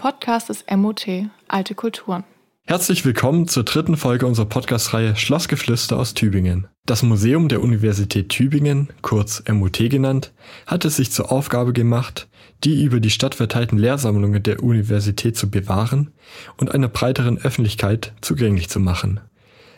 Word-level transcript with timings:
Podcast 0.00 0.48
des 0.48 0.64
MOT 0.74 1.06
Alte 1.46 1.74
Kulturen. 1.74 2.24
Herzlich 2.64 3.04
willkommen 3.04 3.48
zur 3.48 3.64
dritten 3.64 3.98
Folge 3.98 4.26
unserer 4.26 4.46
Podcast-Reihe 4.46 5.14
Schlossgeflüster 5.14 5.98
aus 5.98 6.14
Tübingen. 6.14 6.68
Das 6.86 7.02
Museum 7.02 7.48
der 7.48 7.62
Universität 7.62 8.30
Tübingen, 8.30 8.88
kurz 9.02 9.42
MOT 9.46 9.90
genannt, 9.90 10.32
hat 10.66 10.86
es 10.86 10.96
sich 10.96 11.12
zur 11.12 11.30
Aufgabe 11.30 11.74
gemacht, 11.74 12.28
die 12.64 12.82
über 12.82 12.98
die 12.98 13.10
Stadt 13.10 13.34
verteilten 13.34 13.76
Lehrsammlungen 13.76 14.42
der 14.42 14.62
Universität 14.62 15.36
zu 15.36 15.50
bewahren 15.50 16.14
und 16.56 16.74
einer 16.74 16.88
breiteren 16.88 17.36
Öffentlichkeit 17.36 18.14
zugänglich 18.22 18.70
zu 18.70 18.80
machen. 18.80 19.20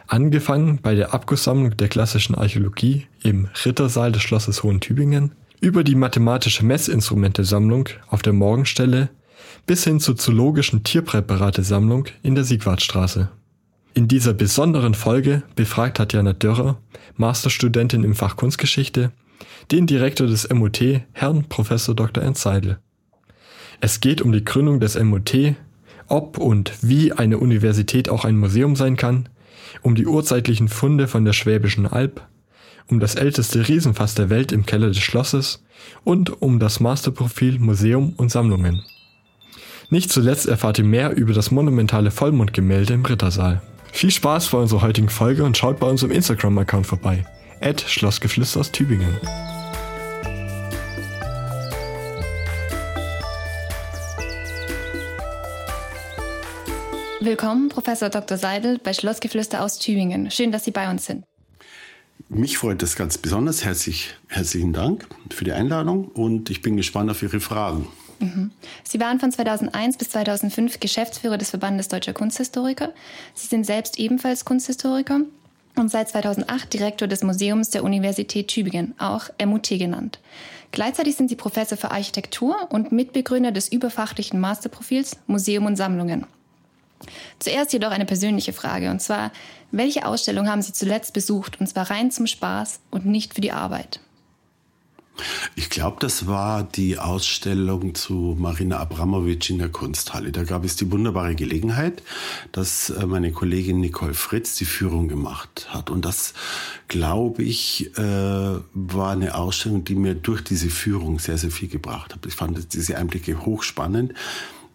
Angefangen 0.06 0.78
bei 0.80 0.94
der 0.94 1.14
Abgusssammlung 1.14 1.76
der 1.76 1.88
klassischen 1.88 2.36
Archäologie 2.36 3.08
im 3.24 3.48
Rittersaal 3.64 4.12
des 4.12 4.22
Schlosses 4.22 4.62
Hohen 4.62 4.78
Tübingen, 4.78 5.32
über 5.60 5.82
die 5.82 5.96
mathematische 5.96 6.64
Messinstrumentesammlung 6.64 7.88
auf 8.06 8.22
der 8.22 8.34
Morgenstelle 8.34 9.08
bis 9.66 9.84
hin 9.84 10.00
zur 10.00 10.16
zoologischen 10.16 10.84
Tierpräparatesammlung 10.84 12.06
in 12.22 12.34
der 12.34 12.44
Siegwardstraße. 12.44 13.30
In 13.94 14.08
dieser 14.08 14.32
besonderen 14.32 14.94
Folge 14.94 15.42
befragt 15.54 15.98
Tatjana 15.98 16.32
Dörrer, 16.32 16.78
Masterstudentin 17.16 18.04
im 18.04 18.14
Fach 18.14 18.36
Kunstgeschichte, 18.36 19.12
den 19.70 19.86
Direktor 19.86 20.26
des 20.26 20.48
MOT, 20.48 21.02
Herrn 21.12 21.44
Prof. 21.48 21.68
Dr. 21.68 22.22
Ernst 22.22 22.42
Seidel. 22.42 22.78
Es 23.80 24.00
geht 24.00 24.22
um 24.22 24.32
die 24.32 24.44
Gründung 24.44 24.80
des 24.80 24.98
MOT, 24.98 25.56
ob 26.08 26.38
und 26.38 26.72
wie 26.82 27.12
eine 27.12 27.38
Universität 27.38 28.08
auch 28.08 28.24
ein 28.24 28.36
Museum 28.36 28.76
sein 28.76 28.96
kann, 28.96 29.28
um 29.82 29.94
die 29.94 30.06
urzeitlichen 30.06 30.68
Funde 30.68 31.08
von 31.08 31.24
der 31.24 31.32
Schwäbischen 31.32 31.86
Alb, 31.86 32.26
um 32.88 33.00
das 33.00 33.14
älteste 33.14 33.68
Riesenfass 33.68 34.14
der 34.14 34.30
Welt 34.30 34.52
im 34.52 34.66
Keller 34.66 34.88
des 34.88 34.98
Schlosses 34.98 35.64
und 36.04 36.42
um 36.42 36.58
das 36.58 36.80
Masterprofil 36.80 37.58
Museum 37.58 38.14
und 38.16 38.30
Sammlungen. 38.30 38.82
Nicht 39.92 40.10
zuletzt 40.10 40.46
erfahrt 40.46 40.78
ihr 40.78 40.84
mehr 40.84 41.14
über 41.14 41.34
das 41.34 41.50
monumentale 41.50 42.10
Vollmondgemälde 42.10 42.94
im 42.94 43.04
Rittersaal. 43.04 43.60
Viel 43.92 44.10
Spaß 44.10 44.48
bei 44.48 44.56
unserer 44.56 44.80
heutigen 44.80 45.10
Folge 45.10 45.44
und 45.44 45.54
schaut 45.58 45.78
bei 45.80 45.86
unserem 45.86 46.12
Instagram-Account 46.12 46.86
vorbei. 46.86 47.26
At 47.60 47.82
Schlossgeflüster 47.82 48.60
aus 48.60 48.72
Tübingen. 48.72 49.14
Willkommen, 57.20 57.68
Professor 57.68 58.08
Dr. 58.08 58.38
Seidel 58.38 58.78
bei 58.82 58.94
Schlossgeflüster 58.94 59.62
aus 59.62 59.78
Tübingen. 59.78 60.30
Schön, 60.30 60.52
dass 60.52 60.64
Sie 60.64 60.70
bei 60.70 60.90
uns 60.90 61.04
sind. 61.04 61.26
Mich 62.30 62.56
freut 62.56 62.80
das 62.80 62.96
ganz 62.96 63.18
besonders. 63.18 63.62
Herzlich, 63.62 64.14
herzlichen 64.28 64.72
Dank 64.72 65.06
für 65.28 65.44
die 65.44 65.52
Einladung 65.52 66.06
und 66.06 66.48
ich 66.48 66.62
bin 66.62 66.78
gespannt 66.78 67.10
auf 67.10 67.22
Ihre 67.22 67.40
Fragen. 67.40 67.88
Sie 68.84 69.00
waren 69.00 69.20
von 69.20 69.32
2001 69.32 69.96
bis 69.96 70.10
2005 70.10 70.80
Geschäftsführer 70.80 71.38
des 71.38 71.50
Verbandes 71.50 71.88
Deutscher 71.88 72.12
Kunsthistoriker. 72.12 72.92
Sie 73.34 73.46
sind 73.46 73.64
selbst 73.64 73.98
ebenfalls 73.98 74.44
Kunsthistoriker 74.44 75.20
und 75.76 75.90
seit 75.90 76.10
2008 76.10 76.72
Direktor 76.72 77.08
des 77.08 77.22
Museums 77.22 77.70
der 77.70 77.84
Universität 77.84 78.48
Tübingen, 78.48 78.94
auch 78.98 79.30
MUT 79.44 79.68
genannt. 79.68 80.20
Gleichzeitig 80.70 81.16
sind 81.16 81.28
Sie 81.28 81.36
Professor 81.36 81.76
für 81.76 81.90
Architektur 81.90 82.68
und 82.70 82.92
Mitbegründer 82.92 83.52
des 83.52 83.70
überfachlichen 83.70 84.40
Masterprofils 84.40 85.18
Museum 85.26 85.66
und 85.66 85.76
Sammlungen. 85.76 86.26
Zuerst 87.38 87.72
jedoch 87.72 87.90
eine 87.90 88.06
persönliche 88.06 88.52
Frage, 88.52 88.90
und 88.90 89.00
zwar, 89.00 89.32
welche 89.70 90.06
Ausstellung 90.06 90.48
haben 90.48 90.62
Sie 90.62 90.72
zuletzt 90.72 91.12
besucht, 91.12 91.60
und 91.60 91.66
zwar 91.66 91.90
rein 91.90 92.10
zum 92.10 92.26
Spaß 92.26 92.80
und 92.90 93.06
nicht 93.06 93.34
für 93.34 93.40
die 93.40 93.52
Arbeit? 93.52 94.00
Ich 95.54 95.68
glaube, 95.68 95.98
das 96.00 96.26
war 96.26 96.62
die 96.62 96.98
Ausstellung 96.98 97.94
zu 97.94 98.36
Marina 98.38 98.78
Abramovic 98.78 99.50
in 99.50 99.58
der 99.58 99.68
Kunsthalle. 99.68 100.32
Da 100.32 100.44
gab 100.44 100.64
es 100.64 100.76
die 100.76 100.90
wunderbare 100.90 101.34
Gelegenheit, 101.34 102.02
dass 102.52 102.90
äh, 102.90 103.06
meine 103.06 103.32
Kollegin 103.32 103.80
Nicole 103.80 104.14
Fritz 104.14 104.56
die 104.56 104.64
Führung 104.64 105.08
gemacht 105.08 105.68
hat. 105.70 105.90
Und 105.90 106.04
das, 106.04 106.34
glaube 106.88 107.42
ich, 107.42 107.96
äh, 107.98 108.02
war 108.02 109.12
eine 109.12 109.34
Ausstellung, 109.34 109.84
die 109.84 109.94
mir 109.94 110.14
durch 110.14 110.42
diese 110.42 110.70
Führung 110.70 111.18
sehr, 111.18 111.38
sehr 111.38 111.50
viel 111.50 111.68
gebracht 111.68 112.14
hat. 112.14 112.24
Ich 112.26 112.34
fand 112.34 112.72
diese 112.72 112.96
Einblicke 112.96 113.44
hochspannend. 113.44 114.14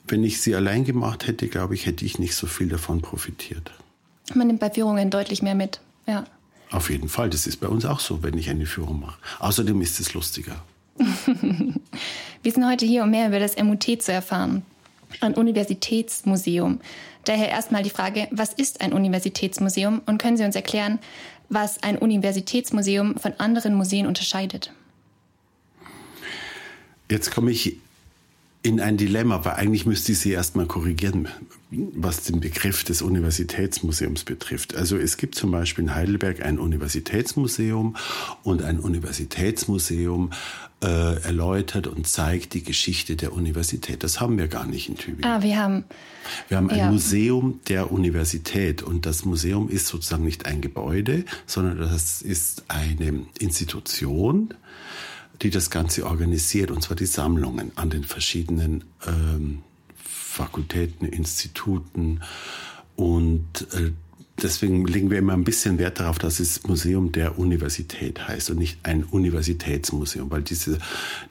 Wenn 0.08 0.24
ich 0.24 0.42
sie 0.42 0.56
allein 0.56 0.86
gemacht 0.86 1.28
hätte, 1.28 1.48
glaube 1.48 1.74
ich, 1.74 1.86
hätte 1.86 2.06
ich 2.06 2.20
nicht 2.20 2.36
so 2.36 2.48
viel 2.48 2.70
davon 2.70 3.02
profitiert. 3.02 3.72
Man 4.34 4.48
nimmt 4.48 4.60
bei 4.60 4.70
Führungen 4.70 5.10
deutlich 5.10 5.42
mehr 5.42 5.56
mit, 5.56 5.82
ja. 6.06 6.26
Auf 6.72 6.90
jeden 6.90 7.08
Fall, 7.08 7.30
das 7.30 7.48
ist 7.48 7.58
bei 7.58 7.68
uns 7.68 7.86
auch 7.86 8.00
so, 8.00 8.24
wenn 8.24 8.38
ich 8.38 8.50
eine 8.50 8.66
Führung 8.66 9.00
mache. 9.00 9.18
Außerdem 9.40 9.82
ist 9.82 10.00
es 10.00 10.14
lustiger. 10.14 10.62
Wir 10.98 12.52
sind 12.52 12.68
heute 12.68 12.86
hier, 12.86 13.04
um 13.04 13.12
mehr 13.12 13.28
über 13.28 13.40
das 13.40 13.58
MUT 13.58 14.02
zu 14.02 14.12
erfahren. 14.12 14.64
Ein 15.22 15.36
Universitätsmuseum. 15.36 16.80
Daher 17.24 17.50
erstmal 17.50 17.84
die 17.84 17.90
Frage, 17.90 18.28
was 18.32 18.54
ist 18.54 18.82
ein 18.82 18.94
Universitätsmuseum 18.94 20.02
und 20.06 20.18
können 20.18 20.38
Sie 20.38 20.44
uns 20.44 20.56
erklären, 20.56 21.00
was 21.50 21.82
ein 21.84 21.98
Universitätsmuseum 21.98 23.18
von 23.18 23.34
anderen 23.38 23.76
Museen 23.76 24.06
unterscheidet? 24.06 24.74
Jetzt 27.10 27.32
komme 27.32 27.52
ich 27.52 27.78
in 28.64 28.80
ein 28.82 28.98
Dilemma, 28.98 29.46
weil 29.46 29.54
eigentlich 29.54 29.86
müsste 29.86 30.12
ich 30.12 30.20
Sie 30.20 30.32
erstmal 30.32 30.66
korrigieren, 30.66 31.28
was 31.70 32.24
den 32.24 32.40
Begriff 32.40 32.84
des 32.84 33.02
Universitätsmuseums 33.02 34.24
betrifft. 34.24 34.76
Also 34.76 34.98
es 34.98 35.18
gibt 35.18 35.36
zum 35.36 35.52
Beispiel 35.52 35.86
in 35.86 35.96
Heidelberg 35.96 36.44
ein 36.44 36.60
Universitätsmuseum 36.60 37.96
und 38.44 38.64
ein 38.64 38.80
Universitätsmuseum 38.80 40.32
äh, 40.84 41.22
erläutert 41.24 41.88
und 41.88 42.08
zeigt 42.08 42.54
die 42.54 42.64
Geschichte 42.64 43.16
der 43.16 43.34
Universität. 43.34 44.04
Das 44.04 44.20
haben 44.20 44.38
wir 44.38 44.48
gar 44.48 44.66
nicht 44.66 44.90
in 44.90 44.96
Tübingen. 44.96 45.26
Ah, 45.26 45.42
wir 45.42 45.58
haben. 45.58 45.86
Wir 46.50 46.58
haben 46.58 46.70
ein 46.70 46.78
ja. 46.78 46.92
Museum 46.92 47.62
der 47.68 47.92
Universität 47.92 48.84
und 48.84 49.06
das 49.06 49.24
Museum 49.26 49.70
ist 49.70 49.88
sozusagen 49.88 50.26
nicht 50.26 50.46
ein 50.46 50.62
Gebäude, 50.62 51.26
sondern 51.46 51.80
das 51.80 52.22
ist 52.22 52.66
eine 52.68 53.26
Institution, 53.40 54.54
die 55.42 55.50
das 55.50 55.70
Ganze 55.70 56.06
organisiert, 56.06 56.72
und 56.72 56.82
zwar 56.82 56.96
die 56.96 57.06
Sammlungen 57.06 57.72
an 57.76 57.90
den 57.90 58.04
verschiedenen 58.04 58.84
ähm, 59.06 59.60
Fakultäten, 60.04 61.08
Instituten. 61.08 62.22
Und 62.96 63.68
äh, 63.74 63.92
deswegen 64.42 64.86
legen 64.86 65.10
wir 65.10 65.18
immer 65.18 65.34
ein 65.34 65.44
bisschen 65.44 65.78
Wert 65.78 66.00
darauf, 66.00 66.20
dass 66.20 66.40
es 66.40 66.64
Museum 66.64 67.12
der 67.12 67.38
Universität 67.38 68.28
heißt 68.28 68.50
und 68.50 68.58
nicht 68.58 68.80
ein 68.84 69.04
Universitätsmuseum, 69.04 70.32
weil 70.32 70.42
diese, 70.42 70.80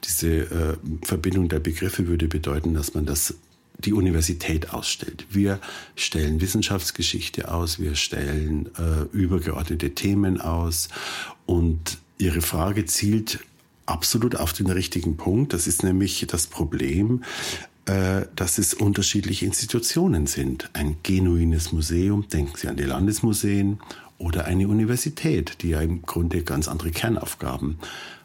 diese 0.03 0.27
äh, 0.29 0.77
Verbindung 1.03 1.49
der 1.49 1.59
Begriffe 1.59 2.07
würde 2.07 2.27
bedeuten, 2.27 2.73
dass 2.73 2.93
man 2.93 3.05
das 3.05 3.35
die 3.79 3.93
Universität 3.93 4.73
ausstellt. 4.73 5.27
Wir 5.29 5.59
stellen 5.95 6.41
Wissenschaftsgeschichte 6.41 7.51
aus, 7.51 7.79
wir 7.79 7.95
stellen 7.95 8.69
äh, 8.77 9.15
übergeordnete 9.15 9.93
Themen 9.93 10.41
aus 10.41 10.89
und 11.45 11.99
Ihre 12.17 12.41
Frage 12.41 12.85
zielt 12.85 13.39
absolut 13.87 14.35
auf 14.35 14.53
den 14.53 14.69
richtigen 14.69 15.17
Punkt. 15.17 15.53
Das 15.53 15.65
ist 15.65 15.83
nämlich 15.83 16.25
das 16.27 16.47
Problem, 16.47 17.23
äh, 17.85 18.25
dass 18.35 18.57
es 18.57 18.73
unterschiedliche 18.73 19.45
Institutionen 19.45 20.27
sind. 20.27 20.69
Ein 20.73 20.97
genuines 21.03 21.71
Museum, 21.71 22.27
denken 22.27 22.53
Sie 22.55 22.67
an 22.67 22.77
die 22.77 22.83
Landesmuseen, 22.83 23.79
oder 24.19 24.45
eine 24.45 24.67
Universität, 24.67 25.61
die 25.61 25.69
ja 25.69 25.81
im 25.81 26.01
Grunde 26.01 26.43
ganz 26.43 26.67
andere 26.67 26.91
Kernaufgaben 26.91 27.77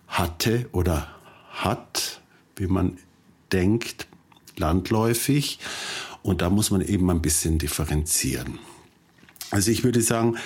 hatte 0.09 0.69
oder 0.73 1.09
hat, 1.51 2.21
wie 2.57 2.67
man 2.67 2.99
denkt, 3.53 4.07
landläufig. 4.57 5.59
Und 6.23 6.41
da 6.41 6.51
muss 6.51 6.71
man 6.71 6.81
eben 6.81 7.11
ein 7.11 7.21
bisschen 7.21 7.59
differenzieren. 7.59 8.59
Also 9.51 9.71
ich 9.71 9.85
würde 9.85 10.01
sagen, 10.01 10.37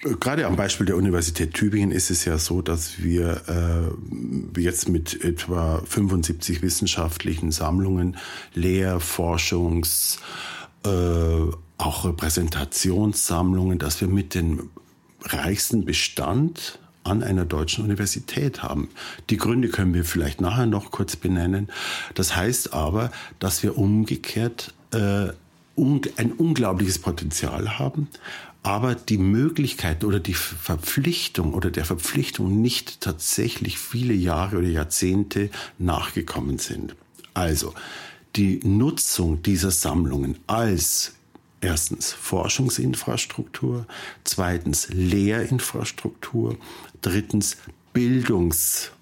Gerade 0.00 0.46
am 0.46 0.54
Beispiel 0.54 0.86
der 0.86 0.96
Universität 0.96 1.54
Tübingen 1.54 1.90
ist 1.90 2.10
es 2.10 2.24
ja 2.24 2.38
so, 2.38 2.62
dass 2.62 3.02
wir 3.02 3.42
äh, 4.54 4.60
jetzt 4.60 4.88
mit 4.88 5.24
etwa 5.24 5.82
75 5.84 6.62
wissenschaftlichen 6.62 7.50
Sammlungen, 7.50 8.16
Lehr-, 8.54 9.00
Forschungs-, 9.00 10.18
äh, 10.84 11.52
auch 11.78 12.04
Repräsentationssammlungen, 12.04 13.78
dass 13.78 14.00
wir 14.00 14.06
mit 14.06 14.34
dem 14.34 14.70
reichsten 15.22 15.84
Bestand 15.84 16.78
an 17.02 17.24
einer 17.24 17.44
deutschen 17.44 17.84
Universität 17.84 18.62
haben. 18.62 18.90
Die 19.30 19.36
Gründe 19.36 19.68
können 19.68 19.94
wir 19.94 20.04
vielleicht 20.04 20.40
nachher 20.40 20.66
noch 20.66 20.92
kurz 20.92 21.16
benennen. 21.16 21.68
Das 22.14 22.36
heißt 22.36 22.72
aber, 22.72 23.10
dass 23.40 23.62
wir 23.62 23.76
umgekehrt 23.78 24.74
äh, 24.92 25.28
ein 26.16 26.32
unglaubliches 26.32 26.98
Potenzial 26.98 27.78
haben, 27.78 28.08
aber 28.62 28.94
die 28.94 29.18
Möglichkeit 29.18 30.04
oder 30.04 30.20
die 30.20 30.34
Verpflichtung 30.34 31.54
oder 31.54 31.70
der 31.70 31.84
Verpflichtung 31.84 32.60
nicht 32.60 33.00
tatsächlich 33.00 33.78
viele 33.78 34.14
Jahre 34.14 34.58
oder 34.58 34.68
Jahrzehnte 34.68 35.50
nachgekommen 35.78 36.58
sind. 36.58 36.94
Also 37.34 37.74
die 38.36 38.60
Nutzung 38.64 39.42
dieser 39.42 39.70
Sammlungen 39.70 40.38
als 40.46 41.14
erstens 41.60 42.12
Forschungsinfrastruktur, 42.12 43.86
zweitens 44.24 44.88
Lehrinfrastruktur, 44.90 46.56
drittens 47.00 47.56
Bildungs 47.92 48.92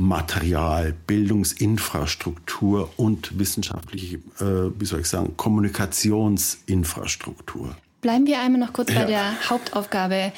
Material, 0.00 0.94
Bildungsinfrastruktur 1.06 2.90
und 2.96 3.38
wissenschaftliche, 3.38 4.16
äh, 4.38 4.70
wie 4.78 4.86
soll 4.86 5.00
ich 5.00 5.08
sagen, 5.08 5.36
Kommunikationsinfrastruktur. 5.36 7.76
Bleiben 8.00 8.26
wir 8.26 8.40
einmal 8.40 8.60
noch 8.60 8.72
kurz 8.72 8.92
ja. 8.92 9.00
bei 9.00 9.04
der 9.06 9.50
Hauptaufgabe 9.50 10.32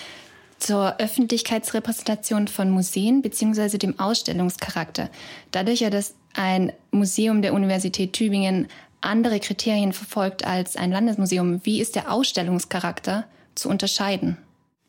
zur 0.59 0.99
Öffentlichkeitsrepräsentation 0.99 2.49
von 2.49 2.70
Museen 2.70 3.23
bzw. 3.23 3.79
dem 3.79 3.99
Ausstellungscharakter. 3.99 5.11
Dadurch 5.50 5.81
ja, 5.81 5.91
dass 5.91 6.14
ein 6.35 6.73
Museum 6.91 7.43
der 7.43 7.53
Universität 7.53 8.12
Tübingen 8.12 8.69
andere 9.00 9.41
Kriterien 9.41 9.93
verfolgt 9.93 10.47
als 10.47 10.76
ein 10.76 10.93
Landesmuseum, 10.93 11.61
wie 11.64 11.81
ist 11.81 11.97
der 11.97 12.12
Ausstellungscharakter 12.12 13.26
zu 13.55 13.69
unterscheiden? 13.69 14.38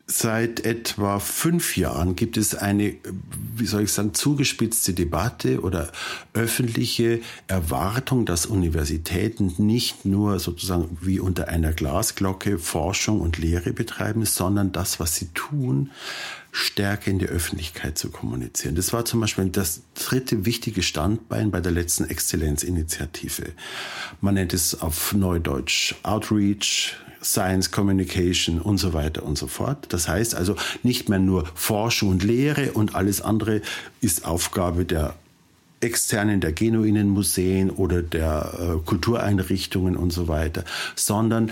Seit 0.06 0.66
etwa 0.66 1.18
fünf 1.18 1.78
Jahren 1.78 2.14
gibt 2.14 2.36
es 2.36 2.54
eine, 2.54 2.94
wie 3.56 3.64
soll 3.64 3.84
ich 3.84 3.92
sagen, 3.92 4.12
zugespitzte 4.12 4.92
Debatte 4.92 5.62
oder 5.62 5.90
öffentliche 6.34 7.20
Erwartung, 7.46 8.26
dass 8.26 8.44
Universitäten 8.44 9.54
nicht 9.56 10.04
nur 10.04 10.40
sozusagen 10.40 10.98
wie 11.00 11.20
unter 11.20 11.48
einer 11.48 11.72
Glasglocke 11.72 12.58
Forschung 12.58 13.22
und 13.22 13.38
Lehre 13.38 13.72
betreiben, 13.72 14.26
sondern 14.26 14.72
das, 14.72 15.00
was 15.00 15.16
sie 15.16 15.28
tun, 15.32 15.90
stärker 16.54 17.10
in 17.10 17.18
die 17.18 17.26
Öffentlichkeit 17.26 17.98
zu 17.98 18.10
kommunizieren. 18.10 18.76
Das 18.76 18.92
war 18.92 19.04
zum 19.04 19.20
Beispiel 19.20 19.48
das 19.48 19.82
dritte 19.94 20.46
wichtige 20.46 20.84
Standbein 20.84 21.50
bei 21.50 21.60
der 21.60 21.72
letzten 21.72 22.04
Exzellenzinitiative. 22.04 23.46
Man 24.20 24.34
nennt 24.34 24.54
es 24.54 24.80
auf 24.80 25.12
Neudeutsch 25.12 25.96
Outreach, 26.04 26.94
Science 27.20 27.72
Communication 27.72 28.60
und 28.60 28.78
so 28.78 28.92
weiter 28.92 29.24
und 29.24 29.36
so 29.36 29.48
fort. 29.48 29.86
Das 29.88 30.06
heißt 30.06 30.36
also 30.36 30.54
nicht 30.84 31.08
mehr 31.08 31.18
nur 31.18 31.44
Forschung 31.56 32.10
und 32.10 32.22
Lehre 32.22 32.70
und 32.70 32.94
alles 32.94 33.20
andere 33.20 33.60
ist 34.00 34.24
Aufgabe 34.24 34.84
der 34.84 35.16
externen, 35.80 36.40
der 36.40 36.52
genuinen 36.52 37.08
Museen 37.08 37.70
oder 37.70 38.00
der 38.00 38.76
äh, 38.78 38.86
Kultureinrichtungen 38.86 39.96
und 39.96 40.12
so 40.12 40.28
weiter, 40.28 40.64
sondern 40.94 41.50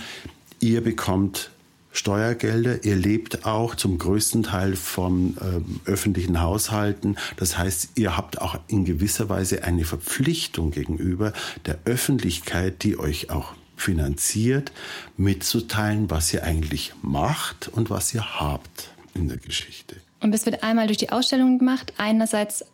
ihr 0.60 0.80
bekommt 0.80 1.50
Steuergelder. 1.92 2.84
Ihr 2.84 2.96
lebt 2.96 3.44
auch 3.44 3.74
zum 3.74 3.98
größten 3.98 4.42
Teil 4.42 4.76
von 4.76 5.36
äh, 5.36 5.90
öffentlichen 5.90 6.40
Haushalten. 6.40 7.16
Das 7.36 7.58
heißt, 7.58 7.90
ihr 7.96 8.16
habt 8.16 8.40
auch 8.40 8.58
in 8.68 8.84
gewisser 8.84 9.28
Weise 9.28 9.64
eine 9.64 9.84
Verpflichtung 9.84 10.70
gegenüber 10.70 11.32
der 11.66 11.78
Öffentlichkeit, 11.84 12.82
die 12.82 12.98
euch 12.98 13.30
auch 13.30 13.54
finanziert, 13.76 14.72
mitzuteilen, 15.16 16.10
was 16.10 16.32
ihr 16.32 16.44
eigentlich 16.44 16.92
macht 17.02 17.68
und 17.68 17.90
was 17.90 18.14
ihr 18.14 18.40
habt 18.40 18.90
in 19.14 19.28
der 19.28 19.38
Geschichte. 19.38 19.96
Und 20.20 20.32
das 20.32 20.46
wird 20.46 20.62
einmal 20.62 20.86
durch 20.86 20.98
die 20.98 21.10
Ausstellung 21.10 21.58
gemacht, 21.58 21.92
einerseits 21.98 22.64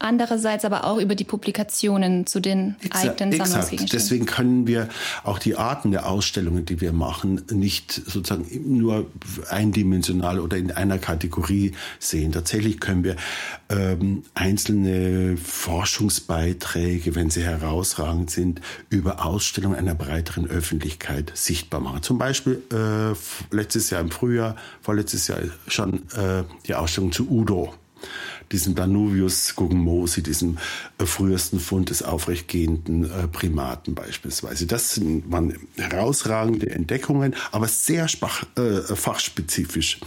andererseits 0.00 0.64
aber 0.64 0.84
auch 0.84 0.98
über 0.98 1.14
die 1.14 1.24
Publikationen 1.24 2.26
zu 2.26 2.40
den 2.40 2.76
exakt, 2.80 3.20
eigenen 3.20 3.32
Sammlungsgegenständen. 3.32 3.88
Deswegen 3.90 4.26
können 4.26 4.66
wir 4.66 4.88
auch 5.24 5.38
die 5.38 5.56
Arten 5.56 5.90
der 5.92 6.08
Ausstellungen, 6.08 6.64
die 6.64 6.80
wir 6.80 6.92
machen, 6.92 7.42
nicht 7.50 7.92
sozusagen 7.92 8.46
nur 8.78 9.06
eindimensional 9.48 10.40
oder 10.40 10.56
in 10.56 10.72
einer 10.72 10.98
Kategorie 10.98 11.72
sehen. 11.98 12.32
Tatsächlich 12.32 12.80
können 12.80 13.04
wir 13.04 13.16
ähm, 13.68 14.24
einzelne 14.34 15.36
Forschungsbeiträge, 15.36 17.14
wenn 17.14 17.30
sie 17.30 17.42
herausragend 17.42 18.30
sind, 18.30 18.60
über 18.88 19.24
Ausstellungen 19.24 19.76
einer 19.76 19.94
breiteren 19.94 20.46
Öffentlichkeit 20.46 21.32
sichtbar 21.34 21.80
machen. 21.80 22.02
Zum 22.02 22.18
Beispiel 22.18 22.62
äh, 22.72 23.54
letztes 23.54 23.90
Jahr 23.90 24.00
im 24.00 24.10
Frühjahr, 24.10 24.56
vorletztes 24.80 25.28
Jahr 25.28 25.38
schon 25.66 26.08
äh, 26.10 26.44
die 26.66 26.74
Ausstellung 26.74 27.12
zu 27.12 27.30
Udo 27.30 27.74
diesem 28.52 28.74
Danuvius 28.74 29.54
Guggenmosi, 29.54 30.22
diesem 30.22 30.58
äh, 30.98 31.06
frühesten 31.06 31.60
Fund 31.60 31.90
des 31.90 32.02
aufrechtgehenden 32.02 33.04
äh, 33.04 33.28
Primaten 33.28 33.94
beispielsweise. 33.94 34.66
Das 34.66 34.94
sind, 34.94 35.30
waren 35.30 35.56
herausragende 35.76 36.70
Entdeckungen, 36.70 37.34
aber 37.52 37.68
sehr 37.68 38.08
spach, 38.08 38.44
äh, 38.56 38.80
fachspezifisch 38.94 40.00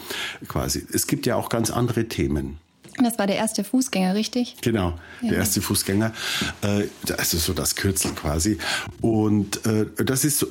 quasi. 0.48 0.86
Es 0.92 1.08
gibt 1.08 1.26
ja 1.26 1.36
auch 1.36 1.50
ganz 1.50 1.72
andere 1.72 2.08
Themen. 2.08 2.58
Das 3.02 3.18
war 3.18 3.26
der 3.26 3.38
erste 3.38 3.64
Fußgänger, 3.64 4.14
richtig? 4.14 4.56
Genau, 4.62 5.00
ja. 5.22 5.30
der 5.30 5.38
erste 5.40 5.62
Fußgänger. 5.62 6.14
Äh, 6.62 6.84
also 7.18 7.38
so 7.38 7.54
das 7.54 7.76
Kürzel 7.76 8.12
quasi. 8.12 8.58
Und 9.02 9.66
äh, 9.66 9.88
das 10.04 10.26
ist 10.26 10.40
so 10.40 10.48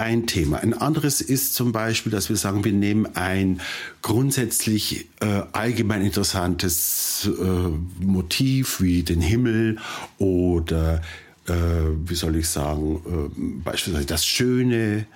ein 0.00 0.26
Thema. 0.26 0.58
Ein 0.58 0.74
anderes 0.74 1.20
ist 1.20 1.54
zum 1.54 1.72
Beispiel, 1.72 2.10
dass 2.10 2.30
wir 2.30 2.36
sagen, 2.36 2.64
wir 2.64 2.72
nehmen 2.72 3.06
ein 3.14 3.60
grundsätzlich 4.02 5.08
äh, 5.20 5.42
allgemein 5.52 6.02
interessantes 6.02 7.28
äh, 7.28 8.04
Motiv 8.04 8.80
wie 8.80 9.02
den 9.02 9.20
Himmel 9.20 9.78
oder 10.18 11.02
äh, 11.46 11.52
wie 12.06 12.14
soll 12.14 12.36
ich 12.36 12.48
sagen, 12.48 13.02
äh, 13.06 13.62
beispielsweise 13.62 14.06
das 14.06 14.24
Schöne, 14.24 15.06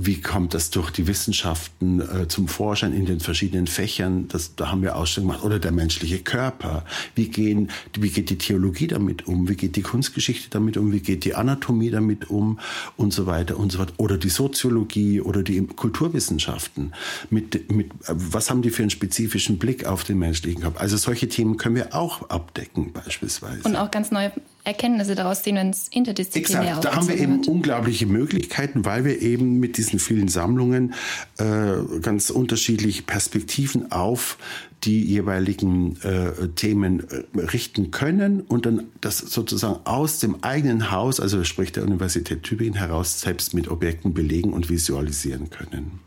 wie 0.00 0.20
kommt 0.20 0.54
das 0.54 0.70
durch 0.70 0.92
die 0.92 1.08
Wissenschaften 1.08 2.00
äh, 2.00 2.28
zum 2.28 2.46
Vorschein 2.46 2.92
in 2.92 3.04
den 3.04 3.18
verschiedenen 3.18 3.66
Fächern? 3.66 4.28
Das, 4.28 4.54
da 4.54 4.70
haben 4.70 4.82
wir 4.82 4.94
Ausstellungen 4.94 5.32
gemacht. 5.32 5.44
Oder 5.44 5.58
der 5.58 5.72
menschliche 5.72 6.20
Körper. 6.20 6.84
Wie, 7.16 7.28
gehen, 7.28 7.72
wie 7.98 8.10
geht 8.10 8.30
die 8.30 8.38
Theologie 8.38 8.86
damit 8.86 9.26
um? 9.26 9.48
Wie 9.48 9.56
geht 9.56 9.74
die 9.74 9.82
Kunstgeschichte 9.82 10.50
damit 10.50 10.76
um? 10.76 10.92
Wie 10.92 11.00
geht 11.00 11.24
die 11.24 11.34
Anatomie 11.34 11.90
damit 11.90 12.30
um? 12.30 12.60
Und 12.96 13.12
so 13.12 13.26
weiter 13.26 13.56
und 13.58 13.72
so 13.72 13.78
fort. 13.78 13.94
Oder 13.96 14.18
die 14.18 14.28
Soziologie 14.28 15.20
oder 15.20 15.42
die 15.42 15.66
Kulturwissenschaften. 15.66 16.94
Mit, 17.28 17.68
mit, 17.72 17.90
was 18.06 18.50
haben 18.50 18.62
die 18.62 18.70
für 18.70 18.82
einen 18.82 18.90
spezifischen 18.90 19.58
Blick 19.58 19.84
auf 19.84 20.04
den 20.04 20.20
menschlichen 20.20 20.62
Körper? 20.62 20.80
Also 20.80 20.96
solche 20.96 21.28
Themen 21.28 21.56
können 21.56 21.74
wir 21.74 21.96
auch 21.96 22.30
abdecken 22.30 22.92
beispielsweise. 22.92 23.64
Und 23.64 23.74
auch 23.74 23.90
ganz 23.90 24.12
neue 24.12 24.30
Erkenntnisse 24.68 25.14
daraus 25.14 25.42
ziehen, 25.42 25.56
wenn 25.56 25.70
es 25.70 25.88
interdisziplinär 25.88 26.76
Exakt, 26.76 26.84
da 26.84 26.94
haben 26.94 27.08
wir 27.08 27.18
eben 27.18 27.36
wird. 27.36 27.48
unglaubliche 27.48 28.04
Möglichkeiten, 28.04 28.84
weil 28.84 29.06
wir 29.06 29.22
eben 29.22 29.58
mit 29.58 29.78
diesen 29.78 29.98
vielen 29.98 30.28
Sammlungen 30.28 30.92
äh, 31.38 32.00
ganz 32.02 32.28
unterschiedliche 32.28 33.02
Perspektiven 33.02 33.90
auf 33.90 34.36
die 34.84 35.02
jeweiligen 35.02 35.96
äh, 36.02 36.48
Themen 36.54 37.00
äh, 37.08 37.40
richten 37.40 37.90
können 37.90 38.42
und 38.42 38.66
dann 38.66 38.88
das 39.00 39.18
sozusagen 39.18 39.80
aus 39.84 40.20
dem 40.20 40.44
eigenen 40.44 40.90
Haus, 40.90 41.18
also 41.18 41.42
sprich 41.44 41.72
der 41.72 41.84
Universität 41.84 42.42
Tübingen 42.42 42.74
heraus, 42.74 43.22
selbst 43.22 43.54
mit 43.54 43.68
Objekten 43.68 44.12
belegen 44.12 44.52
und 44.52 44.68
visualisieren 44.68 45.48
können. 45.48 46.00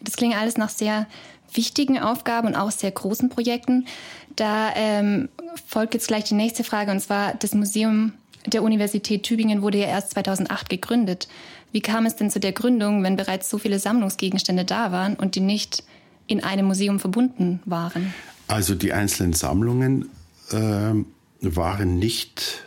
Das 0.00 0.14
klingt 0.16 0.36
alles 0.36 0.56
nach 0.56 0.70
sehr 0.70 1.08
wichtigen 1.54 1.98
Aufgaben 1.98 2.48
und 2.48 2.54
auch 2.54 2.70
sehr 2.70 2.90
großen 2.90 3.28
Projekten. 3.28 3.86
Da 4.36 4.72
ähm, 4.74 5.28
folgt 5.66 5.94
jetzt 5.94 6.08
gleich 6.08 6.24
die 6.24 6.34
nächste 6.34 6.64
Frage, 6.64 6.90
und 6.90 7.00
zwar 7.00 7.34
das 7.34 7.54
Museum 7.54 8.12
der 8.46 8.62
Universität 8.62 9.22
Tübingen 9.22 9.62
wurde 9.62 9.78
ja 9.78 9.86
erst 9.86 10.10
2008 10.10 10.68
gegründet. 10.68 11.28
Wie 11.70 11.80
kam 11.80 12.06
es 12.06 12.16
denn 12.16 12.30
zu 12.30 12.40
der 12.40 12.52
Gründung, 12.52 13.02
wenn 13.02 13.16
bereits 13.16 13.48
so 13.48 13.58
viele 13.58 13.78
Sammlungsgegenstände 13.78 14.64
da 14.64 14.92
waren 14.92 15.14
und 15.14 15.34
die 15.36 15.40
nicht 15.40 15.84
in 16.26 16.42
einem 16.42 16.66
Museum 16.66 16.98
verbunden 16.98 17.60
waren? 17.64 18.12
Also 18.48 18.74
die 18.74 18.92
einzelnen 18.92 19.32
Sammlungen 19.32 20.10
äh, 20.50 20.92
waren 21.40 21.98
nicht 21.98 22.64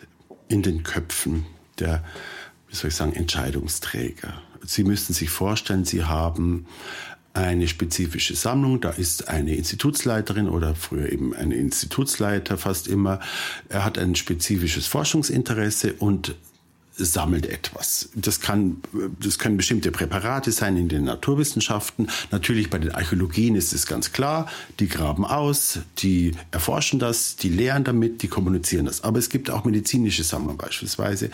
in 0.48 0.62
den 0.62 0.84
Köpfen 0.84 1.46
der, 1.80 2.04
wie 2.70 2.76
soll 2.76 2.90
ich 2.90 2.96
sagen, 2.96 3.14
Entscheidungsträger. 3.14 4.34
Sie 4.66 4.84
müssten 4.84 5.14
sich 5.14 5.30
vorstellen, 5.30 5.86
Sie 5.86 6.04
haben 6.04 6.66
eine 7.36 7.68
spezifische 7.68 8.36
Sammlung. 8.36 8.82
Da 8.82 8.92
ist 8.92 9.28
eine 9.28 9.56
Institutsleiterin 9.56 10.50
oder 10.50 10.74
früher 10.76 11.12
eben 11.12 11.36
ein 11.36 11.52
Institutsleiter 11.52 12.58
fast 12.58 12.88
immer. 12.88 13.20
Er 13.70 13.84
hat 13.84 13.98
ein 13.98 14.16
spezifisches 14.16 14.88
Forschungsinteresse 14.88 15.94
und 15.94 16.36
sammelt 16.98 17.46
etwas. 17.46 18.10
Das 18.16 18.40
kann, 18.40 18.78
das 19.20 19.38
können 19.40 19.58
bestimmte 19.58 19.92
Präparate 19.92 20.52
sein 20.52 20.78
in 20.78 20.88
den 20.88 21.04
Naturwissenschaften. 21.04 22.08
Natürlich 22.32 22.70
bei 22.70 22.78
den 22.78 22.92
Archäologien 22.92 23.56
ist 23.56 23.74
es 23.74 23.86
ganz 23.86 24.12
klar. 24.12 24.48
Die 24.80 24.88
graben 24.88 25.26
aus, 25.26 25.80
die 25.98 26.34
erforschen 26.52 27.00
das, 27.00 27.36
die 27.36 27.50
lehren 27.50 27.84
damit, 27.84 28.22
die 28.22 28.28
kommunizieren 28.28 28.86
das. 28.86 29.04
Aber 29.04 29.20
es 29.20 29.30
gibt 29.30 29.50
auch 29.50 29.66
medizinische 29.66 30.24
Sammlungen 30.24 30.58
beispielsweise. 30.58 31.30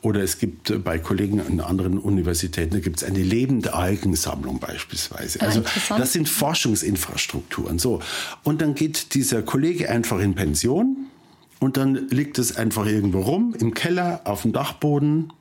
Oder 0.00 0.22
es 0.22 0.38
gibt 0.38 0.82
bei 0.84 0.98
Kollegen 0.98 1.40
an 1.40 1.60
anderen 1.60 1.98
Universitäten, 1.98 2.72
da 2.74 2.80
gibt 2.80 2.98
es 2.98 3.04
eine 3.04 3.22
lebende 3.22 3.74
Algensammlung 3.74 4.58
beispielsweise. 4.58 5.40
Ah, 5.40 5.46
also 5.46 5.62
das 5.90 6.12
sind 6.12 6.28
Forschungsinfrastrukturen. 6.28 7.78
So. 7.78 8.00
Und 8.42 8.62
dann 8.62 8.74
geht 8.74 9.14
dieser 9.14 9.42
Kollege 9.42 9.90
einfach 9.90 10.18
in 10.18 10.34
Pension 10.34 11.08
und 11.60 11.76
dann 11.76 12.08
liegt 12.08 12.38
es 12.38 12.56
einfach 12.56 12.86
irgendwo 12.86 13.20
rum 13.20 13.54
im 13.58 13.74
Keller 13.74 14.20
auf 14.24 14.42
dem 14.42 14.52
Dachboden. 14.52 15.32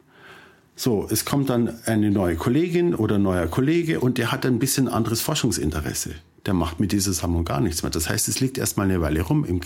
So, 0.75 1.07
es 1.09 1.25
kommt 1.25 1.49
dann 1.49 1.79
eine 1.85 2.11
neue 2.11 2.35
Kollegin 2.35 2.95
oder 2.95 3.19
neuer 3.19 3.47
Kollege 3.47 3.99
und 3.99 4.17
der 4.17 4.31
hat 4.31 4.45
ein 4.45 4.59
bisschen 4.59 4.87
anderes 4.87 5.21
Forschungsinteresse. 5.21 6.15
Der 6.45 6.53
macht 6.53 6.79
mit 6.79 6.91
dieser 6.91 7.13
Sammlung 7.13 7.45
gar 7.45 7.61
nichts 7.61 7.83
mehr. 7.83 7.91
Das 7.91 8.09
heißt, 8.09 8.27
es 8.27 8.39
liegt 8.39 8.57
erstmal 8.57 8.89
eine 8.89 9.01
Weile 9.01 9.21
rum, 9.21 9.45
im, 9.45 9.61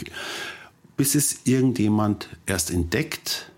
bis 0.96 1.16
es 1.16 1.42
irgendjemand 1.46 2.30
erst 2.46 2.72
entdeckt. 2.72 3.52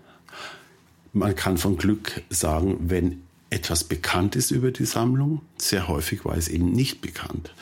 Man 1.11 1.35
kann 1.35 1.57
von 1.57 1.77
Glück 1.77 2.21
sagen, 2.29 2.77
wenn 2.81 3.21
etwas 3.49 3.83
bekannt 3.83 4.35
ist 4.35 4.51
über 4.51 4.71
die 4.71 4.85
Sammlung. 4.85 5.41
Sehr 5.57 5.87
häufig 5.87 6.23
war 6.25 6.37
es 6.37 6.47
eben 6.47 6.71
nicht 6.71 7.01
bekannt. 7.01 7.53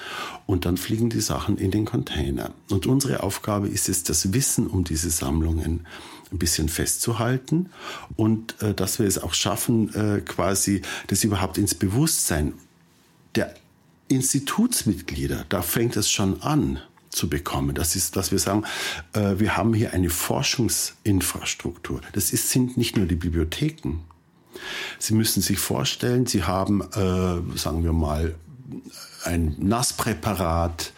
Und 0.45 0.65
dann 0.65 0.77
fliegen 0.77 1.09
die 1.09 1.21
Sachen 1.21 1.57
in 1.57 1.71
den 1.71 1.85
Container. 1.85 2.51
Und 2.69 2.85
unsere 2.85 3.23
Aufgabe 3.23 3.67
ist 3.67 3.87
es, 3.89 4.03
das 4.03 4.33
Wissen 4.33 4.67
um 4.67 4.83
diese 4.83 5.09
Sammlungen 5.09 5.87
ein 6.31 6.39
bisschen 6.39 6.67
festzuhalten 6.67 7.69
und 8.17 8.61
äh, 8.61 8.73
dass 8.73 8.99
wir 8.99 9.07
es 9.07 9.17
auch 9.17 9.33
schaffen, 9.33 9.93
äh, 9.93 10.21
quasi 10.21 10.81
das 11.07 11.23
überhaupt 11.23 11.57
ins 11.57 11.73
Bewusstsein 11.73 12.53
der 13.35 13.53
Institutsmitglieder, 14.09 15.45
da 15.49 15.61
fängt 15.61 15.95
es 15.95 16.09
schon 16.09 16.41
an 16.41 16.81
zu 17.09 17.29
bekommen. 17.29 17.75
Das 17.75 17.95
ist, 17.95 18.15
dass 18.15 18.31
wir 18.31 18.39
sagen, 18.39 18.63
äh, 19.13 19.35
wir 19.37 19.57
haben 19.57 19.73
hier 19.73 19.93
eine 19.93 20.09
Forschungsinfrastruktur. 20.09 22.01
Das 22.13 22.31
ist, 22.31 22.49
sind 22.49 22.77
nicht 22.77 22.97
nur 22.97 23.05
die 23.05 23.15
Bibliotheken, 23.15 23.99
Sie 24.99 25.13
müssen 25.13 25.41
sich 25.41 25.59
vorstellen, 25.59 26.25
Sie 26.25 26.43
haben, 26.43 26.81
äh, 26.81 27.57
sagen 27.57 27.83
wir 27.83 27.93
mal, 27.93 28.35
ein 29.23 29.55
Nasspräparat 29.59 30.93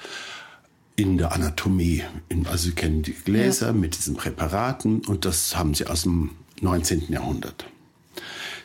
in 0.96 1.18
der 1.18 1.32
Anatomie. 1.32 2.04
also 2.46 2.70
Sie 2.70 2.74
kennen 2.74 3.04
die 3.04 3.14
Gläser 3.14 3.68
ja. 3.68 3.74
mit 3.74 3.98
diesen 3.98 4.16
Präparaten 4.16 5.02
und 5.06 5.26
das 5.26 5.56
haben 5.56 5.74
Sie 5.74 5.88
aus 5.88 6.04
dem 6.04 6.32
19. 6.62 7.12
Jahrhundert. 7.12 7.66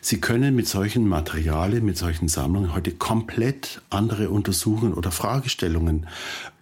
Sie 0.01 0.19
können 0.19 0.55
mit 0.55 0.67
solchen 0.67 1.07
Materialien, 1.07 1.83
mit 1.85 1.97
solchen 1.97 2.27
Sammlungen 2.27 2.75
heute 2.75 2.91
komplett 2.91 3.81
andere 3.89 4.29
Untersuchungen 4.29 4.93
oder 4.93 5.11
Fragestellungen 5.11 6.07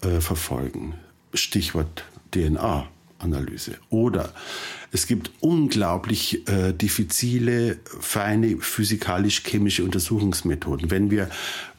äh, 0.01 0.21
verfolgen. 0.21 0.93
Stichwort 1.33 2.05
DNA. 2.31 2.87
Analyse. 3.23 3.75
Oder 3.89 4.33
es 4.93 5.07
gibt 5.07 5.31
unglaublich 5.39 6.47
äh, 6.47 6.71
diffizile, 6.71 7.77
feine 7.99 8.57
physikalisch-chemische 8.59 9.83
Untersuchungsmethoden. 9.83 10.91
Wenn 10.91 11.09
wir 11.09 11.29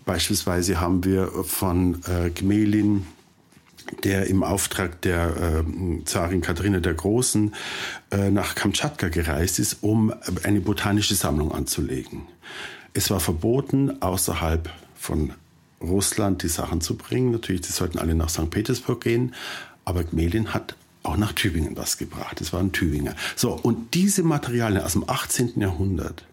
beispielsweise 0.04 0.80
haben 0.80 1.04
wir 1.04 1.28
von 1.44 2.02
äh, 2.06 2.30
Gmelin 2.30 3.06
der 4.02 4.26
im 4.26 4.42
Auftrag 4.42 5.00
der 5.02 5.62
äh, 5.64 6.04
Zarin 6.04 6.40
Katharina 6.40 6.80
der 6.80 6.94
Großen 6.94 7.54
äh, 8.10 8.30
nach 8.30 8.54
Kamtschatka 8.54 9.08
gereist 9.08 9.58
ist, 9.58 9.82
um 9.82 10.12
eine 10.42 10.60
botanische 10.60 11.14
Sammlung 11.14 11.52
anzulegen. 11.52 12.22
Es 12.94 13.10
war 13.10 13.20
verboten, 13.20 14.02
außerhalb 14.02 14.70
von 14.96 15.32
Russland 15.80 16.42
die 16.42 16.48
Sachen 16.48 16.80
zu 16.80 16.96
bringen. 16.96 17.30
Natürlich, 17.30 17.60
die 17.60 17.72
sollten 17.72 17.98
alle 17.98 18.14
nach 18.14 18.30
St. 18.30 18.50
Petersburg 18.50 19.02
gehen. 19.02 19.34
Aber 19.84 20.02
Gmelin 20.02 20.54
hat 20.54 20.76
auch 21.04 21.16
nach 21.16 21.32
Tübingen 21.32 21.76
was 21.76 21.96
gebracht. 21.98 22.40
Das 22.40 22.52
waren 22.52 22.72
Tübinger. 22.72 23.14
So, 23.36 23.52
und 23.52 23.94
diese 23.94 24.22
Materialien 24.22 24.82
aus 24.82 24.92
dem 24.92 25.08
18. 25.08 25.60
Jahrhundert, 25.60 26.26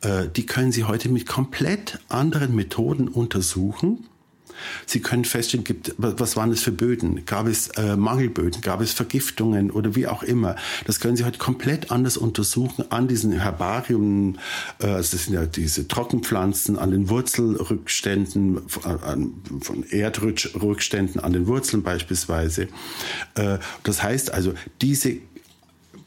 äh, 0.00 0.26
die 0.28 0.46
können 0.46 0.72
Sie 0.72 0.84
heute 0.84 1.08
mit 1.08 1.26
komplett 1.26 2.00
anderen 2.08 2.54
Methoden 2.54 3.08
untersuchen 3.08 4.06
Sie 4.86 5.00
können 5.00 5.24
feststellen, 5.24 5.64
gibt, 5.64 5.94
was 5.98 6.36
waren 6.36 6.50
es 6.50 6.62
für 6.62 6.72
Böden? 6.72 7.24
Gab 7.26 7.46
es 7.46 7.68
äh, 7.68 7.96
Mangelböden? 7.96 8.60
Gab 8.60 8.80
es 8.80 8.92
Vergiftungen 8.92 9.70
oder 9.70 9.94
wie 9.94 10.06
auch 10.06 10.22
immer? 10.22 10.56
Das 10.86 11.00
können 11.00 11.16
Sie 11.16 11.24
heute 11.24 11.38
komplett 11.38 11.90
anders 11.90 12.16
untersuchen 12.16 12.84
an 12.90 13.08
diesen 13.08 13.32
Herbarium. 13.32 14.38
Äh, 14.78 14.86
also 14.86 15.16
das 15.16 15.24
sind 15.24 15.34
ja 15.34 15.46
diese 15.46 15.88
Trockenpflanzen, 15.88 16.78
an 16.78 16.90
den 16.90 17.08
Wurzelrückständen, 17.08 18.60
an, 18.84 19.34
von 19.60 19.84
Erdrückständen 19.84 21.20
an 21.20 21.32
den 21.32 21.46
Wurzeln 21.46 21.82
beispielsweise. 21.82 22.68
Äh, 23.34 23.58
das 23.82 24.02
heißt 24.02 24.32
also, 24.32 24.54
diese 24.80 25.18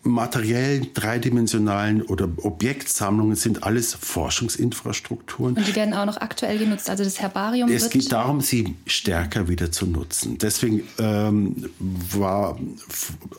materiellen, 0.03 0.93
dreidimensionalen 0.93 2.01
oder 2.01 2.27
Objektsammlungen 2.37 3.35
sind 3.35 3.63
alles 3.63 3.93
Forschungsinfrastrukturen. 3.93 5.55
Und 5.55 5.67
die 5.67 5.75
werden 5.75 5.93
auch 5.93 6.05
noch 6.05 6.17
aktuell 6.17 6.59
genutzt. 6.59 6.89
Also 6.89 7.03
das 7.03 7.19
Herbarium. 7.19 7.69
Es 7.71 7.89
geht 7.89 8.11
darum, 8.11 8.41
sie 8.41 8.75
stärker 8.85 9.47
wieder 9.47 9.71
zu 9.71 9.85
nutzen. 9.85 10.37
Deswegen 10.37 10.83
ähm, 10.99 11.69
war 11.79 12.59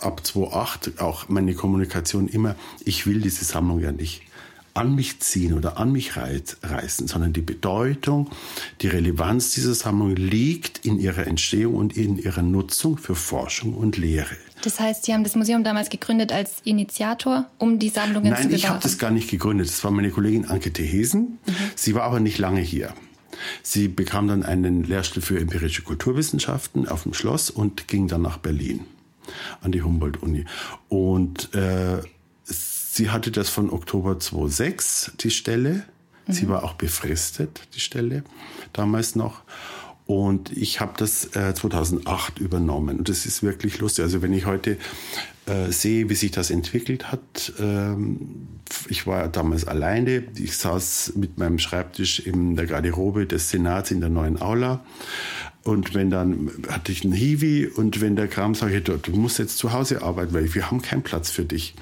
ab 0.01 0.25
2008 0.25 1.01
auch 1.01 1.29
meine 1.29 1.55
Kommunikation 1.55 2.29
immer, 2.29 2.57
ich 2.85 3.07
will 3.07 3.21
diese 3.21 3.45
Sammlung 3.45 3.81
ja 3.81 3.93
nicht 3.93 4.23
an 4.73 4.95
mich 4.95 5.21
ziehen 5.21 5.55
oder 5.55 5.79
an 5.79 5.93
mich 5.93 6.17
reißen, 6.17 7.07
sondern 7.07 7.33
die 7.33 7.43
Bedeutung, 7.43 8.31
die 8.81 8.89
Relevanz 8.89 9.55
dieser 9.55 9.75
Sammlung 9.75 10.17
liegt 10.17 10.85
in 10.85 10.99
ihrer 10.99 11.29
Entstehung 11.29 11.77
und 11.77 11.97
in 11.97 12.19
ihrer 12.19 12.43
Nutzung 12.43 12.99
für 12.99 13.15
Forschung 13.15 13.75
und 13.75 13.97
Lehre. 13.97 14.37
Das 14.65 14.81
heißt, 14.81 15.05
Sie 15.05 15.13
haben 15.13 15.25
das 15.25 15.37
Museum 15.37 15.63
damals 15.63 15.91
gegründet 15.91 16.33
als 16.33 16.55
Initiator, 16.65 17.47
um 17.59 17.79
die 17.79 17.91
Sammlungen 17.91 18.31
Nein, 18.31 18.43
zu 18.43 18.49
bewahren? 18.49 18.51
Nein, 18.51 18.57
ich 18.57 18.69
habe 18.69 18.81
das 18.83 18.99
gar 18.99 19.11
nicht 19.11 19.31
gegründet. 19.31 19.69
Das 19.69 19.85
war 19.85 19.91
meine 19.91 20.11
Kollegin 20.11 20.47
Anke 20.47 20.73
Thesen. 20.73 21.39
Mhm. 21.45 21.55
Sie 21.75 21.95
war 21.95 22.05
aber 22.05 22.19
nicht 22.19 22.39
lange 22.39 22.61
hier. 22.61 22.95
Sie 23.63 23.89
bekam 23.89 24.27
dann 24.27 24.43
einen 24.43 24.85
Lehrstuhl 24.85 25.23
für 25.23 25.39
empirische 25.39 25.83
Kulturwissenschaften 25.83 26.89
auf 26.89 27.03
dem 27.03 27.13
Schloss 27.13 27.51
und 27.51 27.89
ging 27.89 28.09
dann 28.09 28.23
nach 28.23 28.39
Berlin 28.39 28.81
an 29.61 29.71
die 29.73 29.83
Humboldt-Uni. 29.83 30.47
Und 30.89 31.55
äh, 31.55 32.01
Sie 32.45 33.11
hatte 33.11 33.31
das 33.31 33.51
von 33.51 33.71
Oktober 33.71 34.19
2006, 34.19 35.13
die 35.21 35.31
Stelle. 35.31 35.83
Mhm. 36.27 36.33
Sie 36.33 36.49
war 36.49 36.65
auch 36.65 36.75
befristet, 36.75 37.69
die 37.75 37.81
Stelle, 37.81 38.25
damals 38.73 39.15
noch. 39.15 39.43
Und 40.07 40.55
ich 40.55 40.81
habe 40.81 40.93
das 40.99 41.35
äh, 41.35 41.55
2008 41.55 42.39
übernommen. 42.39 42.99
Und 42.99 43.09
das 43.09 43.25
ist 43.25 43.43
wirklich 43.43 43.79
lustig. 43.79 44.05
Also 44.05 44.21
wenn 44.21 44.33
ich 44.33 44.45
heute 44.45 44.77
äh, 45.47 45.71
sehe, 45.71 46.09
wie 46.09 46.15
sich 46.15 46.31
das 46.31 46.51
entwickelt 46.51 47.13
hat, 47.13 47.53
ähm, 47.59 48.49
ich 48.89 49.07
war 49.07 49.29
damals 49.29 49.67
alleine. 49.67 50.25
Ich 50.37 50.57
saß 50.57 51.13
mit 51.17 51.39
meinem 51.39 51.59
Schreibtisch 51.59 52.21
in 52.21 52.57
der 52.57 52.67
Garderobe 52.67 53.27
des 53.27 53.51
Senats 53.51 53.91
in 53.91 54.01
der 54.01 54.09
neuen 54.09 54.41
Aula. 54.41 54.85
Und 55.63 55.95
wenn 55.95 56.11
dann 56.11 56.51
hatte 56.69 56.93
ich 56.93 57.05
einen 57.05 57.15
Hiwi 57.15 57.67
und 57.67 58.01
wenn 58.03 58.17
der 58.17 58.29
kam, 58.29 58.55
sage 58.55 58.79
ich, 58.79 58.85
du 58.85 58.99
musst 59.13 59.39
jetzt 59.39 59.57
zu 59.57 59.73
Hause 59.73 60.03
arbeiten, 60.03 60.35
weil 60.35 60.53
wir 60.55 60.71
haben 60.71 60.83
keinen 60.83 61.03
Platz 61.03 61.31
für 61.31 61.45
dich 61.45 61.75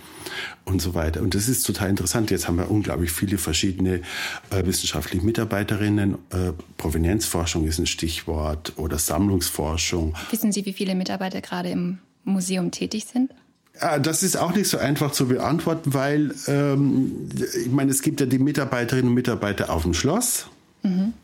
und 0.64 0.80
so 0.80 0.94
weiter. 0.94 1.20
Und 1.20 1.34
das 1.34 1.48
ist 1.48 1.64
total 1.64 1.90
interessant. 1.90 2.30
Jetzt 2.30 2.46
haben 2.46 2.58
wir 2.58 2.70
unglaublich 2.70 3.10
viele 3.10 3.38
verschiedene 3.38 4.02
äh, 4.50 4.64
wissenschaftliche 4.64 5.26
Mitarbeiterinnen. 5.26 6.14
Äh, 6.30 6.52
Provenienzforschung 6.76 7.66
ist 7.66 7.78
ein 7.78 7.86
Stichwort 7.86 8.72
oder 8.76 8.98
Sammlungsforschung. 8.98 10.14
Wissen 10.30 10.52
Sie, 10.52 10.64
wie 10.64 10.72
viele 10.72 10.94
Mitarbeiter 10.94 11.40
gerade 11.40 11.70
im 11.70 11.98
Museum 12.24 12.70
tätig 12.70 13.06
sind? 13.06 13.32
Das 13.80 14.22
ist 14.22 14.36
auch 14.36 14.54
nicht 14.54 14.68
so 14.68 14.78
einfach 14.78 15.12
zu 15.12 15.28
beantworten, 15.28 15.94
weil 15.94 16.34
ähm, 16.46 17.28
ich 17.64 17.70
meine, 17.70 17.90
es 17.90 18.02
gibt 18.02 18.20
ja 18.20 18.26
die 18.26 18.38
Mitarbeiterinnen 18.38 19.08
und 19.08 19.14
Mitarbeiter 19.14 19.70
auf 19.70 19.82
dem 19.82 19.94
Schloss. 19.94 20.46
Mhm. 20.82 21.14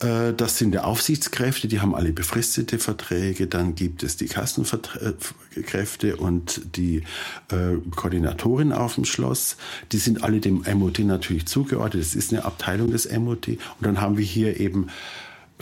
Äh, 0.00 0.32
das 0.34 0.58
sind 0.58 0.72
die 0.72 0.78
Aufsichtskräfte, 0.78 1.68
die 1.68 1.80
haben 1.80 1.94
alle 1.94 2.12
befristete 2.12 2.78
Verträge. 2.78 3.46
Dann 3.46 3.74
gibt 3.74 4.02
es 4.02 4.16
die 4.16 4.26
Kassenkräfte 4.26 6.16
und 6.16 6.76
die 6.76 7.02
äh, 7.50 7.76
Koordinatorin 7.94 8.72
auf 8.72 8.96
dem 8.96 9.04
Schloss. 9.04 9.56
Die 9.92 9.98
sind 9.98 10.22
alle 10.22 10.40
dem 10.40 10.64
MOT 10.74 11.00
natürlich 11.00 11.46
zugeordnet. 11.46 12.02
Das 12.02 12.14
ist 12.14 12.32
eine 12.32 12.44
Abteilung 12.44 12.90
des 12.90 13.10
MOT. 13.10 13.48
Und 13.48 13.58
dann 13.80 14.00
haben 14.00 14.18
wir 14.18 14.24
hier 14.24 14.60
eben 14.60 14.88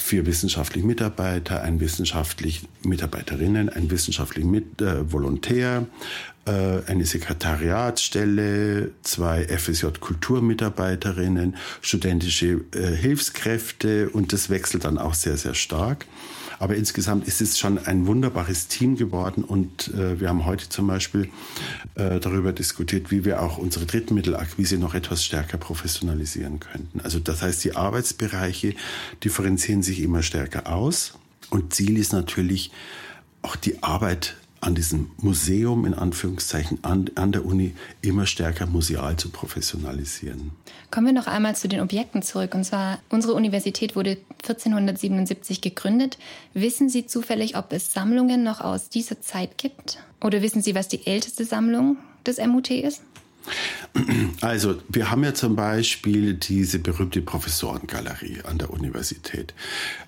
vier 0.03 0.27
wissenschaftliche 0.27 0.87
Mitarbeiter, 0.87 1.63
ein 1.63 1.81
wissenschaftlich 1.81 2.69
Mitarbeiterinnen, 2.83 3.69
ein 3.69 3.91
wissenschaftlich 3.91 4.45
Mit 4.45 4.83
äh, 4.83 5.11
Volontär, 5.11 5.87
äh, 6.45 6.81
eine 6.87 7.07
Sekretariatsstelle, 7.07 8.91
zwei 9.03 9.47
FSJ-Kulturmitarbeiterinnen, 9.47 11.57
studentische 11.81 12.65
äh, 12.75 12.97
Hilfskräfte 12.97 14.11
und 14.11 14.33
das 14.33 14.51
wechselt 14.51 14.85
dann 14.85 14.99
auch 14.99 15.15
sehr, 15.15 15.37
sehr 15.37 15.55
stark. 15.55 16.07
Aber 16.63 16.77
insgesamt 16.77 17.27
ist 17.27 17.41
es 17.41 17.59
schon 17.59 17.77
ein 17.77 18.07
wunderbares 18.07 18.69
Team 18.69 18.95
geworden 18.95 19.43
und 19.43 19.93
äh, 19.95 20.21
wir 20.21 20.29
haben 20.29 20.47
heute 20.47 20.69
zum 20.69 20.87
Beispiel 20.87 21.29
äh, 21.97 22.21
darüber 22.21 22.53
diskutiert, 22.53 23.11
wie 23.11 23.25
wir 23.25 23.43
auch 23.43 23.59
unsere 23.59 23.85
Drittmittelakquise 23.85 24.79
noch 24.79 24.95
etwas 24.95 25.25
stärker 25.25 25.59
professionalisieren 25.59 26.61
könnten. 26.61 27.01
Also 27.01 27.19
das 27.19 27.43
heißt, 27.43 27.65
die 27.65 27.75
Arbeitsbereiche 27.75 28.77
differenzieren 29.25 29.83
sich 29.83 30.03
immer 30.03 30.23
stärker 30.23 30.73
aus 30.73 31.15
und 31.51 31.75
Ziel 31.75 31.99
ist 31.99 32.13
natürlich 32.13 32.71
auch 33.43 33.57
die 33.57 33.83
Arbeit 33.83 34.37
an 34.63 34.77
diesem 34.77 35.11
Museum 35.19 35.85
in 35.85 35.93
Anführungszeichen 35.93 36.79
an, 36.83 37.11
an 37.17 37.33
der 37.33 37.45
Uni 37.45 37.75
immer 38.01 38.27
stärker 38.27 38.67
museal 38.67 39.17
zu 39.17 39.29
professionalisieren. 39.29 40.53
Kommen 40.93 41.07
wir 41.07 41.13
noch 41.13 41.27
einmal 41.27 41.57
zu 41.57 41.67
den 41.67 41.81
Objekten 41.81 42.23
zurück. 42.23 42.55
Und 42.55 42.65
zwar, 42.65 43.01
unsere 43.09 43.35
Universität 43.35 43.97
wurde 43.97 44.19
1477 44.43 45.63
gegründet. 45.63 46.17
Wissen 46.55 46.89
Sie 46.89 47.07
zufällig, 47.07 47.57
ob 47.57 47.73
es 47.73 47.93
Sammlungen 47.93 48.45
noch 48.45 48.61
aus 48.61 48.89
dieser 48.89 49.21
Zeit 49.21 49.59
gibt? 49.59 49.99
Oder 50.23 50.43
wissen 50.43 50.63
Sie, 50.63 50.77
was 50.77 50.87
die 50.87 51.07
älteste 51.09 51.45
Sammlung 51.45 51.97
des 52.25 52.39
MUT 52.39 52.71
ist? 52.71 53.03
Also, 54.41 54.77
wir 54.89 55.11
haben 55.11 55.25
ja 55.25 55.35
zum 55.35 55.57
Beispiel 55.57 56.35
diese 56.35 56.79
berühmte 56.79 57.21
Professorengalerie 57.21 58.43
an 58.45 58.59
der 58.59 58.71
Universität. 58.71 59.55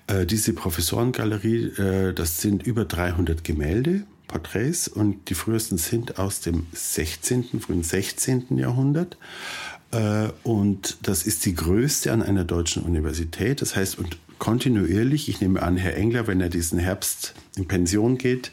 Äh, 0.07 0.25
diese 0.25 0.53
Professorengalerie, 0.53 1.65
äh, 1.77 2.13
das 2.13 2.39
sind 2.39 2.65
über 2.65 2.85
300 2.85 3.43
Gemälde 3.43 4.05
Porträts 4.27 4.87
und 4.87 5.29
die 5.29 5.35
frühesten 5.35 5.77
sind 5.77 6.19
aus 6.19 6.41
dem 6.41 6.67
16., 6.73 7.59
frühen 7.59 7.83
16. 7.83 8.57
Jahrhundert. 8.57 9.17
Äh, 9.91 10.29
und 10.43 10.97
das 11.03 11.23
ist 11.23 11.45
die 11.45 11.55
größte 11.55 12.11
an 12.11 12.21
einer 12.21 12.43
deutschen 12.43 12.83
Universität. 12.83 13.61
Das 13.61 13.75
heißt, 13.75 13.97
und 13.97 14.17
kontinuierlich, 14.39 15.29
ich 15.29 15.41
nehme 15.41 15.61
an, 15.61 15.77
Herr 15.77 15.95
Engler, 15.95 16.27
wenn 16.27 16.41
er 16.41 16.49
diesen 16.49 16.79
Herbst 16.79 17.33
in 17.55 17.67
Pension 17.67 18.17
geht, 18.17 18.51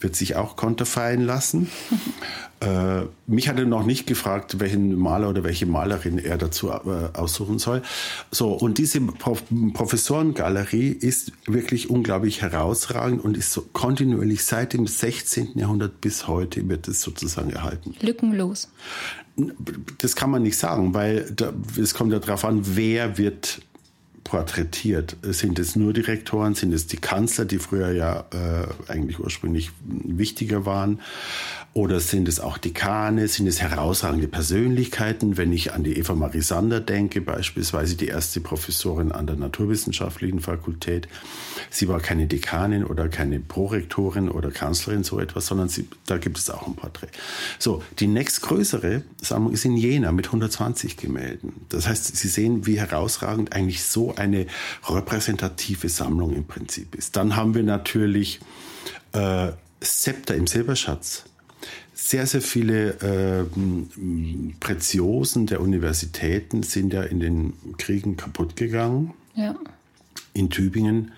wird 0.00 0.16
sich 0.16 0.36
auch 0.36 0.56
konterfeien 0.56 1.22
lassen. 1.22 1.70
äh, 2.60 3.02
mich 3.26 3.48
hat 3.48 3.58
er 3.58 3.66
noch 3.66 3.84
nicht 3.84 4.06
gefragt, 4.06 4.60
welchen 4.60 4.98
Maler 4.98 5.30
oder 5.30 5.44
welche 5.44 5.66
Malerin 5.66 6.18
er 6.18 6.38
dazu 6.38 6.70
äh, 6.70 7.08
aussuchen 7.14 7.58
soll. 7.58 7.82
So, 8.30 8.52
und 8.52 8.78
diese 8.78 9.00
Prof 9.00 9.42
Professorengalerie 9.72 10.90
ist 10.90 11.32
wirklich 11.46 11.90
unglaublich 11.90 12.42
herausragend 12.42 13.22
und 13.24 13.36
ist 13.36 13.52
so 13.52 13.62
kontinuierlich 13.72 14.44
seit 14.44 14.72
dem 14.72 14.86
16. 14.86 15.58
Jahrhundert 15.58 16.00
bis 16.00 16.28
heute 16.28 16.68
wird 16.68 16.88
es 16.88 17.00
sozusagen 17.00 17.50
erhalten. 17.50 17.94
Lückenlos. 18.00 18.70
Das 19.98 20.14
kann 20.14 20.30
man 20.30 20.42
nicht 20.42 20.56
sagen, 20.56 20.94
weil 20.94 21.34
es 21.76 21.94
kommt 21.94 22.12
ja 22.12 22.20
darauf 22.20 22.44
an, 22.44 22.60
wer 22.76 23.18
wird 23.18 23.60
porträtiert. 24.24 25.16
Sind 25.22 25.58
es 25.58 25.76
nur 25.76 25.92
Direktoren? 25.92 26.54
Sind 26.54 26.72
es 26.72 26.86
die 26.86 26.96
Kanzler, 26.96 27.44
die 27.44 27.58
früher 27.58 27.92
ja 27.92 28.24
äh, 28.32 28.90
eigentlich 28.90 29.20
ursprünglich 29.20 29.70
wichtiger 29.84 30.66
waren? 30.66 31.00
Oder 31.74 31.98
sind 31.98 32.28
es 32.28 32.38
auch 32.38 32.56
Dekane? 32.56 33.26
Sind 33.26 33.48
es 33.48 33.60
herausragende 33.60 34.28
Persönlichkeiten? 34.28 35.36
Wenn 35.36 35.52
ich 35.52 35.72
an 35.72 35.82
die 35.82 35.98
Eva 35.98 36.14
Marie 36.14 36.40
Sander 36.40 36.80
denke, 36.80 37.20
beispielsweise 37.20 37.96
die 37.96 38.06
erste 38.06 38.40
Professorin 38.40 39.10
an 39.10 39.26
der 39.26 39.34
Naturwissenschaftlichen 39.34 40.38
Fakultät. 40.38 41.08
Sie 41.70 41.88
war 41.88 41.98
keine 41.98 42.28
Dekanin 42.28 42.84
oder 42.84 43.08
keine 43.08 43.40
Prorektorin 43.40 44.28
oder 44.28 44.52
Kanzlerin, 44.52 45.02
so 45.02 45.18
etwas, 45.18 45.46
sondern 45.46 45.68
sie, 45.68 45.88
da 46.06 46.18
gibt 46.18 46.38
es 46.38 46.48
auch 46.48 46.66
ein 46.68 46.76
Porträt. 46.76 47.08
So, 47.58 47.82
die 47.98 48.06
nächstgrößere 48.06 49.02
Sammlung 49.20 49.52
ist 49.52 49.64
in 49.64 49.76
Jena 49.76 50.12
mit 50.12 50.26
120 50.26 50.96
Gemälden. 50.96 51.66
Das 51.70 51.88
heißt, 51.88 52.16
Sie 52.16 52.28
sehen, 52.28 52.66
wie 52.66 52.78
herausragend 52.78 53.52
eigentlich 53.52 53.82
so 53.82 54.13
eine 54.18 54.46
repräsentative 54.88 55.88
Sammlung 55.88 56.34
im 56.34 56.44
Prinzip 56.44 56.94
ist. 56.94 57.16
Dann 57.16 57.36
haben 57.36 57.54
wir 57.54 57.62
natürlich 57.62 58.40
äh, 59.12 59.52
Scepter 59.82 60.34
im 60.34 60.46
Silberschatz 60.46 61.24
sehr, 61.94 62.26
sehr 62.26 62.42
viele 62.42 62.90
äh, 63.00 63.44
Preziosen 64.60 65.46
der 65.46 65.60
Universitäten 65.60 66.62
sind 66.62 66.92
ja 66.92 67.02
in 67.02 67.20
den 67.20 67.52
Kriegen 67.78 68.16
kaputt 68.16 68.56
gegangen. 68.56 69.14
Ja. 69.34 69.54
In 70.34 70.50
Tübingen 70.50 71.12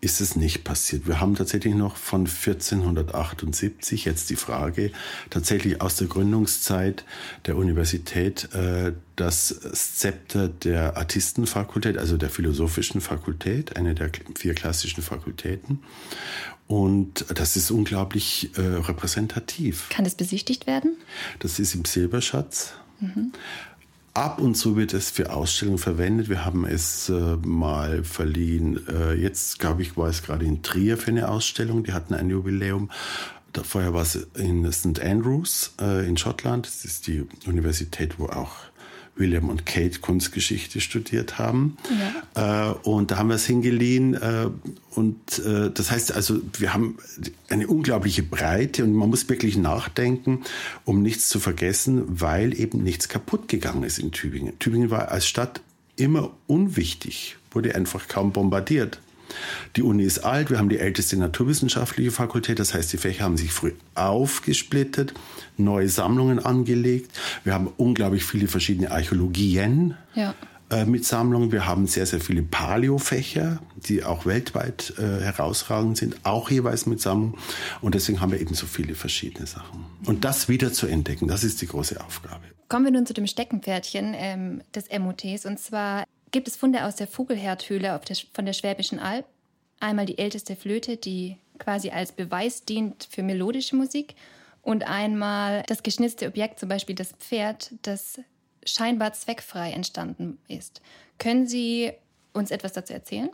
ist 0.00 0.20
es 0.20 0.34
nicht 0.34 0.64
passiert. 0.64 1.06
Wir 1.06 1.20
haben 1.20 1.34
tatsächlich 1.34 1.74
noch 1.74 1.96
von 1.96 2.26
1478 2.26 4.04
jetzt 4.06 4.30
die 4.30 4.36
Frage, 4.36 4.92
tatsächlich 5.28 5.80
aus 5.80 5.96
der 5.96 6.06
Gründungszeit 6.06 7.04
der 7.46 7.56
Universität, 7.56 8.48
äh, 8.54 8.92
das 9.16 9.48
Szepter 9.48 10.48
der 10.48 10.96
Artistenfakultät, 10.96 11.98
also 11.98 12.16
der 12.16 12.30
philosophischen 12.30 13.00
Fakultät, 13.00 13.76
eine 13.76 13.94
der 13.94 14.10
vier 14.36 14.54
klassischen 14.54 15.02
Fakultäten. 15.02 15.80
Und 16.66 17.26
das 17.34 17.56
ist 17.56 17.70
unglaublich 17.70 18.50
äh, 18.56 18.60
repräsentativ. 18.60 19.88
Kann 19.90 20.04
das 20.04 20.14
besichtigt 20.14 20.66
werden? 20.66 20.96
Das 21.40 21.58
ist 21.58 21.74
im 21.74 21.84
Silberschatz. 21.84 22.74
Mhm. 23.00 23.32
Ab 24.20 24.38
und 24.38 24.54
zu 24.54 24.76
wird 24.76 24.92
es 24.92 25.08
für 25.08 25.32
Ausstellungen 25.32 25.78
verwendet. 25.78 26.28
Wir 26.28 26.44
haben 26.44 26.66
es 26.66 27.08
äh, 27.08 27.36
mal 27.42 28.04
verliehen. 28.04 28.86
Äh, 28.86 29.14
jetzt, 29.14 29.58
glaube 29.58 29.80
ich, 29.80 29.96
war 29.96 30.08
es 30.08 30.22
gerade 30.22 30.44
in 30.44 30.60
Trier 30.60 30.98
für 30.98 31.10
eine 31.10 31.26
Ausstellung. 31.30 31.84
Die 31.84 31.94
hatten 31.94 32.12
ein 32.12 32.28
Jubiläum. 32.28 32.90
Vorher 33.64 33.94
war 33.94 34.02
es 34.02 34.16
in 34.34 34.70
St. 34.70 35.00
Andrews 35.00 35.72
äh, 35.80 36.06
in 36.06 36.18
Schottland. 36.18 36.66
Das 36.66 36.84
ist 36.84 37.06
die 37.06 37.26
Universität, 37.46 38.18
wo 38.18 38.26
auch 38.26 38.56
William 39.20 39.48
und 39.48 39.66
Kate 39.66 40.00
Kunstgeschichte 40.00 40.80
studiert 40.80 41.38
haben. 41.38 41.76
Ja. 42.34 42.72
Äh, 42.72 42.88
und 42.88 43.12
da 43.12 43.18
haben 43.18 43.28
wir 43.28 43.36
es 43.36 43.46
hingeliehen. 43.46 44.14
Äh, 44.14 44.48
und 44.96 45.38
äh, 45.38 45.70
das 45.70 45.92
heißt 45.92 46.12
also, 46.12 46.40
wir 46.58 46.74
haben 46.74 46.96
eine 47.48 47.68
unglaubliche 47.68 48.24
Breite 48.24 48.82
und 48.82 48.92
man 48.94 49.08
muss 49.08 49.28
wirklich 49.28 49.56
nachdenken, 49.56 50.42
um 50.84 51.02
nichts 51.02 51.28
zu 51.28 51.38
vergessen, 51.38 52.02
weil 52.08 52.58
eben 52.58 52.82
nichts 52.82 53.08
kaputt 53.08 53.46
gegangen 53.46 53.84
ist 53.84 53.98
in 53.98 54.10
Tübingen. 54.10 54.58
Tübingen 54.58 54.90
war 54.90 55.12
als 55.12 55.28
Stadt 55.28 55.60
immer 55.94 56.30
unwichtig, 56.48 57.36
wurde 57.52 57.74
einfach 57.74 58.08
kaum 58.08 58.32
bombardiert. 58.32 59.00
Die 59.76 59.82
Uni 59.82 60.04
ist 60.04 60.20
alt, 60.20 60.50
wir 60.50 60.58
haben 60.58 60.68
die 60.68 60.78
älteste 60.78 61.16
naturwissenschaftliche 61.16 62.10
Fakultät, 62.10 62.58
das 62.58 62.74
heißt, 62.74 62.92
die 62.92 62.98
Fächer 62.98 63.24
haben 63.24 63.36
sich 63.36 63.52
früh 63.52 63.72
aufgesplittet, 63.94 65.14
neue 65.56 65.88
Sammlungen 65.88 66.38
angelegt. 66.38 67.10
Wir 67.44 67.54
haben 67.54 67.68
unglaublich 67.76 68.24
viele 68.24 68.48
verschiedene 68.48 68.90
Archäologien. 68.90 69.94
Ja 70.14 70.34
äh, 70.70 70.84
mit 70.84 71.04
Sammlungen. 71.04 71.50
Wir 71.50 71.66
haben 71.66 71.86
sehr, 71.88 72.06
sehr 72.06 72.20
viele 72.20 72.42
Paleo-Fächer, 72.42 73.58
die 73.74 74.04
auch 74.04 74.24
weltweit 74.24 74.94
äh, 74.98 75.20
herausragend 75.20 75.96
sind, 75.96 76.24
auch 76.24 76.48
jeweils 76.48 76.86
mit 76.86 77.00
Sammlungen. 77.00 77.34
Und 77.80 77.96
deswegen 77.96 78.20
haben 78.20 78.30
wir 78.30 78.40
eben 78.40 78.54
so 78.54 78.66
viele 78.66 78.94
verschiedene 78.94 79.46
Sachen. 79.46 79.84
Und 80.06 80.24
das 80.24 80.48
wieder 80.48 80.72
zu 80.72 80.86
entdecken, 80.86 81.26
das 81.26 81.42
ist 81.42 81.60
die 81.60 81.66
große 81.66 82.00
Aufgabe. 82.00 82.44
Kommen 82.68 82.84
wir 82.84 82.92
nun 82.92 83.04
zu 83.04 83.14
dem 83.14 83.26
Steckenpferdchen 83.26 84.14
ähm, 84.16 84.62
des 84.72 84.84
MOTs. 84.96 85.44
Und 85.44 85.58
zwar 85.58 86.04
gibt 86.30 86.48
es 86.48 86.56
Funde 86.56 86.84
aus 86.84 86.96
der 86.96 87.06
Vogelherdhöhle 87.06 88.00
der, 88.06 88.16
von 88.32 88.46
der 88.46 88.52
Schwäbischen 88.52 88.98
Alb. 88.98 89.26
Einmal 89.80 90.06
die 90.06 90.18
älteste 90.18 90.56
Flöte, 90.56 90.96
die 90.96 91.36
quasi 91.58 91.90
als 91.90 92.12
Beweis 92.12 92.64
dient 92.64 93.08
für 93.10 93.22
melodische 93.22 93.76
Musik. 93.76 94.14
Und 94.62 94.86
einmal 94.86 95.62
das 95.66 95.82
geschnitzte 95.82 96.26
Objekt, 96.26 96.60
zum 96.60 96.68
Beispiel 96.68 96.94
das 96.94 97.12
Pferd, 97.12 97.72
das 97.82 98.20
scheinbar 98.64 99.12
zweckfrei 99.14 99.72
entstanden 99.72 100.38
ist. 100.48 100.82
Können 101.18 101.46
Sie 101.46 101.92
uns 102.32 102.50
etwas 102.50 102.72
dazu 102.72 102.92
erzählen? 102.92 103.30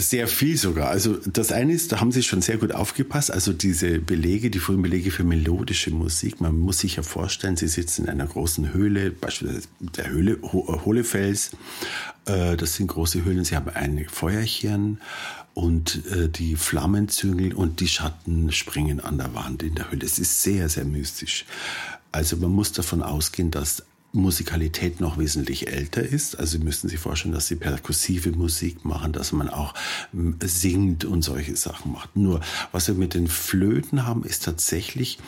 Sehr 0.00 0.28
viel 0.28 0.56
sogar. 0.56 0.88
Also 0.88 1.18
das 1.26 1.52
eine 1.52 1.74
ist, 1.74 1.92
da 1.92 2.00
haben 2.00 2.10
Sie 2.10 2.22
schon 2.22 2.40
sehr 2.40 2.56
gut 2.56 2.72
aufgepasst. 2.72 3.30
Also 3.30 3.52
diese 3.52 3.98
Belege, 3.98 4.48
die 4.50 4.58
frühen 4.58 4.80
Belege 4.80 5.10
für 5.10 5.24
melodische 5.24 5.90
Musik. 5.90 6.40
Man 6.40 6.58
muss 6.58 6.78
sich 6.78 6.96
ja 6.96 7.02
vorstellen, 7.02 7.56
Sie 7.58 7.68
sitzen 7.68 8.04
in 8.04 8.10
einer 8.10 8.26
großen 8.26 8.72
Höhle, 8.72 9.10
beispielsweise 9.10 9.68
der 9.80 10.08
Höhle 10.08 10.38
Hohlefels. 10.42 11.50
Äh, 12.24 12.56
das 12.56 12.76
sind 12.76 12.86
große 12.86 13.24
Höhlen. 13.24 13.44
Sie 13.44 13.56
haben 13.56 13.68
ein 13.68 14.06
Feuerchen 14.08 15.00
und 15.52 16.06
äh, 16.06 16.30
die 16.30 16.56
Flammenzüngel 16.56 17.52
und 17.52 17.80
die 17.80 17.88
Schatten 17.88 18.52
springen 18.52 19.00
an 19.00 19.18
der 19.18 19.34
Wand 19.34 19.62
in 19.62 19.74
der 19.74 19.90
Höhle. 19.90 20.06
Es 20.06 20.18
ist 20.18 20.42
sehr, 20.42 20.70
sehr 20.70 20.86
mystisch. 20.86 21.44
Also 22.10 22.38
man 22.38 22.50
muss 22.50 22.72
davon 22.72 23.02
ausgehen, 23.02 23.50
dass 23.50 23.84
Musikalität 24.12 25.00
noch 25.00 25.18
wesentlich 25.18 25.68
älter 25.68 26.02
ist. 26.02 26.38
Also 26.38 26.58
Sie 26.58 26.64
müssen 26.64 26.88
sich 26.88 26.98
vorstellen, 26.98 27.34
dass 27.34 27.46
Sie 27.46 27.56
perkussive 27.56 28.32
Musik 28.32 28.84
machen, 28.84 29.12
dass 29.12 29.32
man 29.32 29.48
auch 29.48 29.74
hm, 30.12 30.36
singt 30.42 31.04
und 31.04 31.22
solche 31.22 31.56
Sachen 31.56 31.92
macht. 31.92 32.16
Nur, 32.16 32.40
was 32.72 32.88
wir 32.88 32.94
mit 32.94 33.14
den 33.14 33.28
Flöten 33.28 34.06
haben, 34.06 34.24
ist 34.24 34.44
tatsächlich 34.44 35.18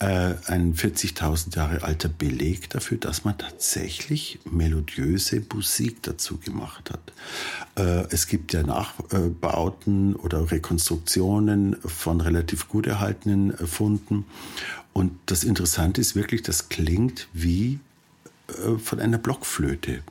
äh, 0.00 0.34
ein 0.46 0.74
40.000 0.74 1.56
Jahre 1.56 1.82
alter 1.82 2.10
Beleg 2.10 2.68
dafür, 2.68 2.98
dass 2.98 3.24
man 3.24 3.38
tatsächlich 3.38 4.38
melodiöse 4.44 5.42
Musik 5.54 6.02
dazu 6.02 6.36
gemacht 6.36 6.90
hat. 6.90 7.12
Äh, 7.76 8.06
es 8.10 8.26
gibt 8.26 8.52
ja 8.52 8.62
Nachbauten 8.62 10.14
oder 10.14 10.50
Rekonstruktionen 10.50 11.76
von 11.82 12.20
relativ 12.20 12.68
gut 12.68 12.86
erhaltenen 12.86 13.56
Funden. 13.56 14.26
Und 14.92 15.12
das 15.26 15.44
Interessante 15.44 16.00
ist 16.00 16.14
wirklich, 16.14 16.42
das 16.42 16.68
klingt 16.68 17.28
wie 17.32 17.80
von 18.78 19.00
einer 19.00 19.18
Blockflöte 19.18 20.02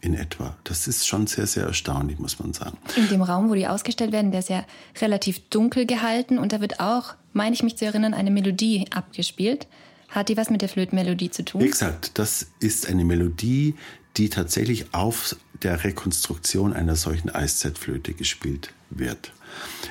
in 0.00 0.14
etwa. 0.14 0.56
Das 0.64 0.88
ist 0.88 1.06
schon 1.06 1.26
sehr, 1.26 1.46
sehr 1.46 1.64
erstaunlich, 1.64 2.18
muss 2.18 2.38
man 2.38 2.52
sagen. 2.52 2.76
In 2.96 3.08
dem 3.08 3.22
Raum, 3.22 3.48
wo 3.48 3.54
die 3.54 3.68
ausgestellt 3.68 4.12
werden, 4.12 4.32
der 4.32 4.40
ist 4.40 4.48
ja 4.48 4.64
relativ 5.00 5.48
dunkel 5.48 5.86
gehalten 5.86 6.38
und 6.38 6.52
da 6.52 6.60
wird 6.60 6.80
auch, 6.80 7.14
meine 7.32 7.54
ich 7.54 7.62
mich 7.62 7.76
zu 7.76 7.84
erinnern, 7.84 8.12
eine 8.12 8.30
Melodie 8.30 8.86
abgespielt. 8.90 9.68
Hat 10.08 10.28
die 10.28 10.36
was 10.36 10.50
mit 10.50 10.60
der 10.60 10.68
Flötenmelodie 10.68 11.30
zu 11.30 11.44
tun? 11.44 11.62
Exakt. 11.62 12.18
Das 12.18 12.48
ist 12.58 12.88
eine 12.88 13.04
Melodie, 13.04 13.76
die 14.16 14.28
tatsächlich 14.28 14.92
auf 14.92 15.36
der 15.62 15.84
Rekonstruktion 15.84 16.72
einer 16.72 16.96
solchen 16.96 17.30
Eiszeitflöte 17.30 18.12
gespielt 18.12 18.70
wird. 18.90 19.32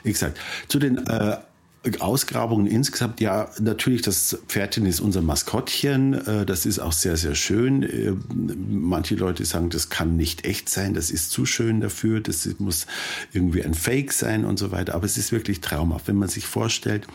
Exakt. 0.03 0.37
Zu 0.67 0.77
den 0.79 0.97
äh, 1.07 1.37
Ausgrabungen 1.99 2.67
insgesamt, 2.67 3.21
ja, 3.21 3.49
natürlich, 3.59 4.03
das 4.03 4.37
Pferdchen 4.47 4.85
ist 4.85 4.99
unser 4.99 5.23
Maskottchen. 5.23 6.13
Äh, 6.13 6.45
das 6.45 6.67
ist 6.67 6.77
auch 6.77 6.91
sehr, 6.91 7.17
sehr 7.17 7.33
schön. 7.33 7.81
Äh, 7.81 8.13
manche 8.69 9.15
Leute 9.15 9.45
sagen, 9.45 9.71
das 9.71 9.89
kann 9.89 10.15
nicht 10.15 10.45
echt 10.45 10.69
sein, 10.69 10.93
das 10.93 11.09
ist 11.09 11.31
zu 11.31 11.45
schön 11.45 11.81
dafür, 11.81 12.21
das 12.21 12.47
muss 12.59 12.85
irgendwie 13.33 13.63
ein 13.63 13.73
Fake 13.73 14.13
sein 14.13 14.45
und 14.45 14.59
so 14.59 14.71
weiter. 14.71 14.93
Aber 14.93 15.05
es 15.05 15.17
ist 15.17 15.31
wirklich 15.31 15.61
traumhaft, 15.61 16.07
wenn 16.07 16.17
man 16.17 16.29
sich 16.29 16.45
vorstellt, 16.45 17.07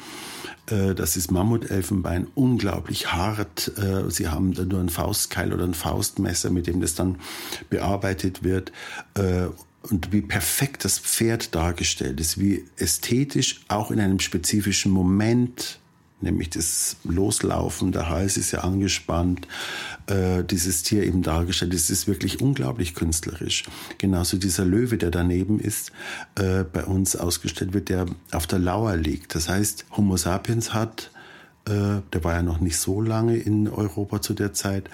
äh, 0.68 0.96
das 0.96 1.16
ist 1.16 1.30
Mammutelfenbein, 1.30 2.26
unglaublich 2.34 3.12
hart. 3.12 3.70
Sie 4.08 4.28
haben 4.28 4.52
da 4.52 4.64
nur 4.64 4.80
ein 4.80 4.88
Faustkeil 4.88 5.52
oder 5.52 5.64
ein 5.64 5.74
Faustmesser, 5.74 6.50
mit 6.50 6.66
dem 6.66 6.80
das 6.80 6.94
dann 6.94 7.18
bearbeitet 7.70 8.42
wird 8.42 8.72
und 9.90 10.12
wie 10.12 10.22
perfekt 10.22 10.84
das 10.84 10.98
Pferd 10.98 11.54
dargestellt 11.54 12.20
ist, 12.20 12.38
wie 12.38 12.64
ästhetisch 12.76 13.60
auch 13.68 13.90
in 13.90 14.00
einem 14.00 14.20
spezifischen 14.20 14.92
Moment 14.92 15.78
nämlich 16.20 16.50
das 16.50 16.96
Loslaufen, 17.04 17.92
der 17.92 18.08
Hals 18.08 18.36
ist 18.36 18.52
ja 18.52 18.60
angespannt, 18.60 19.46
äh, 20.06 20.42
dieses 20.44 20.82
Tier 20.82 21.04
eben 21.04 21.22
dargestellt. 21.22 21.74
Es 21.74 21.90
ist 21.90 22.06
wirklich 22.06 22.40
unglaublich 22.40 22.94
künstlerisch. 22.94 23.64
Genauso 23.98 24.38
dieser 24.38 24.64
Löwe, 24.64 24.96
der 24.96 25.10
daneben 25.10 25.60
ist, 25.60 25.92
äh, 26.36 26.64
bei 26.64 26.84
uns 26.84 27.16
ausgestellt 27.16 27.74
wird, 27.74 27.88
der 27.88 28.06
auf 28.32 28.46
der 28.46 28.58
Lauer 28.58 28.96
liegt. 28.96 29.34
Das 29.34 29.48
heißt, 29.48 29.86
Homo 29.96 30.16
sapiens 30.16 30.72
hat, 30.72 31.10
äh, 31.66 32.00
der 32.12 32.24
war 32.24 32.34
ja 32.34 32.42
noch 32.42 32.60
nicht 32.60 32.78
so 32.78 33.00
lange 33.00 33.36
in 33.36 33.68
Europa 33.68 34.22
zu 34.22 34.34
der 34.34 34.52
Zeit, 34.52 34.88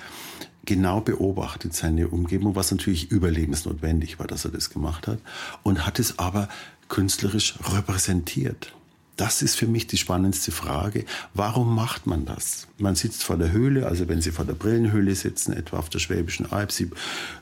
genau 0.64 1.00
beobachtet 1.00 1.74
seine 1.74 2.08
Umgebung, 2.08 2.54
was 2.54 2.70
natürlich 2.70 3.10
überlebensnotwendig 3.10 4.18
war, 4.18 4.26
dass 4.26 4.44
er 4.44 4.50
das 4.50 4.70
gemacht 4.70 5.06
hat, 5.06 5.18
und 5.62 5.86
hat 5.86 5.98
es 5.98 6.18
aber 6.18 6.48
künstlerisch 6.88 7.54
repräsentiert. 7.72 8.72
Das 9.16 9.42
ist 9.42 9.56
für 9.56 9.66
mich 9.66 9.86
die 9.86 9.98
spannendste 9.98 10.52
Frage. 10.52 11.04
Warum 11.34 11.74
macht 11.74 12.06
man 12.06 12.24
das? 12.24 12.66
Man 12.78 12.94
sitzt 12.94 13.24
vor 13.24 13.36
der 13.36 13.52
Höhle, 13.52 13.86
also 13.86 14.08
wenn 14.08 14.22
Sie 14.22 14.30
vor 14.30 14.44
der 14.44 14.54
Brillenhöhle 14.54 15.14
sitzen, 15.14 15.52
etwa 15.52 15.78
auf 15.78 15.90
der 15.90 15.98
Schwäbischen 15.98 16.50
Alb, 16.50 16.72
Sie 16.72 16.90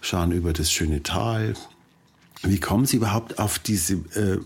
schauen 0.00 0.32
über 0.32 0.52
das 0.52 0.72
schöne 0.72 1.02
Tal. 1.02 1.54
Wie 2.42 2.58
kommen 2.58 2.86
Sie 2.86 2.96
überhaupt 2.96 3.38
auf 3.38 3.58
diese, 3.58 3.94
äh, 4.14 4.38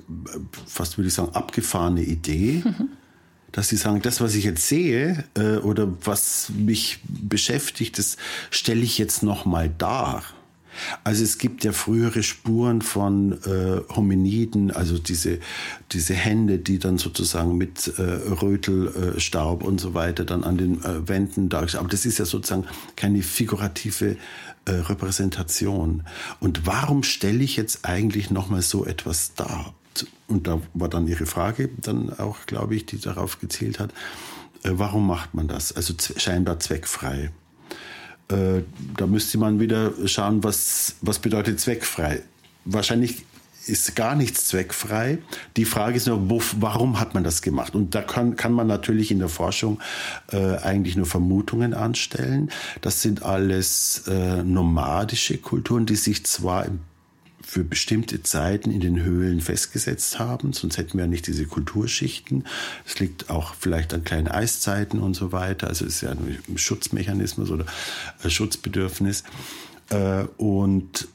fast 0.66 0.98
würde 0.98 1.08
ich 1.08 1.14
sagen, 1.14 1.34
abgefahrene 1.34 2.02
Idee? 2.02 2.62
Mhm 2.64 2.88
dass 3.54 3.68
sie 3.68 3.76
sagen, 3.76 4.02
das, 4.02 4.20
was 4.20 4.34
ich 4.34 4.44
jetzt 4.44 4.66
sehe 4.66 5.24
äh, 5.34 5.58
oder 5.58 5.88
was 6.04 6.50
mich 6.56 6.98
beschäftigt, 7.06 7.98
das 7.98 8.16
stelle 8.50 8.82
ich 8.82 8.98
jetzt 8.98 9.22
noch 9.22 9.44
mal 9.44 9.70
dar. 9.78 10.24
Also 11.04 11.22
es 11.22 11.38
gibt 11.38 11.62
ja 11.62 11.70
frühere 11.70 12.24
Spuren 12.24 12.82
von 12.82 13.32
äh, 13.44 13.80
Hominiden, 13.94 14.72
also 14.72 14.98
diese, 14.98 15.38
diese 15.92 16.14
Hände, 16.14 16.58
die 16.58 16.80
dann 16.80 16.98
sozusagen 16.98 17.56
mit 17.56 17.96
äh, 17.96 18.02
Rötelstaub 18.02 19.62
äh, 19.62 19.66
und 19.66 19.80
so 19.80 19.94
weiter 19.94 20.24
dann 20.24 20.42
an 20.42 20.58
den 20.58 20.82
äh, 20.82 21.08
Wänden 21.08 21.48
dargestellt. 21.48 21.80
Aber 21.80 21.90
das 21.90 22.06
ist 22.06 22.18
ja 22.18 22.24
sozusagen 22.24 22.64
keine 22.96 23.22
figurative 23.22 24.16
äh, 24.64 24.72
Repräsentation. 24.72 26.02
Und 26.40 26.66
warum 26.66 27.04
stelle 27.04 27.44
ich 27.44 27.56
jetzt 27.56 27.84
eigentlich 27.84 28.32
noch 28.32 28.48
mal 28.48 28.62
so 28.62 28.84
etwas 28.84 29.34
dar? 29.34 29.74
Und 30.26 30.46
da 30.46 30.60
war 30.74 30.88
dann 30.88 31.06
Ihre 31.06 31.26
Frage 31.26 31.70
dann 31.76 32.12
auch, 32.18 32.46
glaube 32.46 32.74
ich, 32.74 32.86
die 32.86 33.00
darauf 33.00 33.40
gezielt 33.40 33.78
hat, 33.78 33.90
äh, 34.62 34.70
warum 34.72 35.06
macht 35.06 35.34
man 35.34 35.48
das? 35.48 35.72
Also 35.72 35.94
scheinbar 36.16 36.58
zweckfrei. 36.60 37.30
Äh, 38.28 38.62
da 38.96 39.06
müsste 39.06 39.38
man 39.38 39.60
wieder 39.60 39.92
schauen, 40.06 40.42
was, 40.42 40.96
was 41.02 41.18
bedeutet 41.18 41.60
zweckfrei. 41.60 42.22
Wahrscheinlich 42.64 43.24
ist 43.66 43.96
gar 43.96 44.14
nichts 44.14 44.46
zweckfrei. 44.48 45.18
Die 45.56 45.64
Frage 45.64 45.96
ist 45.96 46.06
nur, 46.06 46.28
wo, 46.28 46.42
warum 46.60 47.00
hat 47.00 47.14
man 47.14 47.24
das 47.24 47.42
gemacht? 47.42 47.74
Und 47.74 47.94
da 47.94 48.02
kann, 48.02 48.36
kann 48.36 48.52
man 48.52 48.66
natürlich 48.66 49.10
in 49.10 49.18
der 49.18 49.28
Forschung 49.28 49.80
äh, 50.32 50.56
eigentlich 50.56 50.96
nur 50.96 51.06
Vermutungen 51.06 51.74
anstellen. 51.74 52.50
Das 52.80 53.02
sind 53.02 53.22
alles 53.22 54.04
äh, 54.06 54.42
nomadische 54.42 55.38
Kulturen, 55.38 55.86
die 55.86 55.96
sich 55.96 56.24
zwar 56.26 56.66
im 56.66 56.80
für 57.54 57.62
bestimmte 57.62 58.20
Zeiten 58.20 58.72
in 58.72 58.80
den 58.80 59.04
Höhlen 59.04 59.40
festgesetzt 59.40 60.18
haben, 60.18 60.52
sonst 60.52 60.76
hätten 60.76 60.98
wir 60.98 61.06
nicht 61.06 61.28
diese 61.28 61.46
Kulturschichten. 61.46 62.48
Es 62.84 62.98
liegt 62.98 63.30
auch 63.30 63.54
vielleicht 63.54 63.94
an 63.94 64.02
kleinen 64.02 64.26
Eiszeiten 64.26 64.98
und 64.98 65.14
so 65.14 65.30
weiter. 65.30 65.68
Also 65.68 65.84
es 65.84 65.94
ist 65.94 66.00
ja 66.00 66.10
ein 66.10 66.58
Schutzmechanismus 66.58 67.52
oder 67.52 67.64
ein 68.24 68.30
Schutzbedürfnis. 68.30 69.22
Äh, 69.90 70.24
und 70.36 71.06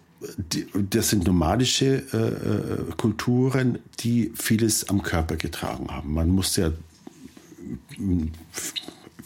das 0.74 1.10
sind 1.10 1.28
nomadische 1.28 2.04
äh, 2.14 2.94
Kulturen, 2.96 3.80
die 4.00 4.32
vieles 4.34 4.88
am 4.88 5.04
Körper 5.04 5.36
getragen 5.36 5.90
haben. 5.92 6.14
Man 6.14 6.30
muss 6.30 6.56
ja 6.56 6.72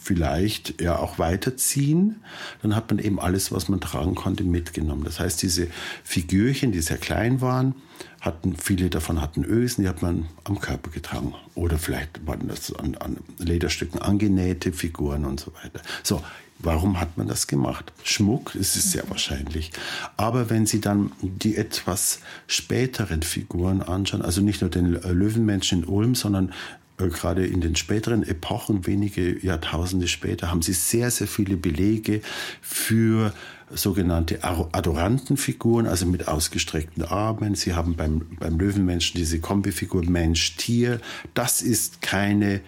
vielleicht 0.04 0.82
ja 0.82 0.98
auch 0.98 1.18
weiterziehen, 1.18 2.16
dann 2.62 2.76
hat 2.76 2.90
man 2.90 2.98
eben 2.98 3.18
alles, 3.18 3.50
was 3.52 3.68
man 3.70 3.80
tragen 3.80 4.14
konnte, 4.14 4.44
mitgenommen. 4.44 5.02
Das 5.04 5.18
heißt, 5.18 5.40
diese 5.42 5.68
Figürchen, 6.04 6.72
die 6.72 6.80
sehr 6.80 6.98
klein 6.98 7.40
waren, 7.40 7.74
hatten, 8.20 8.54
viele 8.56 8.90
davon 8.90 9.22
hatten 9.22 9.44
Ösen, 9.44 9.82
die 9.82 9.88
hat 9.88 10.02
man 10.02 10.26
am 10.44 10.60
Körper 10.60 10.90
getragen. 10.90 11.34
Oder 11.54 11.78
vielleicht 11.78 12.26
waren 12.26 12.48
das 12.48 12.74
an, 12.74 12.96
an 12.96 13.16
Lederstücken 13.38 14.00
angenähte 14.00 14.72
Figuren 14.72 15.24
und 15.24 15.40
so 15.40 15.52
weiter. 15.54 15.80
So, 16.02 16.22
Warum 16.60 17.00
hat 17.00 17.18
man 17.18 17.26
das 17.26 17.46
gemacht? 17.46 17.92
Schmuck 18.04 18.54
ist 18.54 18.76
es 18.76 18.92
sehr 18.92 19.10
wahrscheinlich. 19.10 19.72
Aber 20.16 20.50
wenn 20.50 20.66
Sie 20.66 20.80
dann 20.80 21.10
die 21.20 21.56
etwas 21.56 22.20
späteren 22.46 23.22
Figuren 23.22 23.82
anschauen, 23.82 24.22
also 24.22 24.40
nicht 24.40 24.60
nur 24.60 24.70
den 24.70 24.92
Löwenmenschen 24.92 25.82
in 25.82 25.88
Ulm, 25.88 26.14
sondern 26.14 26.52
gerade 26.96 27.46
in 27.46 27.60
den 27.60 27.76
späteren 27.76 28.22
Epochen, 28.22 28.86
wenige 28.86 29.44
Jahrtausende 29.44 30.08
später, 30.08 30.50
haben 30.50 30.62
sie 30.62 30.72
sehr, 30.72 31.10
sehr 31.10 31.26
viele 31.26 31.56
Belege 31.56 32.20
für 32.60 33.32
sogenannte 33.70 34.44
Adorantenfiguren, 34.44 35.86
also 35.86 36.06
mit 36.06 36.28
ausgestreckten 36.28 37.04
Armen. 37.04 37.54
Sie 37.54 37.74
haben 37.74 37.96
beim, 37.96 38.26
beim 38.38 38.58
Löwenmenschen 38.58 39.18
diese 39.18 39.40
Kombifigur 39.40 40.04
Mensch-Tier. 40.04 41.00
Das 41.34 41.62
ist 41.62 42.02
keine 42.02 42.60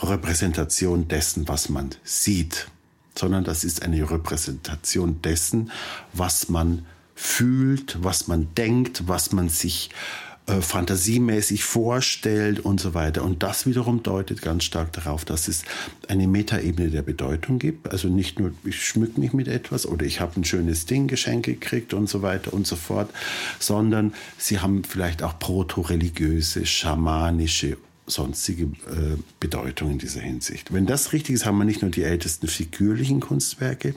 Repräsentation 0.00 1.08
dessen, 1.08 1.48
was 1.48 1.68
man 1.68 1.90
sieht, 2.04 2.68
sondern 3.14 3.44
das 3.44 3.64
ist 3.64 3.82
eine 3.82 4.10
Repräsentation 4.10 5.20
dessen, 5.22 5.70
was 6.12 6.48
man 6.48 6.86
fühlt, 7.14 7.98
was 8.02 8.28
man 8.28 8.54
denkt, 8.54 9.08
was 9.08 9.32
man 9.32 9.48
sich 9.48 9.90
äh, 9.90 10.27
äh, 10.48 10.62
fantasiemäßig 10.62 11.62
vorstellt 11.62 12.60
und 12.60 12.80
so 12.80 12.94
weiter. 12.94 13.22
Und 13.22 13.42
das 13.42 13.66
wiederum 13.66 14.02
deutet 14.02 14.40
ganz 14.40 14.64
stark 14.64 14.92
darauf, 14.94 15.26
dass 15.26 15.46
es 15.46 15.62
eine 16.08 16.26
Metaebene 16.26 16.90
der 16.90 17.02
Bedeutung 17.02 17.58
gibt. 17.58 17.92
Also 17.92 18.08
nicht 18.08 18.40
nur, 18.40 18.52
ich 18.64 18.82
schmück 18.82 19.18
mich 19.18 19.34
mit 19.34 19.46
etwas 19.46 19.84
oder 19.84 20.06
ich 20.06 20.20
habe 20.20 20.40
ein 20.40 20.44
schönes 20.44 20.86
Ding 20.86 21.06
geschenkt 21.06 21.46
gekriegt 21.46 21.92
und 21.92 22.08
so 22.08 22.22
weiter 22.22 22.54
und 22.54 22.66
so 22.66 22.76
fort, 22.76 23.10
sondern 23.58 24.14
sie 24.38 24.60
haben 24.60 24.84
vielleicht 24.84 25.22
auch 25.22 25.38
proto-religiöse, 25.38 26.64
schamanische 26.64 27.76
sonstige 28.06 28.64
äh, 28.64 29.18
Bedeutung 29.40 29.90
in 29.90 29.98
dieser 29.98 30.20
Hinsicht. 30.20 30.72
Wenn 30.72 30.86
das 30.86 31.12
richtig 31.12 31.34
ist, 31.34 31.44
haben 31.44 31.58
wir 31.58 31.66
nicht 31.66 31.82
nur 31.82 31.90
die 31.90 32.04
ältesten 32.04 32.48
figürlichen 32.48 33.20
Kunstwerke 33.20 33.94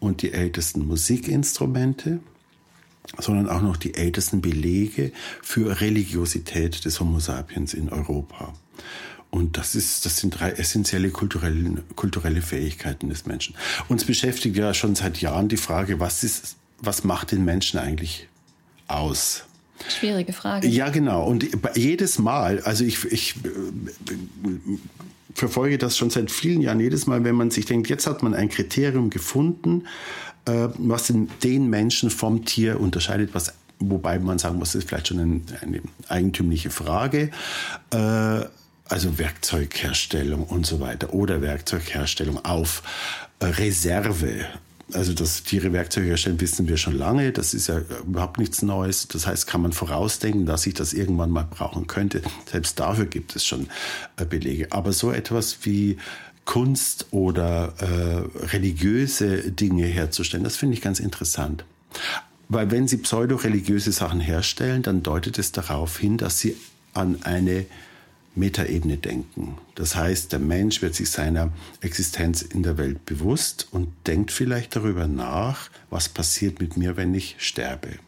und 0.00 0.22
die 0.22 0.32
ältesten 0.32 0.84
Musikinstrumente, 0.84 2.18
sondern 3.18 3.48
auch 3.48 3.62
noch 3.62 3.76
die 3.76 3.94
ältesten 3.94 4.40
Belege 4.40 5.12
für 5.42 5.80
Religiosität 5.80 6.84
des 6.84 7.00
Homo 7.00 7.20
sapiens 7.20 7.74
in 7.74 7.88
Europa. 7.88 8.52
Und 9.30 9.58
das, 9.58 9.74
ist, 9.74 10.06
das 10.06 10.18
sind 10.18 10.38
drei 10.38 10.50
essentielle 10.50 11.10
kulturelle, 11.10 11.82
kulturelle 11.94 12.42
Fähigkeiten 12.42 13.08
des 13.08 13.26
Menschen. 13.26 13.54
Uns 13.88 14.04
beschäftigt 14.04 14.56
ja 14.56 14.72
schon 14.72 14.94
seit 14.94 15.20
Jahren 15.20 15.48
die 15.48 15.56
Frage, 15.56 16.00
was, 16.00 16.24
ist, 16.24 16.56
was 16.78 17.04
macht 17.04 17.32
den 17.32 17.44
Menschen 17.44 17.78
eigentlich 17.78 18.28
aus? 18.88 19.44
Schwierige 19.88 20.32
Frage. 20.32 20.66
Ja, 20.68 20.88
genau. 20.88 21.26
Und 21.26 21.46
jedes 21.74 22.18
Mal, 22.18 22.60
also 22.60 22.84
ich, 22.84 23.04
ich 23.04 23.34
äh, 23.44 24.50
verfolge 25.34 25.76
das 25.76 25.98
schon 25.98 26.08
seit 26.08 26.30
vielen 26.30 26.62
Jahren, 26.62 26.80
jedes 26.80 27.06
Mal, 27.06 27.22
wenn 27.24 27.34
man 27.34 27.50
sich 27.50 27.66
denkt, 27.66 27.90
jetzt 27.90 28.06
hat 28.06 28.22
man 28.22 28.34
ein 28.34 28.48
Kriterium 28.48 29.10
gefunden, 29.10 29.84
äh, 30.46 30.68
was 30.78 31.12
den 31.42 31.70
Menschen 31.70 32.10
vom 32.10 32.44
Tier 32.44 32.80
unterscheidet, 32.80 33.34
was 33.34 33.52
wobei 33.78 34.18
man 34.18 34.38
sagen 34.38 34.58
muss, 34.58 34.72
das 34.72 34.82
ist 34.82 34.88
vielleicht 34.88 35.08
schon 35.08 35.20
eine, 35.20 35.40
eine 35.60 35.80
eigentümliche 36.08 36.70
Frage. 36.70 37.30
Äh, 37.90 38.44
also 38.88 39.18
Werkzeugherstellung 39.18 40.44
und 40.44 40.64
so 40.64 40.80
weiter 40.80 41.12
oder 41.12 41.42
Werkzeugherstellung 41.42 42.44
auf 42.44 42.82
äh, 43.40 43.46
Reserve. 43.46 44.46
Also, 44.92 45.14
dass 45.14 45.42
Tiere 45.42 45.72
Werkzeuge 45.72 46.06
herstellen, 46.06 46.40
wissen 46.40 46.68
wir 46.68 46.76
schon 46.76 46.96
lange. 46.96 47.32
Das 47.32 47.54
ist 47.54 47.66
ja 47.66 47.80
überhaupt 48.06 48.38
nichts 48.38 48.62
Neues. 48.62 49.08
Das 49.08 49.26
heißt, 49.26 49.48
kann 49.48 49.60
man 49.60 49.72
vorausdenken, 49.72 50.46
dass 50.46 50.64
ich 50.64 50.74
das 50.74 50.92
irgendwann 50.92 51.30
mal 51.30 51.42
brauchen 51.42 51.88
könnte. 51.88 52.22
Selbst 52.48 52.78
dafür 52.78 53.06
gibt 53.06 53.34
es 53.34 53.44
schon 53.44 53.66
Belege. 54.30 54.68
Aber 54.70 54.92
so 54.92 55.10
etwas 55.10 55.58
wie 55.62 55.96
Kunst 56.46 57.06
oder 57.10 57.74
äh, 57.78 58.46
religiöse 58.46 59.52
Dinge 59.52 59.84
herzustellen. 59.84 60.44
Das 60.44 60.56
finde 60.56 60.74
ich 60.74 60.80
ganz 60.80 61.00
interessant. 61.00 61.64
Weil 62.48 62.70
wenn 62.70 62.88
Sie 62.88 62.96
pseudo-religiöse 62.96 63.92
Sachen 63.92 64.20
herstellen, 64.20 64.82
dann 64.82 65.02
deutet 65.02 65.38
es 65.38 65.52
darauf 65.52 65.98
hin, 65.98 66.16
dass 66.16 66.38
Sie 66.38 66.56
an 66.94 67.22
eine 67.22 67.66
Metaebene 68.36 68.96
denken. 68.96 69.58
Das 69.74 69.96
heißt, 69.96 70.32
der 70.32 70.38
Mensch 70.38 70.82
wird 70.82 70.94
sich 70.94 71.10
seiner 71.10 71.52
Existenz 71.80 72.42
in 72.42 72.62
der 72.62 72.78
Welt 72.78 73.04
bewusst 73.06 73.68
und 73.72 73.88
denkt 74.06 74.30
vielleicht 74.30 74.76
darüber 74.76 75.08
nach, 75.08 75.70
was 75.90 76.08
passiert 76.08 76.60
mit 76.60 76.76
mir, 76.76 76.96
wenn 76.96 77.14
ich 77.14 77.36
sterbe. 77.38 77.98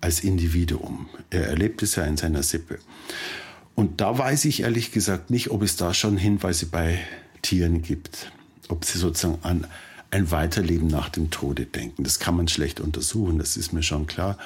Als 0.00 0.20
Individuum. 0.20 1.08
Er 1.30 1.48
erlebt 1.48 1.82
es 1.82 1.96
ja 1.96 2.04
in 2.04 2.16
seiner 2.16 2.42
Sippe. 2.42 2.78
Und 3.76 4.00
da 4.00 4.16
weiß 4.18 4.46
ich 4.46 4.62
ehrlich 4.62 4.90
gesagt 4.90 5.30
nicht, 5.30 5.50
ob 5.50 5.62
es 5.62 5.76
da 5.76 5.94
schon 5.94 6.16
Hinweise 6.16 6.66
bei 6.66 6.98
Tieren 7.42 7.82
gibt, 7.82 8.32
ob 8.68 8.84
sie 8.86 8.98
sozusagen 8.98 9.38
an 9.42 9.66
ein 10.10 10.30
Weiterleben 10.30 10.88
nach 10.88 11.10
dem 11.10 11.30
Tode 11.30 11.66
denken. 11.66 12.02
Das 12.02 12.18
kann 12.18 12.36
man 12.36 12.48
schlecht 12.48 12.80
untersuchen, 12.80 13.38
das 13.38 13.56
ist 13.56 13.74
mir 13.74 13.82
schon 13.82 14.06
klar. 14.06 14.38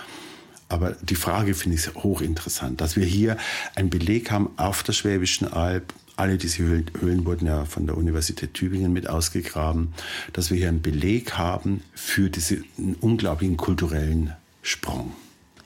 Aber 0.68 0.96
die 1.02 1.14
Frage 1.14 1.54
finde 1.54 1.76
ich 1.76 1.94
hochinteressant, 1.94 2.80
dass 2.80 2.96
wir 2.96 3.04
hier 3.04 3.36
einen 3.76 3.88
Beleg 3.88 4.32
haben 4.32 4.50
auf 4.56 4.82
der 4.82 4.92
Schwäbischen 4.92 5.52
Alb, 5.52 5.94
alle 6.16 6.36
diese 6.36 6.64
Höhlen, 6.64 7.24
wurden 7.24 7.46
ja 7.46 7.64
von 7.64 7.86
der 7.86 7.96
Universität 7.96 8.54
Tübingen 8.54 8.92
mit 8.92 9.08
ausgegraben, 9.08 9.94
dass 10.32 10.50
wir 10.50 10.58
hier 10.58 10.68
einen 10.68 10.82
Beleg 10.82 11.38
haben 11.38 11.82
für 11.94 12.30
diesen 12.30 12.64
unglaublichen 13.00 13.56
kulturellen 13.56 14.34
Sprung. 14.62 15.12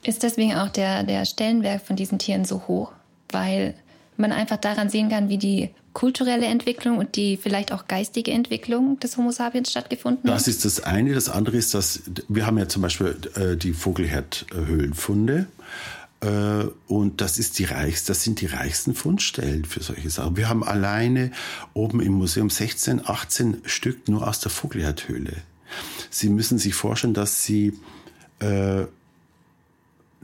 Ist 0.03 0.21
deswegen 0.21 0.53
auch 0.53 0.69
der, 0.69 1.03
der 1.03 1.25
Stellenwert 1.25 1.81
von 1.81 1.95
diesen 1.95 2.19
Tieren 2.19 2.45
so 2.45 2.67
hoch? 2.67 2.91
Weil 3.35 3.75
man 4.17 4.31
einfach 4.31 4.57
daran 4.57 4.89
sehen 4.89 5.09
kann, 5.09 5.27
wie 5.29 5.37
die 5.37 5.69
kulturelle 5.93 6.45
Entwicklung 6.45 6.97
und 6.97 7.15
die 7.15 7.37
vielleicht 7.37 7.71
auch 7.71 7.87
geistige 7.87 8.31
Entwicklung 8.31 8.99
des 8.99 9.17
Homo 9.17 9.31
sapiens 9.31 9.71
stattgefunden 9.71 10.29
hat? 10.29 10.35
Das 10.37 10.47
ist 10.47 10.65
das 10.65 10.81
eine. 10.81 11.13
Das 11.13 11.29
andere 11.29 11.57
ist, 11.57 11.73
dass 11.73 12.01
wir 12.27 12.45
haben 12.45 12.57
ja 12.57 12.67
zum 12.67 12.81
Beispiel 12.81 13.17
äh, 13.35 13.55
die 13.57 13.73
Vogelherd-Höhlenfunde. 13.73 15.47
Äh, 16.21 16.27
und 16.87 17.21
das 17.21 17.37
ist 17.39 17.59
die 17.59 17.65
reichste, 17.65 18.11
das 18.11 18.23
sind 18.23 18.41
die 18.41 18.45
reichsten 18.45 18.93
Fundstellen 18.95 19.65
für 19.65 19.81
solche 19.83 20.09
Sachen. 20.09 20.37
Wir 20.37 20.49
haben 20.49 20.63
alleine 20.63 21.31
oben 21.73 22.01
im 22.01 22.13
Museum 22.13 22.49
16, 22.49 23.01
18 23.05 23.61
Stück 23.65 24.07
nur 24.07 24.27
aus 24.27 24.39
der 24.39 24.51
Vogelherdhöhle. 24.51 25.33
Sie 26.09 26.29
müssen 26.29 26.57
sich 26.57 26.73
vorstellen, 26.73 27.13
dass 27.13 27.43
Sie 27.43 27.73
äh, 28.39 28.85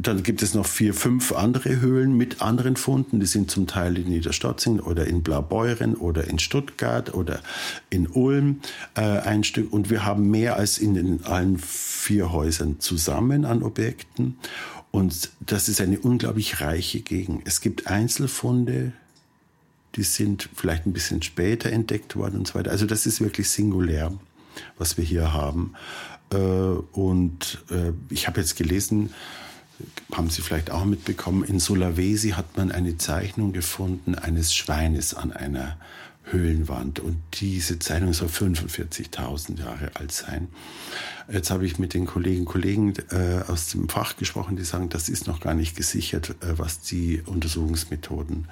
dann 0.07 0.23
gibt 0.23 0.41
es 0.41 0.53
noch 0.53 0.65
vier, 0.65 0.93
fünf 0.93 1.31
andere 1.31 1.79
Höhlen 1.79 2.15
mit 2.15 2.41
anderen 2.41 2.75
Funden. 2.75 3.19
Die 3.19 3.25
sind 3.25 3.51
zum 3.51 3.67
Teil 3.67 3.97
in 3.97 4.09
Niederstotzing 4.09 4.79
oder 4.79 5.05
in 5.05 5.21
Blaubeuren 5.21 5.95
oder 5.95 6.27
in 6.27 6.39
Stuttgart 6.39 7.13
oder 7.13 7.41
in 7.89 8.07
Ulm 8.07 8.61
äh, 8.95 9.01
ein 9.01 9.43
Stück. 9.43 9.71
Und 9.71 9.89
wir 9.89 10.05
haben 10.05 10.29
mehr 10.29 10.55
als 10.55 10.77
in 10.77 10.93
den 10.93 11.23
allen 11.25 11.57
vier 11.57 12.31
Häusern 12.31 12.79
zusammen 12.79 13.45
an 13.45 13.63
Objekten. 13.63 14.37
Und 14.91 15.31
das 15.39 15.69
ist 15.69 15.79
eine 15.81 15.99
unglaublich 15.99 16.61
reiche 16.61 17.01
Gegend. 17.01 17.43
Es 17.45 17.61
gibt 17.61 17.87
Einzelfunde, 17.87 18.93
die 19.95 20.03
sind 20.03 20.49
vielleicht 20.55 20.85
ein 20.85 20.93
bisschen 20.93 21.21
später 21.21 21.71
entdeckt 21.71 22.15
worden 22.15 22.39
und 22.39 22.47
so 22.47 22.55
weiter. 22.55 22.71
Also 22.71 22.85
das 22.85 23.05
ist 23.05 23.21
wirklich 23.21 23.49
singulär, 23.49 24.13
was 24.77 24.97
wir 24.97 25.03
hier 25.03 25.33
haben. 25.33 25.73
Äh, 26.31 26.37
und 26.37 27.63
äh, 27.69 27.91
ich 28.09 28.27
habe 28.27 28.39
jetzt 28.39 28.55
gelesen, 28.55 29.11
haben 30.11 30.29
Sie 30.29 30.41
vielleicht 30.41 30.71
auch 30.71 30.85
mitbekommen, 30.85 31.43
in 31.43 31.59
Sulawesi 31.59 32.31
hat 32.31 32.57
man 32.57 32.71
eine 32.71 32.97
Zeichnung 32.97 33.53
gefunden 33.53 34.15
eines 34.15 34.53
Schweines 34.53 35.13
an 35.13 35.31
einer 35.31 35.77
Höhlenwand. 36.25 36.99
Und 36.99 37.17
diese 37.35 37.79
Zeichnung 37.79 38.13
soll 38.13 38.29
45.000 38.29 39.59
Jahre 39.59 39.91
alt 39.95 40.11
sein. 40.11 40.47
Jetzt 41.31 41.51
habe 41.51 41.65
ich 41.65 41.79
mit 41.79 41.93
den 41.93 42.05
Kolleginnen 42.05 42.45
und 42.45 42.51
Kollegen 42.51 42.93
äh, 43.11 43.41
aus 43.47 43.67
dem 43.67 43.89
Fach 43.89 44.17
gesprochen, 44.17 44.55
die 44.55 44.63
sagen, 44.63 44.89
das 44.89 45.09
ist 45.09 45.27
noch 45.27 45.39
gar 45.39 45.53
nicht 45.53 45.75
gesichert, 45.75 46.35
äh, 46.41 46.57
was 46.57 46.81
die 46.81 47.21
Untersuchungsmethoden 47.25 48.47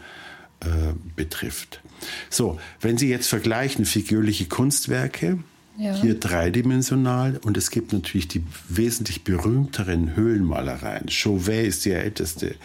äh, 0.61 0.93
betrifft. 1.15 1.81
So, 2.29 2.59
wenn 2.81 2.97
Sie 2.97 3.09
jetzt 3.09 3.27
vergleichen 3.27 3.85
figürliche 3.85 4.45
Kunstwerke, 4.45 5.39
ja. 5.79 5.93
Hier 5.93 6.19
dreidimensional 6.19 7.39
und 7.45 7.55
es 7.55 7.71
gibt 7.71 7.93
natürlich 7.93 8.27
die 8.27 8.43
wesentlich 8.67 9.23
berühmteren 9.23 10.13
Höhlenmalereien. 10.13 11.07
Chauvet 11.07 11.65
ist 11.65 11.85
die 11.85 11.91
älteste, 11.91 12.55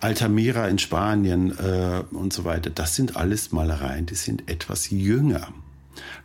Altamira 0.00 0.68
in 0.68 0.78
Spanien 0.78 1.58
äh, 1.58 2.02
und 2.10 2.34
so 2.34 2.44
weiter. 2.44 2.68
Das 2.68 2.94
sind 2.94 3.16
alles 3.16 3.50
Malereien, 3.50 4.04
die 4.04 4.14
sind 4.14 4.50
etwas 4.50 4.90
jünger. 4.90 5.48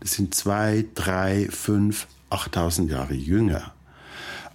Das 0.02 0.12
sind 0.12 0.36
zwei, 0.36 0.84
drei, 0.94 1.48
fünf, 1.50 2.08
achttausend 2.30 2.92
Jahre 2.92 3.14
jünger. 3.14 3.74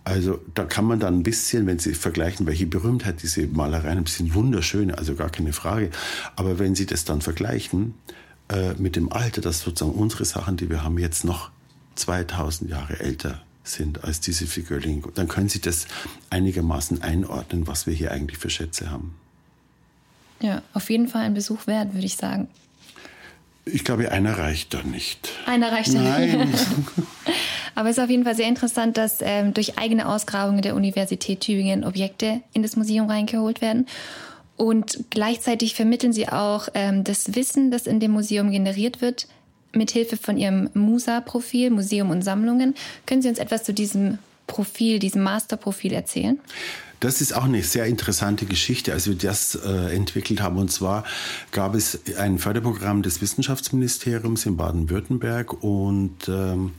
Also 0.04 0.38
da 0.54 0.64
kann 0.64 0.84
man 0.84 1.00
dann 1.00 1.20
ein 1.20 1.22
bisschen, 1.22 1.66
wenn 1.66 1.78
Sie 1.78 1.94
vergleichen, 1.94 2.46
welche 2.46 2.66
Berühmtheit 2.66 3.22
diese 3.22 3.46
Malereien 3.46 3.96
haben, 3.96 4.06
sind 4.06 4.34
wunderschön, 4.34 4.90
also 4.90 5.14
gar 5.14 5.30
keine 5.30 5.54
Frage. 5.54 5.90
Aber 6.36 6.58
wenn 6.58 6.74
Sie 6.74 6.84
das 6.84 7.06
dann 7.06 7.22
vergleichen 7.22 7.94
äh, 8.50 8.74
mit 8.74 8.96
dem 8.96 9.10
Alter, 9.10 9.40
dass 9.40 9.60
sozusagen 9.60 9.96
unsere 9.96 10.26
Sachen, 10.26 10.58
die 10.58 10.68
wir 10.68 10.84
haben, 10.84 10.98
jetzt 10.98 11.24
noch 11.24 11.50
2000 11.94 12.70
Jahre 12.70 13.00
älter 13.00 13.42
sind 13.64 14.04
als 14.04 14.20
diese 14.20 14.46
Figürchen. 14.46 15.02
Dann 15.14 15.28
können 15.28 15.48
Sie 15.48 15.60
das 15.60 15.86
einigermaßen 16.30 17.02
einordnen, 17.02 17.66
was 17.66 17.86
wir 17.86 17.94
hier 17.94 18.10
eigentlich 18.10 18.38
für 18.38 18.50
Schätze 18.50 18.90
haben. 18.90 19.14
Ja, 20.40 20.62
auf 20.72 20.88
jeden 20.90 21.08
Fall 21.08 21.22
ein 21.22 21.34
Besuch 21.34 21.66
wert, 21.66 21.92
würde 21.92 22.06
ich 22.06 22.16
sagen. 22.16 22.48
Ich 23.66 23.84
glaube, 23.84 24.10
einer 24.10 24.38
reicht 24.38 24.72
da 24.72 24.82
nicht. 24.82 25.28
Einer 25.46 25.70
reicht 25.70 25.94
da 25.94 26.00
Nein. 26.00 26.50
nicht. 26.50 26.66
Aber 27.74 27.88
es 27.88 27.98
ist 27.98 28.02
auf 28.02 28.10
jeden 28.10 28.24
Fall 28.24 28.34
sehr 28.34 28.48
interessant, 28.48 28.96
dass 28.96 29.18
ähm, 29.20 29.54
durch 29.54 29.78
eigene 29.78 30.08
Ausgrabungen 30.08 30.62
der 30.62 30.74
Universität 30.74 31.40
Tübingen 31.40 31.84
Objekte 31.84 32.40
in 32.52 32.62
das 32.62 32.76
Museum 32.76 33.08
reingeholt 33.08 33.60
werden. 33.60 33.86
Und 34.56 35.04
gleichzeitig 35.10 35.74
vermitteln 35.74 36.12
sie 36.12 36.28
auch 36.28 36.68
ähm, 36.74 37.04
das 37.04 37.34
Wissen, 37.34 37.70
das 37.70 37.86
in 37.86 38.00
dem 38.00 38.10
Museum 38.10 38.50
generiert 38.50 39.00
wird, 39.00 39.28
mithilfe 39.72 40.16
von 40.16 40.36
Ihrem 40.36 40.70
MUSA-Profil, 40.74 41.70
Museum 41.70 42.10
und 42.10 42.22
Sammlungen. 42.22 42.74
Können 43.06 43.22
Sie 43.22 43.28
uns 43.28 43.38
etwas 43.38 43.64
zu 43.64 43.72
diesem 43.72 44.18
Profil, 44.46 44.98
diesem 44.98 45.22
Masterprofil 45.22 45.92
erzählen? 45.92 46.40
Das 47.00 47.22
ist 47.22 47.34
auch 47.34 47.44
eine 47.44 47.62
sehr 47.62 47.86
interessante 47.86 48.44
Geschichte, 48.44 48.92
als 48.92 49.08
wir 49.08 49.14
das 49.14 49.54
äh, 49.54 49.94
entwickelt 49.94 50.42
haben. 50.42 50.58
Und 50.58 50.70
zwar 50.70 51.04
gab 51.50 51.74
es 51.74 51.98
ein 52.18 52.38
Förderprogramm 52.38 53.02
des 53.02 53.22
Wissenschaftsministeriums 53.22 54.44
in 54.44 54.58
Baden-Württemberg 54.58 55.62
und 55.62 56.28
ähm, 56.28 56.72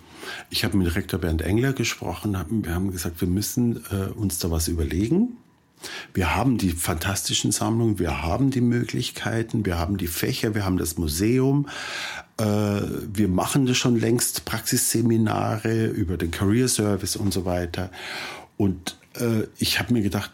ich 0.52 0.64
habe 0.64 0.78
mit 0.78 0.94
Rektor 0.94 1.20
Bernd 1.20 1.42
Engler 1.42 1.74
gesprochen. 1.74 2.38
Wir 2.64 2.76
haben 2.76 2.92
gesagt, 2.92 3.22
wir 3.22 3.28
müssen 3.28 3.84
äh, 3.92 4.12
uns 4.14 4.38
da 4.38 4.52
was 4.52 4.68
überlegen. 4.68 5.38
Wir 6.14 6.36
haben 6.36 6.60
die 6.60 6.70
fantastischen 6.70 7.52
Sammlungen, 7.52 7.98
wir 7.98 8.22
haben 8.22 8.52
die 8.52 8.62
Möglichkeiten, 8.62 9.66
wir 9.66 9.80
haben 9.80 9.98
die 9.98 10.06
Fächer, 10.06 10.54
wir 10.54 10.64
haben 10.64 10.78
das 10.78 11.00
Museum. 11.00 11.68
Äh, 12.42 12.82
wir 13.14 13.28
machen 13.28 13.66
das 13.66 13.78
schon 13.78 14.00
längst, 14.00 14.46
Praxisseminare 14.46 15.88
über 15.88 16.18
den 16.18 16.32
Career 16.32 16.68
Service 16.68 17.16
und 17.16 17.34
so 17.34 17.46
weiter. 17.46 17.92
Und 18.58 18.98
äh, 19.20 19.44
ich 19.58 19.80
habe 19.80 19.94
mir 19.94 20.02
gedacht, 20.02 20.32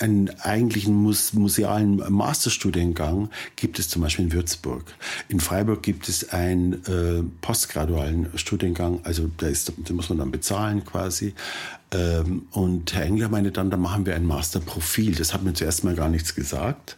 einen 0.00 0.28
eigentlichen 0.40 0.94
musealen 0.94 2.02
Masterstudiengang 2.12 3.30
gibt 3.54 3.78
es 3.78 3.88
zum 3.88 4.02
Beispiel 4.02 4.24
in 4.24 4.32
Würzburg. 4.32 4.82
In 5.28 5.38
Freiburg 5.38 5.84
gibt 5.84 6.08
es 6.08 6.30
einen 6.30 6.84
äh, 6.86 7.22
postgradualen 7.42 8.36
Studiengang, 8.36 9.00
also 9.04 9.30
da, 9.36 9.46
ist, 9.46 9.72
da 9.76 9.94
muss 9.94 10.08
man 10.08 10.18
dann 10.18 10.32
bezahlen 10.32 10.84
quasi. 10.84 11.34
Ähm, 11.92 12.46
und 12.50 12.92
Herr 12.92 13.04
Engler 13.04 13.28
meinte 13.28 13.52
dann, 13.52 13.70
da 13.70 13.76
machen 13.76 14.04
wir 14.04 14.16
ein 14.16 14.26
Masterprofil. 14.26 15.14
Das 15.14 15.32
hat 15.32 15.44
mir 15.44 15.52
zuerst 15.52 15.84
mal 15.84 15.94
gar 15.94 16.08
nichts 16.08 16.34
gesagt. 16.34 16.96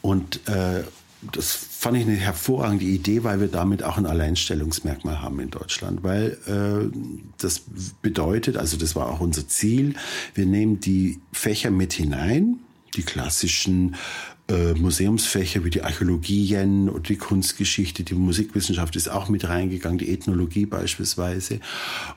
Und 0.00 0.48
äh, 0.48 0.84
das 1.32 1.52
fand 1.52 1.96
ich 1.96 2.04
eine 2.04 2.16
hervorragende 2.16 2.84
Idee, 2.84 3.24
weil 3.24 3.40
wir 3.40 3.48
damit 3.48 3.82
auch 3.82 3.96
ein 3.96 4.06
Alleinstellungsmerkmal 4.06 5.20
haben 5.20 5.40
in 5.40 5.50
Deutschland. 5.50 6.02
Weil 6.02 6.38
äh, 6.46 6.96
das 7.38 7.62
bedeutet, 8.02 8.56
also 8.56 8.76
das 8.76 8.96
war 8.96 9.10
auch 9.10 9.20
unser 9.20 9.46
Ziel, 9.48 9.94
wir 10.34 10.46
nehmen 10.46 10.80
die 10.80 11.20
Fächer 11.32 11.70
mit 11.70 11.92
hinein, 11.92 12.60
die 12.94 13.02
klassischen 13.02 13.96
äh, 14.46 14.74
Museumsfächer 14.74 15.64
wie 15.64 15.70
die 15.70 15.82
Archäologie 15.82 16.56
und 16.58 17.08
die 17.08 17.16
Kunstgeschichte, 17.16 18.04
die 18.04 18.14
Musikwissenschaft 18.14 18.94
ist 18.94 19.08
auch 19.08 19.30
mit 19.30 19.48
reingegangen, 19.48 19.96
die 19.96 20.10
Ethnologie 20.10 20.66
beispielsweise 20.66 21.60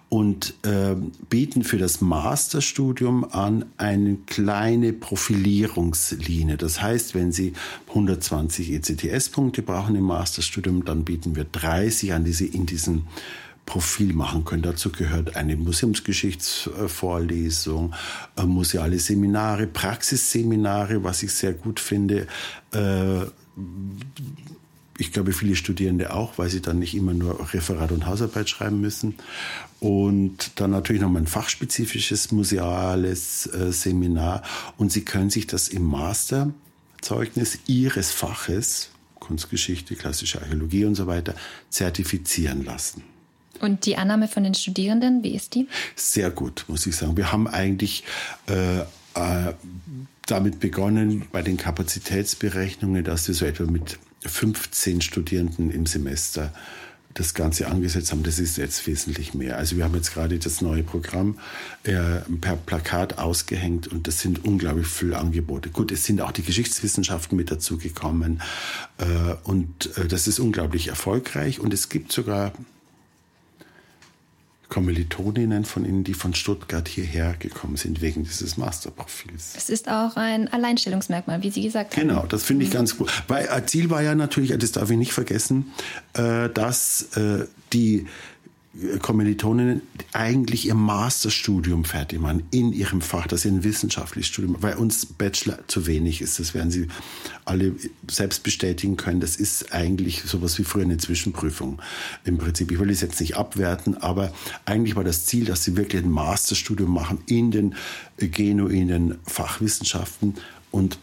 und 0.09 0.53
äh, 0.63 0.95
bieten 1.29 1.63
für 1.63 1.77
das 1.77 2.01
Masterstudium 2.01 3.23
an 3.31 3.65
eine 3.77 4.17
kleine 4.25 4.91
Profilierungslinie. 4.91 6.57
Das 6.57 6.81
heißt, 6.81 7.15
wenn 7.15 7.31
Sie 7.31 7.53
120 7.89 8.73
ECTS-Punkte 8.73 9.61
brauchen 9.61 9.95
im 9.95 10.03
Masterstudium, 10.03 10.83
dann 10.83 11.05
bieten 11.05 11.37
wir 11.37 11.45
30 11.45 12.11
an, 12.11 12.25
die 12.25 12.33
Sie 12.33 12.47
in 12.47 12.65
diesen 12.65 13.03
Profil 13.67 14.13
machen 14.13 14.43
können. 14.45 14.63
Dazu 14.63 14.91
gehört 14.91 15.35
eine 15.35 15.55
Museumsgeschichtsvorlesung, 15.57 17.93
äh, 18.35 18.45
museale 18.45 18.97
Seminare, 18.97 19.67
Praxisseminare, 19.67 21.03
was 21.03 21.21
ich 21.21 21.33
sehr 21.33 21.53
gut 21.53 21.79
finde. 21.79 22.25
Äh, 22.73 23.25
ich 24.97 25.11
glaube, 25.11 25.33
viele 25.33 25.55
Studierende 25.55 26.11
auch, 26.13 26.39
weil 26.39 26.49
sie 26.49 26.61
dann 26.61 26.79
nicht 26.79 26.95
immer 26.95 27.13
nur 27.13 27.53
Referat 27.53 27.91
und 27.91 28.07
Hausarbeit 28.07 28.49
schreiben 28.49 28.81
müssen. 28.81 29.13
Und 29.79 30.59
dann 30.59 30.71
natürlich 30.71 31.03
noch 31.03 31.09
mal 31.09 31.19
ein 31.19 31.27
fachspezifisches 31.27 32.31
museales 32.31 33.45
äh, 33.47 33.71
Seminar. 33.71 34.41
Und 34.77 34.91
sie 34.91 35.01
können 35.01 35.29
sich 35.29 35.45
das 35.45 35.67
im 35.67 35.83
Masterzeugnis 35.83 37.59
ihres 37.67 38.09
Faches, 38.11 38.89
Kunstgeschichte, 39.19 39.95
klassische 39.95 40.41
Archäologie 40.41 40.85
und 40.85 40.95
so 40.95 41.05
weiter, 41.05 41.35
zertifizieren 41.69 42.63
lassen. 42.63 43.03
Und 43.61 43.85
die 43.85 43.97
Annahme 43.97 44.27
von 44.27 44.43
den 44.43 44.53
Studierenden, 44.53 45.23
wie 45.23 45.35
ist 45.35 45.55
die? 45.55 45.67
Sehr 45.95 46.29
gut, 46.29 46.65
muss 46.67 46.85
ich 46.85 46.95
sagen. 46.95 47.17
Wir 47.17 47.31
haben 47.31 47.47
eigentlich 47.47 48.03
äh, 48.47 48.79
äh, 48.79 49.53
damit 50.25 50.59
begonnen 50.59 51.25
bei 51.31 51.41
den 51.41 51.57
Kapazitätsberechnungen, 51.57 53.03
dass 53.03 53.27
wir 53.27 53.35
so 53.35 53.45
etwa 53.45 53.63
mit 53.63 53.99
15 54.25 55.01
Studierenden 55.01 55.71
im 55.71 55.85
Semester 55.85 56.51
das 57.17 57.33
Ganze 57.33 57.67
angesetzt 57.67 58.11
haben, 58.11 58.23
das 58.23 58.37
ist 58.37 58.57
jetzt 58.57 58.85
wesentlich 58.85 59.33
mehr. 59.33 59.57
Also 59.57 59.75
wir 59.75 59.83
haben 59.83 59.95
jetzt 59.95 60.13
gerade 60.13 60.37
das 60.37 60.61
neue 60.61 60.83
Programm 60.83 61.39
äh, 61.83 62.19
per 62.41 62.55
Plakat 62.57 63.17
ausgehängt 63.17 63.87
und 63.87 64.07
das 64.07 64.19
sind 64.19 64.45
unglaublich 64.45 64.87
viele 64.87 65.17
Angebote. 65.17 65.69
Gut, 65.69 65.91
es 65.91 66.05
sind 66.05 66.21
auch 66.21 66.31
die 66.31 66.43
Geschichtswissenschaften 66.43 67.35
mit 67.35 67.49
dazugekommen 67.49 68.41
äh, 68.99 69.33
und 69.43 69.97
äh, 69.97 70.07
das 70.07 70.27
ist 70.27 70.39
unglaublich 70.39 70.89
erfolgreich 70.89 71.59
und 71.59 71.73
es 71.73 71.89
gibt 71.89 72.11
sogar 72.11 72.53
Kommilitoninnen 74.69 75.63
von 75.63 75.85
Ihnen, 75.85 76.03
die 76.03 76.13
von 76.13 76.33
Stuttgart 76.33 76.87
hierher 76.87 77.35
gekommen 77.39 77.77
sind 77.77 78.01
wegen 78.01 78.23
dieses 78.23 78.57
Masterprofils. 78.57 79.53
Es 79.55 79.69
ist 79.69 79.87
auch 79.87 80.17
ein 80.17 80.51
Alleinstellungsmerkmal, 80.51 81.41
wie 81.41 81.51
Sie 81.51 81.61
gesagt 81.61 81.95
haben. 81.95 82.07
Genau, 82.07 82.25
das 82.25 82.43
finde 82.43 82.65
ich 82.65 82.71
ganz 82.71 82.97
gut. 82.97 83.11
Weil 83.27 83.47
Ziel 83.67 83.89
war 83.89 84.01
ja 84.01 84.13
natürlich, 84.13 84.57
das 84.57 84.73
darf 84.73 84.89
ich 84.89 84.97
nicht 84.97 85.13
vergessen, 85.13 85.71
äh, 86.13 86.49
dass 86.49 87.15
äh, 87.15 87.45
die 87.71 88.07
Kommilitoninnen 89.01 89.81
eigentlich 90.13 90.67
ihr 90.67 90.75
Masterstudium 90.75 91.83
fertig 91.83 92.19
machen 92.19 92.43
in 92.51 92.73
ihrem 92.73 93.01
Fach, 93.01 93.27
dass 93.27 93.41
sie 93.41 93.49
ein 93.49 93.63
wissenschaftliches 93.63 94.27
Studium, 94.27 94.57
weil 94.59 94.75
uns 94.75 95.05
Bachelor 95.05 95.59
zu 95.67 95.87
wenig 95.87 96.21
ist. 96.21 96.39
Das 96.39 96.53
werden 96.53 96.69
sie 96.69 96.87
alle 97.45 97.75
selbst 98.09 98.43
bestätigen 98.43 98.95
können. 98.95 99.19
Das 99.19 99.35
ist 99.35 99.73
eigentlich 99.73 100.21
sowas 100.23 100.57
wie 100.59 100.63
früher 100.63 100.83
eine 100.83 100.97
Zwischenprüfung 100.97 101.81
im 102.23 102.37
Prinzip. 102.37 102.71
Ich 102.71 102.79
will 102.79 102.89
das 102.89 103.01
jetzt 103.01 103.19
nicht 103.19 103.35
abwerten, 103.35 103.97
aber 103.97 104.31
eigentlich 104.65 104.95
war 104.95 105.03
das 105.03 105.25
Ziel, 105.25 105.45
dass 105.45 105.63
sie 105.63 105.75
wirklich 105.75 106.03
ein 106.03 106.11
Masterstudium 106.11 106.93
machen 106.93 107.19
in 107.25 107.51
den 107.51 107.75
genuinen 108.17 109.17
Fachwissenschaften 109.25 110.35
und 110.71 110.99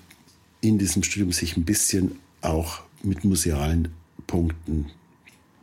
in 0.60 0.78
diesem 0.78 1.02
Studium 1.02 1.32
sich 1.32 1.56
ein 1.56 1.64
bisschen 1.64 2.12
auch 2.40 2.80
mit 3.02 3.24
musealen 3.24 3.88
Punkten 4.26 4.90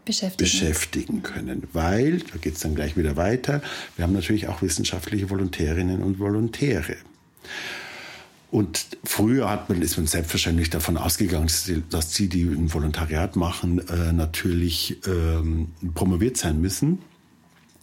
beschäftigen. 0.05 0.37
beschäftigen 0.49 1.23
können. 1.23 1.67
Weil, 1.73 2.19
da 2.19 2.37
geht 2.37 2.55
es 2.55 2.61
dann 2.61 2.75
gleich 2.75 2.97
wieder 2.97 3.17
weiter, 3.17 3.61
wir 3.95 4.03
haben 4.03 4.13
natürlich 4.13 4.47
auch 4.47 4.61
wissenschaftliche 4.61 5.29
Volontärinnen 5.29 6.01
und 6.01 6.19
Volontäre. 6.19 6.97
Und 8.51 8.85
früher 9.05 9.49
hat 9.49 9.69
man, 9.69 9.81
ist 9.81 9.95
man 9.95 10.07
selbstverständlich 10.07 10.69
davon 10.69 10.97
ausgegangen, 10.97 11.49
dass 11.89 12.09
die, 12.11 12.27
die 12.27 12.43
ein 12.43 12.73
Volontariat 12.73 13.37
machen, 13.37 13.79
äh, 13.87 14.11
natürlich 14.11 14.97
ähm, 15.07 15.69
promoviert 15.93 16.35
sein 16.35 16.59
müssen 16.59 16.99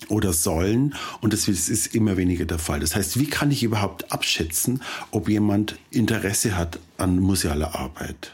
oder 0.08 0.34
sollen. 0.34 0.94
Und 1.22 1.32
das 1.32 1.48
ist 1.48 1.94
immer 1.94 2.18
weniger 2.18 2.44
der 2.44 2.58
Fall. 2.58 2.80
Das 2.80 2.94
heißt, 2.94 3.18
wie 3.18 3.26
kann 3.26 3.50
ich 3.50 3.62
überhaupt 3.62 4.12
abschätzen, 4.12 4.82
ob 5.10 5.30
jemand 5.30 5.78
Interesse 5.90 6.56
hat 6.56 6.78
an 6.98 7.18
musealer 7.18 7.74
Arbeit? 7.74 8.32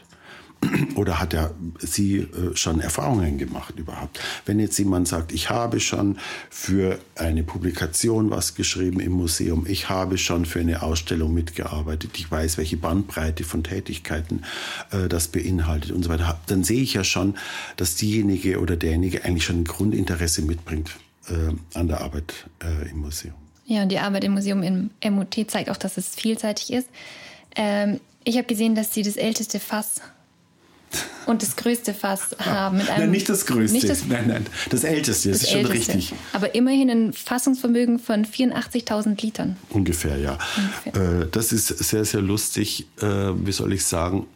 oder 0.95 1.19
hat 1.19 1.33
er 1.33 1.53
sie 1.79 2.17
äh, 2.17 2.55
schon 2.55 2.79
Erfahrungen 2.79 3.37
gemacht 3.37 3.77
überhaupt? 3.77 4.19
Wenn 4.45 4.59
jetzt 4.59 4.77
jemand 4.77 5.07
sagt, 5.07 5.31
ich 5.31 5.49
habe 5.49 5.79
schon 5.79 6.17
für 6.49 6.99
eine 7.15 7.43
Publikation 7.43 8.29
was 8.29 8.55
geschrieben 8.55 8.99
im 8.99 9.13
Museum, 9.13 9.65
ich 9.67 9.89
habe 9.89 10.17
schon 10.17 10.45
für 10.45 10.59
eine 10.59 10.81
Ausstellung 10.81 11.33
mitgearbeitet, 11.33 12.11
ich 12.17 12.29
weiß, 12.29 12.57
welche 12.57 12.77
Bandbreite 12.77 13.43
von 13.43 13.63
Tätigkeiten 13.63 14.43
äh, 14.91 15.07
das 15.07 15.27
beinhaltet 15.27 15.91
und 15.91 16.03
so 16.03 16.09
weiter, 16.09 16.39
dann 16.47 16.63
sehe 16.63 16.81
ich 16.81 16.93
ja 16.93 17.03
schon, 17.03 17.35
dass 17.77 17.95
diejenige 17.95 18.59
oder 18.59 18.75
derjenige 18.75 19.23
eigentlich 19.25 19.45
schon 19.45 19.61
ein 19.61 19.65
Grundinteresse 19.65 20.41
mitbringt 20.41 20.91
äh, 21.29 21.77
an 21.77 21.87
der 21.87 22.01
Arbeit 22.01 22.47
äh, 22.63 22.89
im 22.89 22.99
Museum. 22.99 23.35
Ja, 23.65 23.81
und 23.81 23.89
die 23.89 23.99
Arbeit 23.99 24.23
im 24.23 24.33
Museum 24.33 24.61
im 24.61 24.91
MUT 25.03 25.35
zeigt 25.47 25.69
auch, 25.69 25.77
dass 25.77 25.97
es 25.97 26.09
vielseitig 26.09 26.71
ist. 26.71 26.87
Ähm, 27.55 27.99
ich 28.23 28.37
habe 28.37 28.47
gesehen, 28.47 28.75
dass 28.75 28.93
Sie 28.93 29.01
das 29.01 29.17
älteste 29.17 29.59
Fass 29.59 30.01
und 31.25 31.41
das 31.41 31.55
größte 31.55 31.93
Fass 31.93 32.35
haben. 32.39 32.77
Mit 32.77 32.89
einem, 32.89 33.01
nein, 33.01 33.11
nicht 33.11 33.29
das 33.29 33.45
größte. 33.45 33.75
Nicht 33.75 33.89
das, 33.89 34.05
nein, 34.05 34.27
nein, 34.27 34.45
das 34.69 34.83
älteste, 34.83 35.29
das, 35.29 35.39
das 35.39 35.47
ist 35.47 35.53
schon 35.53 35.65
älteste. 35.71 35.93
richtig. 35.95 36.13
Aber 36.33 36.55
immerhin 36.55 36.89
ein 36.89 37.13
Fassungsvermögen 37.13 37.99
von 37.99 38.25
84.000 38.25 39.21
Litern. 39.21 39.57
Ungefähr, 39.69 40.17
ja. 40.17 40.37
Ungefähr. 40.57 41.21
Äh, 41.21 41.27
das 41.31 41.51
ist 41.51 41.67
sehr, 41.67 42.05
sehr 42.05 42.21
lustig. 42.21 42.87
Äh, 43.01 43.05
wie 43.05 43.51
soll 43.51 43.73
ich 43.73 43.85
sagen? 43.85 44.27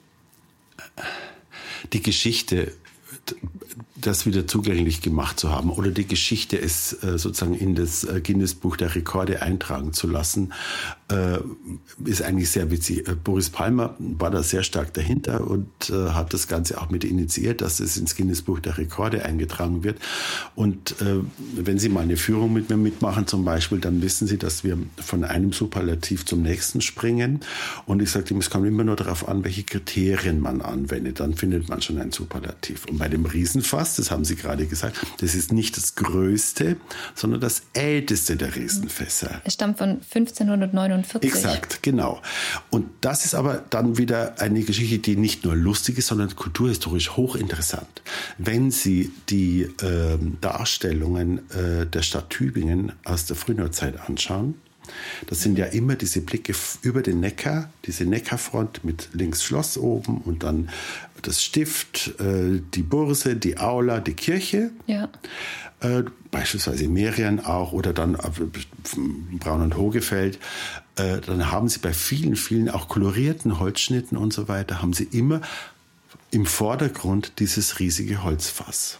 Die 1.93 2.01
Geschichte 2.01 2.73
das 4.01 4.25
wieder 4.25 4.47
zugänglich 4.47 5.01
gemacht 5.01 5.39
zu 5.39 5.51
haben 5.51 5.69
oder 5.69 5.91
die 5.91 6.07
Geschichte 6.07 6.59
es 6.59 6.93
äh, 7.03 7.17
sozusagen 7.17 7.55
in 7.55 7.75
das 7.75 8.03
äh, 8.03 8.21
Guinness-Buch 8.21 8.77
der 8.77 8.95
Rekorde 8.95 9.41
eintragen 9.41 9.93
zu 9.93 10.07
lassen, 10.07 10.53
äh, 11.12 11.39
ist 12.05 12.21
eigentlich 12.21 12.49
sehr 12.49 12.71
witzig. 12.71 13.03
Boris 13.23 13.49
Palmer 13.49 13.95
war 13.99 14.31
da 14.31 14.43
sehr 14.43 14.63
stark 14.63 14.93
dahinter 14.93 15.47
und 15.47 15.67
hat 15.89 16.33
das 16.33 16.47
Ganze 16.47 16.79
auch 16.79 16.89
mit 16.89 17.03
initiiert, 17.03 17.62
dass 17.62 17.79
es 17.79 17.97
ins 17.97 18.15
Guinness-Buch 18.15 18.59
der 18.59 18.77
Rekorde 18.77 19.25
eingetragen 19.25 19.83
wird. 19.83 19.97
Und 20.55 20.95
wenn 21.55 21.79
Sie 21.79 21.89
mal 21.89 22.01
eine 22.01 22.17
Führung 22.17 22.53
mit 22.53 22.69
mir 22.69 22.77
mitmachen 22.77 23.27
zum 23.27 23.43
Beispiel, 23.43 23.79
dann 23.79 24.01
wissen 24.01 24.27
Sie, 24.27 24.38
dass 24.38 24.63
wir 24.63 24.77
von 24.97 25.23
einem 25.23 25.51
Superlativ 25.51 26.25
zum 26.25 26.41
nächsten 26.41 26.81
springen. 26.81 27.39
Und 27.85 28.01
ich 28.01 28.12
sage 28.12 28.33
ihm, 28.33 28.38
es 28.38 28.49
kommt 28.49 28.67
immer 28.67 28.83
nur 28.83 28.95
darauf 28.95 29.27
an, 29.27 29.43
welche 29.43 29.63
Kriterien 29.63 30.39
man 30.39 30.62
anwendet. 30.62 31.19
Dann 31.19 31.33
findet 31.33 31.69
man 31.69 31.81
schon 31.81 31.99
ein 31.99 32.12
Superlativ. 32.12 32.85
Und 32.85 32.99
bei 32.99 33.07
dem 33.07 33.25
Riesenfass 33.25 33.88
Fass, 33.89 33.95
das 33.95 34.12
haben 34.12 34.25
Sie 34.25 34.36
gerade 34.36 34.65
gesagt, 34.65 34.97
das 35.19 35.36
ist 35.36 35.52
nicht 35.52 35.78
das 35.78 35.95
größte, 35.95 36.78
sondern 37.15 37.41
das 37.41 37.63
älteste 37.73 38.36
der 38.36 38.56
Riesenfässer. 38.56 39.41
Es 39.43 39.54
stammt 39.56 39.78
von 39.78 40.02
1549. 40.13 41.23
Exakt, 41.23 41.84
genau. 41.84 42.21
Und 42.69 42.88
das 43.02 43.25
ist 43.25 43.36
aber 43.36 43.63
dann 43.69 43.97
wieder 43.97 44.39
eine 44.39 44.62
Geschichte, 44.62 44.99
die 44.99 45.15
nicht 45.15 45.43
nur 45.43 45.56
lustig 45.56 45.97
ist, 45.97 46.08
sondern 46.08 46.36
kulturhistorisch 46.36 47.12
hochinteressant. 47.12 48.02
Wenn 48.38 48.71
Sie 48.71 49.12
die 49.30 49.62
äh, 49.62 50.17
Darstellungen 50.41 51.49
äh, 51.52 51.86
der 51.86 52.02
Stadt 52.02 52.30
Tübingen 52.30 52.93
aus 53.04 53.25
der 53.25 53.36
Frühneuzeit 53.36 53.99
anschauen, 54.08 54.56
das 55.28 55.41
sind 55.41 55.58
ja 55.58 55.65
immer 55.65 55.95
diese 55.95 56.21
Blicke 56.21 56.54
über 56.82 57.02
den 57.02 57.19
Neckar, 57.19 57.69
diese 57.86 58.06
Neckarfront 58.06 58.84
mit 58.84 59.10
links 59.13 59.43
Schloss 59.43 59.78
oben 59.78 60.19
und 60.19 60.43
dann 60.43 60.69
das 61.21 61.43
Stift, 61.43 62.19
äh, 62.19 62.62
die 62.73 62.84
Burse, 62.84 63.36
die 63.36 63.58
Aula, 63.58 63.99
die 63.99 64.13
Kirche. 64.13 64.71
Ja. 64.88 65.10
Äh, 65.82 66.03
beispielsweise 66.32 66.88
Merian 66.88 67.39
auch 67.39 67.71
oder 67.71 67.93
dann 67.93 68.15
äh, 68.15 69.38
Braun 69.38 69.62
und 69.62 69.77
Hogefeld. 69.77 70.39
Dann 70.95 71.49
haben 71.49 71.69
sie 71.69 71.79
bei 71.79 71.93
vielen, 71.93 72.36
vielen 72.36 72.69
auch 72.69 72.89
kolorierten 72.89 73.58
Holzschnitten 73.58 74.17
und 74.17 74.34
so 74.34 74.49
weiter, 74.49 74.82
haben 74.82 74.91
sie 74.91 75.05
immer 75.05 75.39
im 76.32 76.45
Vordergrund 76.45 77.39
dieses 77.39 77.79
riesige 77.79 78.21
Holzfass. 78.21 78.99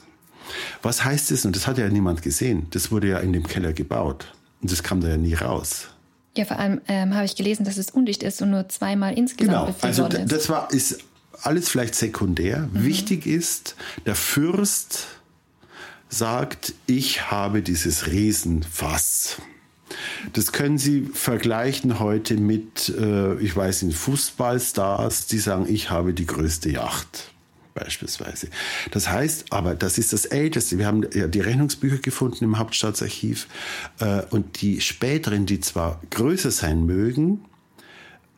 Was 0.82 1.03
heißt 1.03 1.32
das? 1.32 1.43
Und 1.43 1.58
das 1.58 1.67
hat 1.67 1.77
ja 1.77 1.89
niemand 1.89 2.21
gesehen. 2.21 2.67
Das 2.69 2.89
wurde 2.89 3.10
ja 3.10 3.19
in 3.19 3.34
dem 3.34 3.45
Keller 3.45 3.73
gebaut. 3.73 4.34
Und 4.62 4.71
das 4.71 4.82
kam 4.82 5.01
da 5.01 5.10
ja 5.10 5.17
nie 5.17 5.34
raus. 5.34 5.89
Ja, 6.38 6.45
vor 6.45 6.58
allem 6.58 6.79
ähm, 6.88 7.13
habe 7.15 7.25
ich 7.25 7.36
gelesen, 7.36 7.65
dass 7.65 7.77
es 7.77 7.89
undicht 7.89 8.23
ist 8.23 8.41
und 8.41 8.51
nur 8.51 8.69
zweimal 8.69 9.17
insgesamt 9.17 9.67
genau. 9.67 9.75
also 9.82 10.05
ist. 10.05 10.32
Das 10.32 10.47
war, 10.47 10.71
ist 10.71 10.99
alles 11.43 11.69
vielleicht 11.69 11.95
sekundär. 11.95 12.69
Mhm. 12.71 12.86
Wichtig 12.86 13.25
ist, 13.25 13.75
der 14.06 14.15
Fürst 14.15 15.08
sagt, 16.10 16.73
ich 16.88 17.30
habe 17.30 17.62
dieses 17.62 18.08
Riesenfass. 18.08 19.41
Das 20.34 20.52
können 20.52 20.78
Sie 20.78 21.10
vergleichen 21.13 21.99
heute 21.99 22.38
mit, 22.38 22.89
äh, 22.89 23.36
ich 23.39 23.56
weiß 23.56 23.84
nicht, 23.84 23.97
Fußballstars, 23.97 25.28
die 25.28 25.39
sagen, 25.39 25.65
ich 25.67 25.89
habe 25.89 26.13
die 26.13 26.25
größte 26.25 26.69
Yacht 26.69 27.32
beispielsweise. 27.73 28.49
Das 28.91 29.10
heißt 29.10 29.52
aber, 29.52 29.75
das 29.75 29.97
ist 29.97 30.13
das 30.13 30.25
Älteste. 30.25 30.78
Wir 30.78 30.88
haben 30.88 31.06
ja 31.13 31.28
die 31.28 31.39
Rechnungsbücher 31.39 31.97
gefunden 31.97 32.43
im 32.43 32.58
Hauptstaatsarchiv 32.58 33.47
äh, 33.99 34.23
und 34.30 34.62
die 34.62 34.82
späteren, 34.82 35.45
die 35.45 35.60
zwar 35.60 36.02
größer 36.10 36.52
sein 36.52 36.86
mögen, 36.86 37.45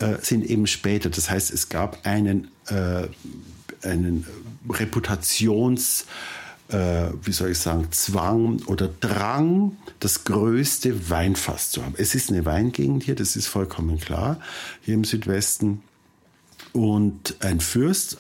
äh, 0.02 0.18
sind 0.22 0.46
eben 0.46 0.68
später. 0.68 1.10
Das 1.10 1.30
heißt, 1.30 1.52
es 1.52 1.70
gab 1.70 2.06
einen, 2.06 2.50
äh, 2.68 3.08
einen 3.84 4.26
Reputations- 4.68 6.06
äh, 6.70 7.12
wie 7.24 7.34
soll 7.34 7.52
ich 7.52 7.60
sagen, 7.60 7.88
Zwang 7.92 8.62
oder 8.66 8.88
Drang, 8.88 9.78
das 10.00 10.24
größte 10.24 11.10
Weinfass 11.10 11.72
zu 11.72 11.84
haben. 11.84 11.96
Es 11.98 12.16
ist 12.16 12.30
eine 12.30 12.46
Weingegend 12.46 13.04
hier, 13.04 13.16
das 13.16 13.36
ist 13.36 13.48
vollkommen 13.48 14.00
klar, 14.00 14.40
hier 14.82 14.94
im 14.94 15.04
Südwesten. 15.04 15.84
Und 16.72 17.36
ein 17.42 17.60
Fürst 17.60 18.18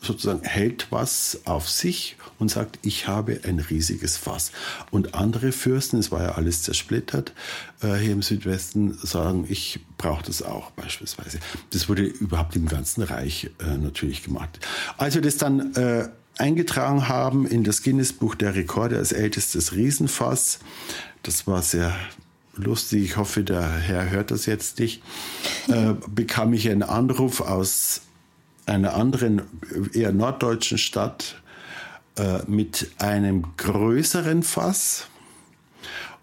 sozusagen 0.00 0.42
hält 0.42 0.86
was 0.90 1.40
auf 1.44 1.68
sich 1.68 2.16
und 2.38 2.50
sagt, 2.50 2.78
ich 2.82 3.08
habe 3.08 3.40
ein 3.44 3.58
riesiges 3.58 4.16
Fass. 4.16 4.52
Und 4.90 5.14
andere 5.14 5.52
Fürsten, 5.52 5.98
es 5.98 6.10
war 6.12 6.22
ja 6.22 6.32
alles 6.32 6.62
zersplittert 6.62 7.32
äh, 7.82 7.94
hier 7.94 8.12
im 8.12 8.22
Südwesten, 8.22 8.98
sagen, 9.02 9.46
ich 9.48 9.80
brauche 9.98 10.24
das 10.24 10.42
auch 10.42 10.70
beispielsweise. 10.72 11.38
Das 11.70 11.88
wurde 11.88 12.02
überhaupt 12.02 12.56
im 12.56 12.66
ganzen 12.66 13.02
Reich 13.02 13.50
äh, 13.60 13.76
natürlich 13.76 14.22
gemacht. 14.22 14.60
Als 14.96 15.14
wir 15.14 15.22
das 15.22 15.36
dann 15.36 15.74
äh, 15.74 16.08
eingetragen 16.38 17.08
haben 17.08 17.46
in 17.46 17.64
das 17.64 17.82
Guinness-Buch 17.82 18.34
der 18.34 18.54
Rekorde 18.54 18.96
als 18.96 19.12
ältestes 19.12 19.72
Riesenfass, 19.72 20.58
das 21.22 21.46
war 21.46 21.62
sehr 21.62 21.94
lustig, 22.54 23.04
ich 23.04 23.16
hoffe, 23.16 23.42
der 23.42 23.68
Herr 23.68 24.10
hört 24.10 24.30
das 24.30 24.46
jetzt 24.46 24.78
nicht, 24.78 25.02
äh, 25.68 25.94
bekam 26.08 26.52
ich 26.52 26.68
einen 26.68 26.82
Anruf 26.82 27.40
aus 27.40 28.02
einer 28.66 28.94
anderen, 28.94 29.42
eher 29.92 30.12
norddeutschen 30.12 30.78
Stadt, 30.78 31.40
äh, 32.16 32.40
mit 32.46 32.90
einem 32.98 33.44
größeren 33.56 34.42
Fass. 34.42 35.08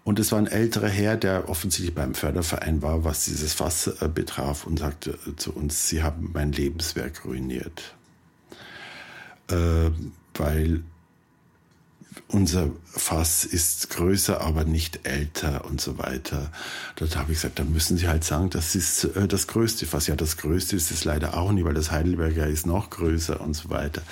Und 0.04 0.18
es 0.18 0.32
war 0.32 0.38
ein 0.38 0.46
älterer 0.46 0.88
Herr, 0.88 1.16
der 1.16 1.48
offensichtlich 1.48 1.94
beim 1.94 2.14
Förderverein 2.14 2.82
war, 2.82 3.04
was 3.04 3.24
dieses 3.24 3.54
Fass 3.54 3.86
äh, 3.86 4.08
betraf 4.08 4.66
und 4.66 4.78
sagte 4.78 5.18
zu 5.36 5.52
uns, 5.52 5.88
Sie 5.88 6.02
haben 6.02 6.30
mein 6.34 6.52
Lebenswerk 6.52 7.24
ruiniert. 7.24 7.94
Äh, 9.48 9.90
weil 10.34 10.82
unser 12.28 12.70
Fass 12.84 13.44
ist 13.44 13.90
größer, 13.90 14.40
aber 14.40 14.64
nicht 14.64 15.00
älter 15.06 15.64
und 15.64 15.80
so 15.80 15.98
weiter. 15.98 16.50
Dort 16.96 17.16
habe 17.16 17.32
ich 17.32 17.38
gesagt, 17.38 17.58
da 17.58 17.64
müssen 17.64 17.96
Sie 17.96 18.08
halt 18.08 18.24
sagen, 18.24 18.50
das 18.50 18.74
ist 18.74 19.04
äh, 19.04 19.28
das 19.28 19.46
größte 19.46 19.86
Fass. 19.86 20.06
Ja, 20.06 20.16
das 20.16 20.36
größte 20.36 20.76
ist 20.76 20.90
es 20.90 21.04
leider 21.04 21.36
auch 21.36 21.52
nicht, 21.52 21.64
weil 21.64 21.74
das 21.74 21.90
Heidelberger 21.90 22.46
ist 22.46 22.66
noch 22.66 22.90
größer 22.90 23.40
und 23.40 23.54
so 23.54 23.70
weiter. 23.70 24.02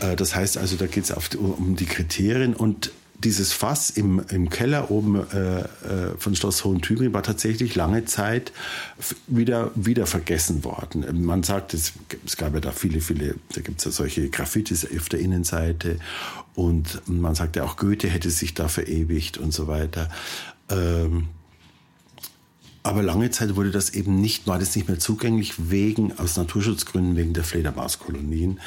Äh, 0.00 0.16
das 0.16 0.34
heißt 0.34 0.58
also, 0.58 0.76
da 0.76 0.86
geht 0.86 1.10
es 1.10 1.36
um 1.36 1.76
die 1.76 1.86
Kriterien 1.86 2.54
und 2.54 2.90
dieses 3.24 3.52
Fass 3.52 3.90
im, 3.90 4.22
im 4.30 4.50
Keller 4.50 4.90
oben 4.90 5.16
äh, 5.30 5.60
äh, 5.60 5.64
von 6.18 6.36
Schloss 6.36 6.64
Hohenthüringen 6.64 7.12
war 7.12 7.22
tatsächlich 7.22 7.74
lange 7.74 8.04
Zeit 8.04 8.52
wieder, 9.26 9.70
wieder 9.74 10.06
vergessen 10.06 10.64
worden. 10.64 11.24
Man 11.24 11.42
sagt, 11.42 11.74
es, 11.74 11.92
es 12.24 12.36
gab 12.36 12.54
ja 12.54 12.60
da 12.60 12.72
viele, 12.72 13.00
viele, 13.00 13.36
da 13.54 13.60
gibt 13.60 13.78
es 13.78 13.84
ja 13.84 13.90
solche 13.90 14.28
Graffitis 14.28 14.86
auf 14.96 15.08
der 15.08 15.20
Innenseite 15.20 15.98
und 16.54 17.02
man 17.06 17.34
sagt 17.34 17.56
ja 17.56 17.64
auch, 17.64 17.76
Goethe 17.76 18.08
hätte 18.08 18.30
sich 18.30 18.54
da 18.54 18.68
verewigt 18.68 19.38
und 19.38 19.52
so 19.52 19.66
weiter. 19.66 20.10
Ähm, 20.70 21.28
aber 22.86 23.02
lange 23.02 23.30
Zeit 23.30 23.56
wurde 23.56 23.70
das 23.72 23.90
eben 23.90 24.20
nicht, 24.20 24.46
war 24.46 24.58
das 24.58 24.76
nicht 24.76 24.88
mehr 24.88 24.98
zugänglich 24.98 25.54
wegen, 25.70 26.16
aus 26.18 26.36
Naturschutzgründen, 26.36 27.16
wegen 27.16 27.32
der 27.32 27.42
Fledermauskolonien 27.42 28.60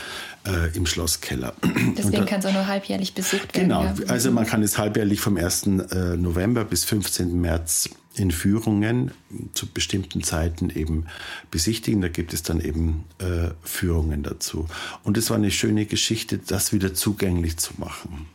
äh, 0.46 0.76
im 0.76 0.86
Schlosskeller. 0.86 1.54
Deswegen 1.98 2.26
kann 2.26 2.40
es 2.40 2.46
auch 2.46 2.54
nur 2.54 2.68
halbjährlich 2.68 3.14
besucht 3.14 3.56
werden. 3.56 3.70
Genau, 3.70 3.84
ja. 3.84 3.96
also 4.08 4.32
man 4.32 4.46
kann 4.46 4.62
es 4.62 4.78
halbjährlich 4.78 5.22
vom 5.22 5.38
1. 5.38 5.68
Äh, 5.68 6.18
November 6.18 6.66
bis 6.66 6.84
15. 6.84 7.40
März 7.40 7.90
in 8.16 8.32
Führungen 8.32 9.12
zu 9.54 9.68
bestimmten 9.68 10.22
Zeiten 10.24 10.70
eben 10.70 11.06
besichtigen. 11.52 12.02
Da 12.02 12.10
gibt 12.10 12.34
es 12.34 12.44
dann 12.44 12.60
eben 12.60 13.06
äh, 13.20 13.52
Führungen 13.64 14.24
dazu. 14.24 14.68
Und 15.04 15.18
es 15.18 15.30
war 15.30 15.38
eine 15.38 15.52
schöne 15.52 15.86
Geschichte, 15.86 16.40
das 16.40 16.74
wieder 16.74 16.94
zugänglich 16.94 17.58
zu 17.58 17.74
machen. 17.78 18.26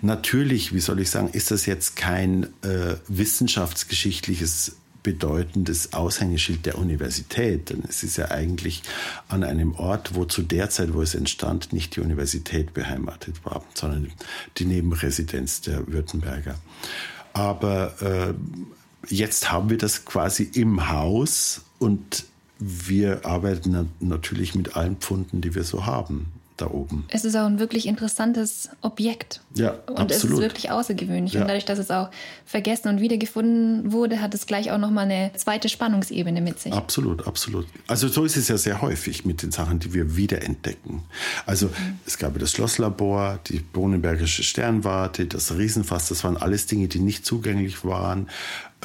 Natürlich, 0.00 0.72
wie 0.72 0.80
soll 0.80 1.00
ich 1.00 1.10
sagen, 1.10 1.28
ist 1.32 1.50
das 1.50 1.66
jetzt 1.66 1.96
kein 1.96 2.44
äh, 2.62 2.96
wissenschaftsgeschichtliches 3.08 4.76
bedeutendes 5.06 5.92
Aushängeschild 5.92 6.66
der 6.66 6.78
Universität. 6.78 7.70
Denn 7.70 7.84
es 7.88 8.02
ist 8.02 8.16
ja 8.16 8.32
eigentlich 8.32 8.82
an 9.28 9.44
einem 9.44 9.76
Ort, 9.76 10.16
wo 10.16 10.24
zu 10.24 10.42
der 10.42 10.68
Zeit, 10.68 10.94
wo 10.94 11.00
es 11.00 11.14
entstand, 11.14 11.72
nicht 11.72 11.94
die 11.94 12.00
Universität 12.00 12.74
beheimatet 12.74 13.36
war, 13.44 13.62
sondern 13.72 14.10
die 14.56 14.64
Nebenresidenz 14.64 15.60
der 15.60 15.86
Württemberger. 15.86 16.56
Aber 17.34 17.94
äh, 18.02 18.34
jetzt 19.14 19.52
haben 19.52 19.70
wir 19.70 19.78
das 19.78 20.04
quasi 20.04 20.42
im 20.42 20.88
Haus 20.88 21.60
und 21.78 22.24
wir 22.58 23.24
arbeiten 23.24 23.88
natürlich 24.00 24.56
mit 24.56 24.74
allen 24.74 24.96
Pfunden, 24.96 25.40
die 25.40 25.54
wir 25.54 25.62
so 25.62 25.86
haben 25.86 26.32
da 26.56 26.68
oben. 26.70 27.04
Es 27.08 27.24
ist 27.24 27.36
auch 27.36 27.46
ein 27.46 27.58
wirklich 27.58 27.86
interessantes 27.86 28.68
Objekt. 28.80 29.40
Ja, 29.54 29.74
und 29.86 29.98
absolut. 29.98 30.10
es 30.10 30.24
ist 30.24 30.38
wirklich 30.38 30.70
außergewöhnlich. 30.70 31.34
Ja. 31.34 31.42
Und 31.42 31.48
dadurch, 31.48 31.64
dass 31.64 31.78
es 31.78 31.90
auch 31.90 32.10
vergessen 32.44 32.88
und 32.88 33.00
wiedergefunden 33.00 33.92
wurde, 33.92 34.20
hat 34.20 34.34
es 34.34 34.46
gleich 34.46 34.70
auch 34.70 34.78
nochmal 34.78 35.04
eine 35.04 35.32
zweite 35.36 35.68
Spannungsebene 35.68 36.40
mit 36.40 36.60
sich. 36.60 36.72
Absolut, 36.72 37.26
absolut. 37.26 37.66
Also 37.86 38.08
so 38.08 38.24
ist 38.24 38.36
es 38.36 38.48
ja 38.48 38.58
sehr 38.58 38.80
häufig 38.82 39.24
mit 39.24 39.42
den 39.42 39.52
Sachen, 39.52 39.78
die 39.78 39.92
wir 39.94 40.16
wiederentdecken. 40.16 41.02
Also 41.44 41.66
mhm. 41.66 41.98
es 42.06 42.18
gab 42.18 42.38
das 42.38 42.52
Schlosslabor, 42.52 43.38
die 43.46 43.58
Bohnenbergische 43.58 44.42
Sternwarte, 44.42 45.26
das 45.26 45.56
Riesenfass, 45.56 46.08
das 46.08 46.24
waren 46.24 46.36
alles 46.36 46.66
Dinge, 46.66 46.88
die 46.88 47.00
nicht 47.00 47.26
zugänglich 47.26 47.84
waren 47.84 48.28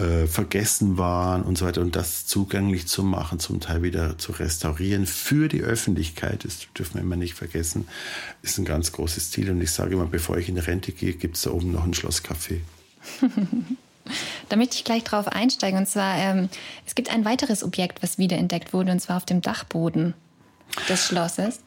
äh, 0.01 0.27
vergessen 0.27 0.97
waren 0.97 1.43
und 1.43 1.57
so 1.57 1.65
weiter 1.65 1.81
und 1.81 1.95
das 1.95 2.25
zugänglich 2.25 2.87
zu 2.87 3.03
machen, 3.03 3.39
zum 3.39 3.59
Teil 3.59 3.83
wieder 3.83 4.17
zu 4.17 4.31
restaurieren 4.31 5.05
für 5.05 5.47
die 5.47 5.61
Öffentlichkeit, 5.61 6.43
das 6.43 6.67
dürfen 6.77 6.95
wir 6.95 7.01
immer 7.01 7.15
nicht 7.15 7.35
vergessen, 7.35 7.87
ist 8.41 8.57
ein 8.57 8.65
ganz 8.65 8.91
großes 8.91 9.31
Ziel. 9.31 9.51
Und 9.51 9.61
ich 9.61 9.71
sage 9.71 9.93
immer, 9.93 10.05
bevor 10.05 10.37
ich 10.37 10.49
in 10.49 10.55
die 10.55 10.61
Rente 10.61 10.91
gehe, 10.91 11.13
gibt 11.13 11.37
es 11.37 11.43
da 11.43 11.51
oben 11.51 11.71
noch 11.71 11.83
ein 11.83 11.93
Schlosscafé. 11.93 12.61
Da 14.49 14.55
möchte 14.55 14.75
ich 14.75 14.83
gleich 14.83 15.03
drauf 15.03 15.27
einsteigen. 15.27 15.79
Und 15.79 15.85
zwar, 15.85 16.17
ähm, 16.17 16.49
es 16.87 16.95
gibt 16.95 17.13
ein 17.13 17.23
weiteres 17.23 17.63
Objekt, 17.63 18.01
was 18.01 18.17
wiederentdeckt 18.17 18.73
wurde, 18.73 18.91
und 18.91 18.99
zwar 18.99 19.17
auf 19.17 19.25
dem 19.25 19.41
Dachboden 19.41 20.15
des 20.89 21.05
Schlosses. 21.05 21.59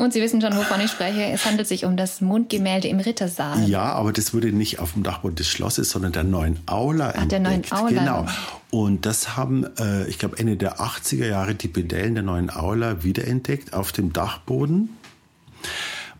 Und 0.00 0.14
Sie 0.14 0.22
wissen 0.22 0.40
schon, 0.40 0.56
wovon 0.56 0.80
ich 0.80 0.90
spreche. 0.90 1.24
Es 1.24 1.44
handelt 1.44 1.68
sich 1.68 1.84
um 1.84 1.94
das 1.94 2.22
Mondgemälde 2.22 2.88
im 2.88 3.00
Rittersaal. 3.00 3.68
Ja, 3.68 3.92
aber 3.92 4.14
das 4.14 4.32
wurde 4.32 4.50
nicht 4.50 4.78
auf 4.78 4.94
dem 4.94 5.02
Dachboden 5.02 5.36
des 5.36 5.46
Schlosses, 5.46 5.90
sondern 5.90 6.12
der 6.12 6.24
neuen 6.24 6.58
Aula 6.64 7.12
Ach, 7.14 7.26
der 7.26 7.38
neuen 7.38 7.62
Aula. 7.70 7.90
Genau. 7.90 8.26
Und 8.70 9.04
das 9.04 9.36
haben, 9.36 9.66
äh, 9.78 10.08
ich 10.08 10.18
glaube, 10.18 10.38
Ende 10.38 10.56
der 10.56 10.80
80er 10.80 11.26
Jahre 11.26 11.54
die 11.54 11.68
Pedellen 11.68 12.14
der 12.14 12.22
neuen 12.22 12.48
Aula 12.48 13.04
wiederentdeckt 13.04 13.74
auf 13.74 13.92
dem 13.92 14.14
Dachboden. 14.14 14.96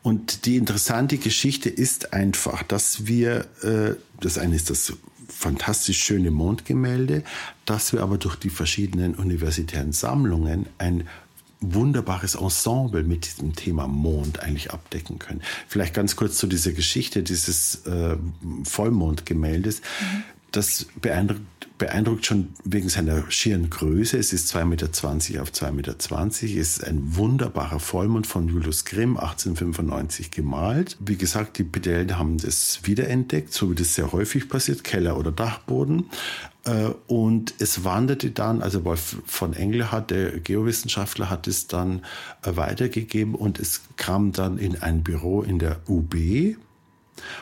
Und 0.02 0.44
die 0.44 0.56
interessante 0.56 1.16
Geschichte 1.16 1.70
ist 1.70 2.12
einfach, 2.12 2.62
dass 2.62 3.06
wir, 3.06 3.46
äh, 3.62 3.94
das 4.20 4.36
eine 4.36 4.56
ist 4.56 4.68
das 4.68 4.92
fantastisch 5.26 6.02
schöne 6.02 6.30
Mondgemälde, 6.30 7.22
dass 7.64 7.94
wir 7.94 8.02
aber 8.02 8.18
durch 8.18 8.36
die 8.36 8.50
verschiedenen 8.50 9.14
universitären 9.14 9.92
Sammlungen 9.92 10.66
ein 10.76 11.08
wunderbares 11.60 12.34
Ensemble 12.34 13.02
mit 13.02 13.26
diesem 13.26 13.54
Thema 13.54 13.86
Mond 13.86 14.40
eigentlich 14.40 14.70
abdecken 14.70 15.18
können. 15.18 15.42
Vielleicht 15.68 15.94
ganz 15.94 16.16
kurz 16.16 16.36
zu 16.38 16.46
dieser 16.46 16.72
Geschichte 16.72 17.22
dieses 17.22 17.86
äh, 17.86 18.16
Vollmondgemäldes. 18.64 19.80
Mhm. 19.80 20.22
Das 20.52 20.86
beeindruckt, 21.00 21.42
beeindruckt 21.80 22.26
schon 22.26 22.50
wegen 22.62 22.88
seiner 22.90 23.28
schieren 23.30 23.70
Größe. 23.70 24.18
Es 24.18 24.32
ist 24.32 24.54
2,20 24.54 24.64
Meter 24.66 25.42
auf 25.42 25.50
2,20 25.50 25.72
Meter. 25.72 25.96
Es 25.98 26.46
ist 26.46 26.84
ein 26.84 27.16
wunderbarer 27.16 27.80
Vollmond 27.80 28.26
von 28.26 28.48
Julius 28.48 28.84
Grimm, 28.84 29.16
1895 29.16 30.30
gemalt. 30.30 30.98
Wie 31.00 31.16
gesagt, 31.16 31.58
die 31.58 31.64
Pedellen 31.64 32.18
haben 32.18 32.36
das 32.36 32.80
wiederentdeckt, 32.84 33.52
so 33.52 33.70
wie 33.70 33.74
das 33.74 33.94
sehr 33.94 34.12
häufig 34.12 34.48
passiert, 34.48 34.84
Keller 34.84 35.16
oder 35.16 35.32
Dachboden. 35.32 36.10
Äh, 36.66 36.90
und 37.06 37.54
es 37.58 37.82
wanderte 37.82 38.30
dann, 38.30 38.60
also 38.60 38.84
Wolf 38.84 39.16
von 39.24 39.54
Engelhardt, 39.54 40.10
der 40.10 40.38
Geowissenschaftler, 40.38 41.30
hat 41.30 41.48
es 41.48 41.66
dann 41.66 42.02
äh, 42.42 42.56
weitergegeben 42.56 43.34
und 43.34 43.58
es 43.58 43.80
kam 43.96 44.32
dann 44.32 44.58
in 44.58 44.82
ein 44.82 45.02
Büro 45.02 45.40
in 45.40 45.58
der 45.58 45.80
UB 45.88 46.14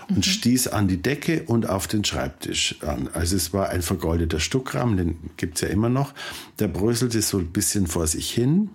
und 0.09 0.19
mhm. 0.19 0.23
stieß 0.23 0.69
an 0.69 0.89
die 0.89 1.01
Decke 1.01 1.45
und 1.45 1.69
auf 1.69 1.87
den 1.87 2.05
Schreibtisch 2.05 2.77
an. 2.83 3.09
Also 3.13 3.37
es 3.37 3.53
war 3.53 3.69
ein 3.71 3.83
vergoldeter 3.83 4.41
Stuckrahmen, 4.41 4.97
den 4.97 5.19
gibt's 5.37 5.61
ja 5.61 5.69
immer 5.69 5.89
noch. 5.89 6.15
Der 6.59 6.69
bröselte 6.69 7.23
so 7.23 7.39
ein 7.39 7.49
bisschen 7.49 7.87
vor 7.87 8.07
sich 8.07 8.31
hin. 8.31 8.71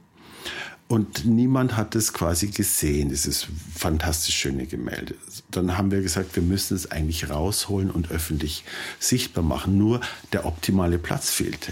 Und 0.89 1.25
niemand 1.25 1.75
hat 1.75 1.95
es 1.95 2.13
quasi 2.13 2.47
gesehen, 2.47 3.09
dieses 3.09 3.47
fantastisch 3.73 4.35
schöne 4.35 4.67
Gemälde. 4.67 5.15
Dann 5.49 5.77
haben 5.77 5.91
wir 5.91 6.01
gesagt, 6.01 6.35
wir 6.35 6.43
müssen 6.43 6.75
es 6.75 6.91
eigentlich 6.91 7.29
rausholen 7.29 7.89
und 7.89 8.11
öffentlich 8.11 8.63
sichtbar 8.99 9.43
machen. 9.43 9.77
Nur 9.77 10.01
der 10.33 10.45
optimale 10.45 10.99
Platz 10.99 11.31
fehlte. 11.31 11.71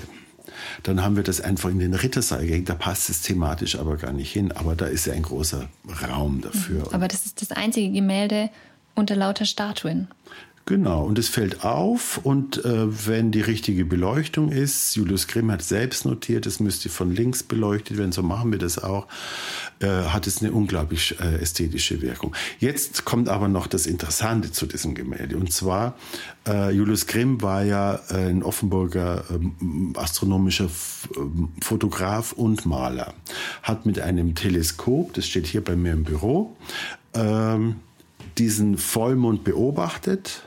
Dann 0.83 1.03
haben 1.03 1.15
wir 1.15 1.23
das 1.23 1.41
einfach 1.41 1.69
in 1.69 1.79
den 1.79 1.93
Rittersaal 1.93 2.45
gehängt. 2.45 2.69
Da 2.69 2.75
passt 2.75 3.09
es 3.09 3.21
thematisch 3.21 3.77
aber 3.77 3.97
gar 3.97 4.13
nicht 4.13 4.31
hin. 4.31 4.51
Aber 4.51 4.75
da 4.75 4.85
ist 4.85 5.05
ja 5.05 5.13
ein 5.13 5.23
großer 5.23 5.69
Raum 6.07 6.41
dafür. 6.41 6.87
Aber 6.93 7.07
das 7.07 7.25
ist 7.25 7.41
das 7.41 7.51
einzige 7.51 7.91
Gemälde 7.91 8.49
unter 8.95 9.15
lauter 9.15 9.45
Statuen. 9.45 10.07
Genau, 10.65 11.03
und 11.03 11.17
es 11.17 11.27
fällt 11.27 11.65
auf 11.65 12.19
und 12.23 12.63
äh, 12.63 13.07
wenn 13.07 13.31
die 13.31 13.41
richtige 13.41 13.83
Beleuchtung 13.83 14.51
ist, 14.51 14.95
Julius 14.95 15.27
Grimm 15.27 15.51
hat 15.51 15.63
selbst 15.63 16.05
notiert, 16.05 16.45
es 16.45 16.59
müsste 16.59 16.87
von 16.89 17.13
links 17.13 17.41
beleuchtet 17.41 17.97
werden, 17.97 18.11
so 18.11 18.21
machen 18.21 18.51
wir 18.51 18.59
das 18.59 18.77
auch, 18.77 19.07
äh, 19.79 19.87
hat 19.87 20.27
es 20.27 20.41
eine 20.41 20.51
unglaublich 20.51 21.19
äh, 21.19 21.41
ästhetische 21.41 22.01
Wirkung. 22.03 22.35
Jetzt 22.59 23.05
kommt 23.05 23.27
aber 23.27 23.47
noch 23.47 23.65
das 23.65 23.87
Interessante 23.87 24.51
zu 24.51 24.67
diesem 24.67 24.93
Gemälde 24.93 25.35
und 25.35 25.51
zwar, 25.51 25.95
äh, 26.47 26.71
Julius 26.71 27.07
Grimm 27.07 27.41
war 27.41 27.63
ja 27.63 27.99
ein 28.09 28.43
Offenburger 28.43 29.25
ähm, 29.31 29.93
astronomischer 29.97 30.65
F 30.65 31.09
ähm, 31.17 31.49
Fotograf 31.61 32.33
und 32.33 32.67
Maler, 32.67 33.15
hat 33.63 33.87
mit 33.87 33.99
einem 33.99 34.35
Teleskop, 34.35 35.13
das 35.15 35.25
steht 35.25 35.47
hier 35.47 35.63
bei 35.63 35.75
mir 35.75 35.93
im 35.93 36.03
Büro, 36.03 36.55
ähm, 37.15 37.77
diesen 38.37 38.77
Vollmond 38.77 39.43
beobachtet 39.43 40.43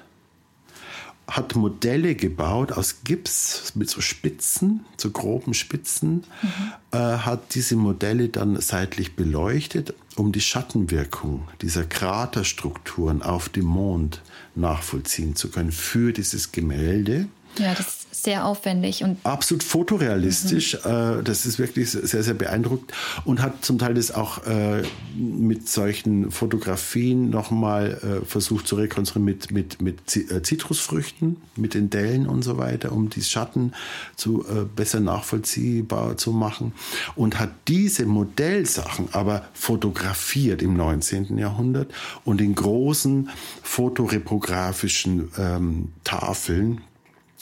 hat 1.27 1.57
Modelle 1.57 2.15
gebaut 2.15 2.73
aus 2.73 3.03
Gips 3.05 3.73
mit 3.75 3.89
so 3.89 4.01
Spitzen, 4.01 4.85
so 4.97 5.11
groben 5.11 5.55
Spitzen, 5.55 6.25
mhm. 6.43 6.73
äh, 6.93 6.99
hat 6.99 7.55
diese 7.55 7.77
Modelle 7.77 8.29
dann 8.29 8.61
seitlich 8.61 9.17
beleuchtet, 9.17 9.95
um 10.17 10.33
die 10.33 10.43
Schattenwirkung 10.43 11.49
dieser 11.63 11.85
Kraterstrukturen 11.85 13.23
auf 13.23 13.49
dem 13.49 13.65
Mond 13.65 14.21
nachvollziehen 14.55 15.35
zu 15.35 15.51
können 15.51 15.73
für 15.73 16.13
dieses 16.13 16.53
Gemälde. 16.53 17.29
Ja, 17.59 17.75
das 17.75 17.87
ist 17.87 18.05
sehr 18.25 18.47
aufwendig 18.47 19.05
und 19.05 19.19
absolut 19.25 19.63
fotorealistisch. 19.63 20.79
Mhm. 20.85 20.91
Äh, 20.91 21.23
das 21.23 21.47
ist 21.47 21.59
wirklich 21.59 21.91
sehr, 21.91 22.23
sehr 22.23 22.35
beeindruckend 22.35 22.93
und 23.25 23.43
hat 23.43 23.65
zum 23.65 23.79
Teil 23.79 23.95
das 23.95 24.11
auch 24.11 24.45
äh, 24.47 24.83
mit 25.15 25.69
solchen 25.69 26.31
Fotografien 26.31 27.31
nochmal 27.31 28.23
äh, 28.23 28.25
versucht 28.25 28.67
zu 28.67 28.77
rekonstruieren 28.77 29.25
mit, 29.25 29.51
mit, 29.51 29.83
mit 29.83 30.11
Zitrusfrüchten, 30.11 31.37
mit 31.57 31.75
den 31.75 31.91
Dellen 31.91 32.27
und 32.27 32.43
so 32.43 32.57
weiter, 32.59 32.93
um 32.93 33.11
die 33.11 33.23
Schatten 33.23 33.73
zu 34.17 34.45
besser 34.75 35.01
nachvollziehbar 35.01 36.17
zu 36.17 36.33
machen 36.33 36.73
und 37.15 37.39
hat 37.39 37.51
diese 37.69 38.07
Modellsachen 38.07 39.09
aber 39.13 39.45
fotografiert 39.53 40.63
im 40.63 40.77
19. 40.77 41.39
Jahrhundert 41.39 41.93
und 42.25 42.41
in 42.41 42.55
großen 42.55 43.29
fotoreprografischen 43.63 45.31
ähm, 45.39 45.93
Tafeln 46.03 46.81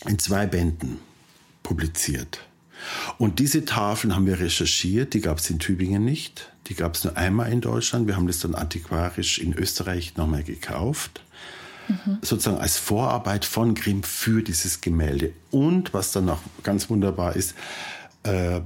in 0.06 0.18
zwei 0.18 0.46
Bänden 0.46 0.98
publiziert. 1.62 2.40
Und 3.18 3.38
diese 3.38 3.64
Tafeln 3.64 4.14
haben 4.14 4.26
wir 4.26 4.40
recherchiert, 4.40 5.14
die 5.14 5.20
gab 5.20 5.38
es 5.38 5.48
in 5.50 5.58
Tübingen 5.58 6.04
nicht. 6.04 6.50
Die 6.68 6.74
gab 6.74 6.94
es 6.94 7.04
nur 7.04 7.16
einmal 7.16 7.52
in 7.52 7.60
Deutschland. 7.60 8.06
Wir 8.06 8.16
haben 8.16 8.26
das 8.26 8.40
dann 8.40 8.54
antiquarisch 8.54 9.38
in 9.38 9.52
Österreich 9.52 10.16
nochmal 10.16 10.42
gekauft. 10.42 11.22
Mhm. 11.88 12.18
Sozusagen 12.22 12.58
als 12.58 12.78
Vorarbeit 12.78 13.44
von 13.44 13.74
Grimm 13.74 14.02
für 14.02 14.42
dieses 14.42 14.80
Gemälde. 14.80 15.32
Und 15.50 15.94
was 15.94 16.12
dann 16.12 16.26
noch 16.26 16.40
ganz 16.62 16.88
wunderbar 16.90 17.36
ist, 17.36 17.54
äh, 18.22 18.60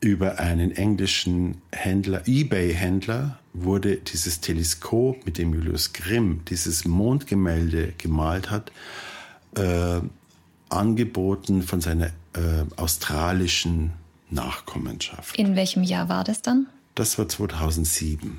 über 0.00 0.38
einen 0.38 0.72
englischen 0.72 1.60
Händler, 1.72 2.22
eBay-Händler, 2.26 3.38
wurde 3.52 3.96
dieses 3.96 4.40
Teleskop, 4.40 5.26
mit 5.26 5.36
dem 5.36 5.52
Julius 5.52 5.92
Grimm 5.92 6.42
dieses 6.48 6.86
Mondgemälde 6.86 7.92
gemalt 7.98 8.50
hat, 8.50 8.72
äh, 9.56 10.00
angeboten 10.68 11.62
von 11.62 11.80
seiner 11.80 12.06
äh, 12.06 12.64
australischen 12.76 13.92
Nachkommenschaft. 14.30 15.36
In 15.36 15.56
welchem 15.56 15.82
Jahr 15.82 16.08
war 16.08 16.24
das 16.24 16.42
dann? 16.42 16.66
Das 16.94 17.18
war 17.18 17.28
2007. 17.28 18.38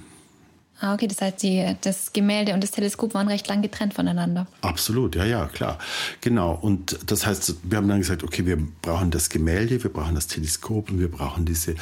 Ah, 0.79 0.95
okay, 0.95 1.07
das 1.07 1.21
heißt, 1.21 1.43
die, 1.43 1.75
das 1.81 2.11
Gemälde 2.11 2.55
und 2.55 2.63
das 2.63 2.71
Teleskop 2.71 3.13
waren 3.13 3.27
recht 3.27 3.47
lang 3.47 3.61
getrennt 3.61 3.93
voneinander. 3.93 4.47
Absolut, 4.61 5.15
ja, 5.15 5.25
ja, 5.25 5.45
klar. 5.45 5.77
Genau. 6.21 6.57
Und 6.59 6.97
das 7.05 7.27
heißt, 7.27 7.57
wir 7.61 7.77
haben 7.77 7.87
dann 7.87 7.99
gesagt, 7.99 8.23
okay, 8.23 8.47
wir 8.47 8.57
brauchen 8.81 9.11
das 9.11 9.29
Gemälde, 9.29 9.83
wir 9.83 9.93
brauchen 9.93 10.15
das 10.15 10.25
Teleskop 10.25 10.89
und 10.89 10.99
wir 10.99 11.11
brauchen 11.11 11.45
diese 11.45 11.73
äh, 11.73 11.75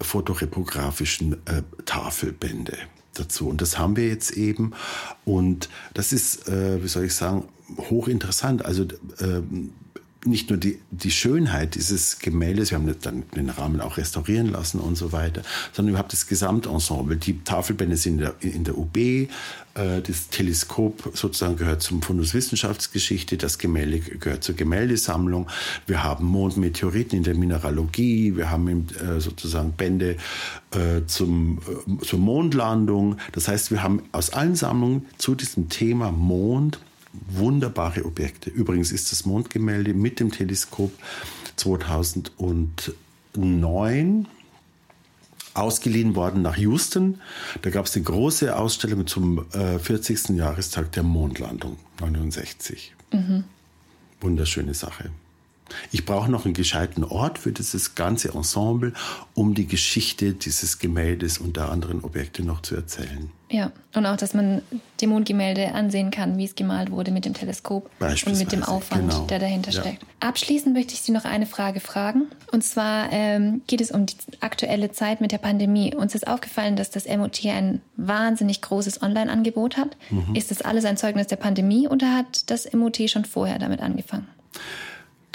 fotoreprografischen 0.00 1.32
äh, 1.46 1.62
Tafelbände 1.84 2.78
dazu. 3.14 3.48
Und 3.48 3.60
das 3.60 3.78
haben 3.78 3.96
wir 3.96 4.08
jetzt 4.08 4.32
eben. 4.32 4.72
Und 5.24 5.68
das 5.94 6.12
ist, 6.12 6.48
äh, 6.48 6.82
wie 6.82 6.88
soll 6.88 7.04
ich 7.04 7.14
sagen, 7.14 7.44
hochinteressant. 7.90 8.64
Also 8.64 8.84
äh, 8.84 9.42
nicht 10.28 10.50
nur 10.50 10.58
die, 10.58 10.78
die 10.90 11.10
Schönheit 11.10 11.74
dieses 11.74 12.18
Gemäldes, 12.18 12.70
wir 12.70 12.78
haben 12.78 12.94
dann 13.02 13.24
den 13.34 13.50
Rahmen 13.50 13.80
auch 13.80 13.96
restaurieren 13.96 14.50
lassen 14.50 14.80
und 14.80 14.96
so 14.96 15.12
weiter, 15.12 15.42
sondern 15.72 15.94
überhaupt 15.94 16.12
das 16.12 16.26
Gesamtensemble. 16.26 17.16
Die 17.16 17.42
Tafelbände 17.42 17.96
sind 17.96 18.14
in 18.14 18.18
der, 18.18 18.34
in 18.40 18.64
der 18.64 18.78
UB, 18.78 18.96
äh, 18.98 19.28
das 19.74 20.28
Teleskop 20.28 21.10
sozusagen 21.14 21.56
gehört 21.56 21.82
zum 21.82 22.02
Fundus 22.02 22.34
Wissenschaftsgeschichte, 22.34 23.36
das 23.36 23.58
Gemälde 23.58 24.00
gehört 24.00 24.44
zur 24.44 24.54
Gemäldesammlung. 24.54 25.48
Wir 25.86 26.02
haben 26.02 26.24
Mondmeteoriten 26.26 27.18
in 27.18 27.24
der 27.24 27.34
Mineralogie, 27.34 28.36
wir 28.36 28.50
haben 28.50 28.68
äh, 28.68 29.20
sozusagen 29.20 29.72
Bände 29.72 30.16
äh, 30.72 31.06
zum, 31.06 31.58
äh, 31.58 32.04
zur 32.04 32.18
Mondlandung. 32.18 33.16
Das 33.32 33.48
heißt, 33.48 33.70
wir 33.70 33.82
haben 33.82 34.02
aus 34.12 34.30
allen 34.30 34.56
Sammlungen 34.56 35.06
zu 35.16 35.34
diesem 35.34 35.68
Thema 35.68 36.12
Mond 36.12 36.78
wunderbare 37.12 38.04
Objekte. 38.04 38.50
Übrigens 38.50 38.92
ist 38.92 39.12
das 39.12 39.24
Mondgemälde 39.24 39.94
mit 39.94 40.20
dem 40.20 40.30
Teleskop 40.30 40.92
2009 41.56 44.28
ausgeliehen 45.54 46.14
worden 46.14 46.42
nach 46.42 46.56
Houston. 46.56 47.20
Da 47.62 47.70
gab 47.70 47.86
es 47.86 47.96
eine 47.96 48.04
große 48.04 48.56
Ausstellung 48.56 49.06
zum 49.06 49.46
äh, 49.52 49.78
40. 49.78 50.30
Jahrestag 50.30 50.92
der 50.92 51.02
Mondlandung 51.02 51.78
69. 52.00 52.94
Mhm. 53.12 53.44
Wunderschöne 54.20 54.74
Sache. 54.74 55.10
Ich 55.92 56.04
brauche 56.04 56.30
noch 56.30 56.44
einen 56.44 56.54
gescheiten 56.54 57.04
Ort 57.04 57.38
für 57.38 57.52
dieses 57.52 57.94
ganze 57.94 58.34
Ensemble, 58.34 58.92
um 59.34 59.54
die 59.54 59.66
Geschichte 59.66 60.32
dieses 60.32 60.78
Gemäldes 60.78 61.38
und 61.38 61.56
der 61.56 61.70
anderen 61.70 62.02
Objekte 62.02 62.42
noch 62.42 62.62
zu 62.62 62.74
erzählen. 62.76 63.30
Ja, 63.50 63.72
und 63.94 64.04
auch, 64.04 64.16
dass 64.16 64.34
man 64.34 64.60
die 65.00 65.06
Mondgemälde 65.06 65.72
ansehen 65.72 66.10
kann, 66.10 66.36
wie 66.36 66.44
es 66.44 66.54
gemalt 66.54 66.90
wurde 66.90 67.10
mit 67.10 67.24
dem 67.24 67.32
Teleskop 67.32 67.90
und 67.98 68.38
mit 68.38 68.52
dem 68.52 68.62
Aufwand, 68.62 69.10
genau. 69.10 69.26
der 69.26 69.38
dahinter 69.38 69.70
ja. 69.70 69.80
steckt. 69.80 70.04
Abschließend 70.20 70.74
möchte 70.74 70.92
ich 70.92 71.00
Sie 71.00 71.12
noch 71.12 71.24
eine 71.24 71.46
Frage 71.46 71.80
fragen. 71.80 72.26
Und 72.52 72.62
zwar 72.62 73.10
ähm, 73.10 73.62
geht 73.66 73.80
es 73.80 73.90
um 73.90 74.04
die 74.04 74.16
aktuelle 74.40 74.90
Zeit 74.92 75.22
mit 75.22 75.32
der 75.32 75.38
Pandemie. 75.38 75.94
Uns 75.94 76.14
ist 76.14 76.26
aufgefallen, 76.26 76.76
dass 76.76 76.90
das 76.90 77.08
MOT 77.08 77.46
ein 77.46 77.80
wahnsinnig 77.96 78.60
großes 78.60 79.00
Online-Angebot 79.00 79.78
hat. 79.78 79.96
Mhm. 80.10 80.34
Ist 80.34 80.50
das 80.50 80.60
alles 80.60 80.84
ein 80.84 80.98
Zeugnis 80.98 81.28
der 81.28 81.36
Pandemie 81.36 81.88
oder 81.88 82.14
hat 82.14 82.50
das 82.50 82.70
MOT 82.74 83.08
schon 83.08 83.24
vorher 83.24 83.58
damit 83.58 83.80
angefangen? 83.80 84.26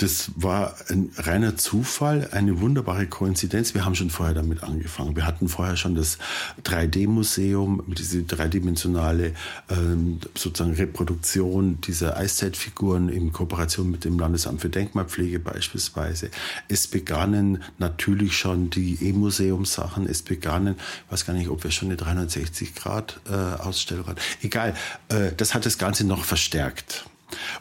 Das 0.03 0.31
war 0.35 0.75
ein 0.89 1.11
reiner 1.15 1.55
Zufall, 1.55 2.27
eine 2.33 2.59
wunderbare 2.59 3.07
Koinzidenz. 3.07 3.73
Wir 3.73 3.85
haben 3.85 3.95
schon 3.95 4.09
vorher 4.09 4.35
damit 4.35 4.61
angefangen. 4.61 5.15
Wir 5.15 5.25
hatten 5.25 5.47
vorher 5.47 5.77
schon 5.77 5.95
das 5.95 6.17
3D-Museum 6.65 7.81
mit 7.87 7.99
dieser 7.99 8.23
dreidimensionale 8.23 9.33
ähm, 9.69 10.19
sozusagen 10.35 10.75
Reproduktion 10.75 11.79
dieser 11.79 12.17
Eiszeitfiguren 12.17 13.07
in 13.07 13.31
Kooperation 13.31 13.89
mit 13.89 14.03
dem 14.03 14.19
Landesamt 14.19 14.59
für 14.59 14.67
Denkmalpflege 14.67 15.39
beispielsweise. 15.39 16.31
Es 16.67 16.87
begannen 16.87 17.63
natürlich 17.77 18.35
schon 18.35 18.71
die 18.71 18.97
E-Museumssachen. 19.07 20.05
Es 20.05 20.21
begannen, 20.21 20.75
ich 21.05 21.11
weiß 21.13 21.25
gar 21.25 21.33
nicht, 21.33 21.47
ob 21.47 21.63
wir 21.63 21.71
schon 21.71 21.89
eine 21.89 21.95
360-Grad-Ausstellung 21.95 24.03
äh, 24.03 24.07
hatten. 24.09 24.21
Egal, 24.41 24.73
äh, 25.07 25.31
das 25.37 25.53
hat 25.53 25.65
das 25.65 25.77
Ganze 25.77 26.05
noch 26.05 26.25
verstärkt. 26.25 27.05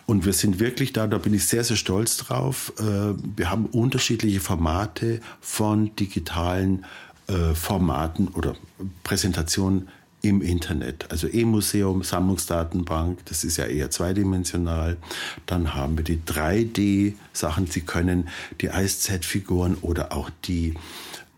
Und 0.07 0.25
wir 0.25 0.33
sind 0.33 0.61
wirklich 0.61 0.93
da, 0.93 1.07
da 1.07 1.19
bin 1.19 1.35
ich 1.35 1.47
sehr, 1.47 1.65
sehr 1.65 1.77
stolz 1.77 2.17
drauf. 2.17 2.73
Äh, 2.79 3.15
wir 3.37 3.51
haben 3.51 3.67
unterschiedliche 3.67 4.41
Formate 4.41 5.21
von 5.41 5.95
digitalen 5.97 6.85
äh, 7.29 7.55
Formaten 7.55 8.29
oder 8.29 8.57
Präsentationen 9.05 9.89
im 10.23 10.41
Internet. 10.41 11.07
Also 11.11 11.27
E-Museum, 11.29 12.03
Sammlungsdatenbank, 12.03 13.25
das 13.27 13.43
ist 13.43 13.57
ja 13.57 13.67
eher 13.67 13.91
zweidimensional. 13.91 14.97
Dann 15.47 15.75
haben 15.75 15.99
wir 15.99 16.05
die 16.05 16.21
3D-Sachen. 16.21 17.67
Sie 17.67 17.81
können 17.81 18.29
die 18.61 18.71
Eiszeitfiguren 18.71 19.77
oder 19.83 20.13
auch 20.13 20.31
die, 20.45 20.75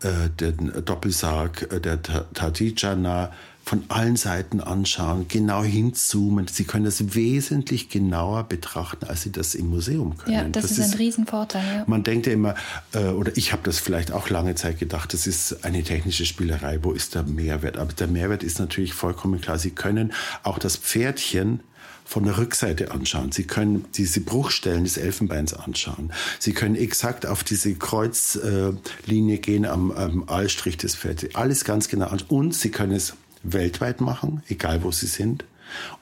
äh, 0.01 0.29
den 0.39 0.71
Doppelsarg 0.85 1.81
der 1.81 2.01
Tatijana 2.01 3.31
von 3.65 3.83
allen 3.89 4.15
Seiten 4.15 4.61
anschauen, 4.61 5.25
genau 5.27 5.63
hinzoomen. 5.63 6.47
Sie 6.47 6.65
können 6.65 6.85
das 6.85 7.15
wesentlich 7.15 7.89
genauer 7.89 8.43
betrachten, 8.43 9.05
als 9.07 9.23
Sie 9.23 9.31
das 9.31 9.55
im 9.55 9.71
Museum 9.71 10.17
können. 10.17 10.35
Ja, 10.35 10.43
das, 10.43 10.63
das 10.63 10.71
ist 10.73 10.79
ein 10.79 10.89
ist, 10.91 10.99
Riesenvorteil. 10.99 11.77
Ja. 11.77 11.83
Man 11.87 12.03
denkt 12.03 12.27
ja 12.27 12.33
immer, 12.33 12.53
äh, 12.93 13.07
oder 13.07 13.35
ich 13.35 13.51
habe 13.53 13.63
das 13.63 13.79
vielleicht 13.79 14.11
auch 14.11 14.29
lange 14.29 14.53
Zeit 14.53 14.77
gedacht, 14.77 15.13
das 15.13 15.25
ist 15.25 15.65
eine 15.65 15.81
technische 15.81 16.27
Spielerei. 16.27 16.77
Wo 16.83 16.91
ist 16.91 17.15
der 17.15 17.23
Mehrwert? 17.23 17.77
Aber 17.77 17.91
der 17.91 18.05
Mehrwert 18.05 18.43
ist 18.43 18.59
natürlich 18.59 18.93
vollkommen 18.93 19.41
klar. 19.41 19.57
Sie 19.57 19.71
können 19.71 20.13
auch 20.43 20.59
das 20.59 20.77
Pferdchen 20.77 21.61
von 22.05 22.23
der 22.23 22.37
Rückseite 22.37 22.91
anschauen. 22.91 23.31
Sie 23.31 23.45
können 23.45 23.85
diese 23.95 24.19
Bruchstellen 24.19 24.83
des 24.83 24.97
Elfenbeins 24.97 25.55
anschauen. 25.55 26.13
Sie 26.37 26.53
können 26.53 26.75
exakt 26.75 27.25
auf 27.25 27.43
diese 27.43 27.73
Kreuzlinie 27.73 29.39
gehen 29.39 29.65
am, 29.65 29.89
am 29.91 30.29
Aalstrich 30.29 30.77
des 30.77 30.95
Pferdes. 30.95 31.33
Alles 31.33 31.65
ganz 31.65 31.89
genau 31.89 32.05
anschauen. 32.05 32.29
Und 32.29 32.53
Sie 32.53 32.69
können 32.69 32.91
es 32.91 33.15
weltweit 33.53 34.01
machen, 34.01 34.43
egal 34.47 34.83
wo 34.83 34.91
sie 34.91 35.07
sind, 35.07 35.45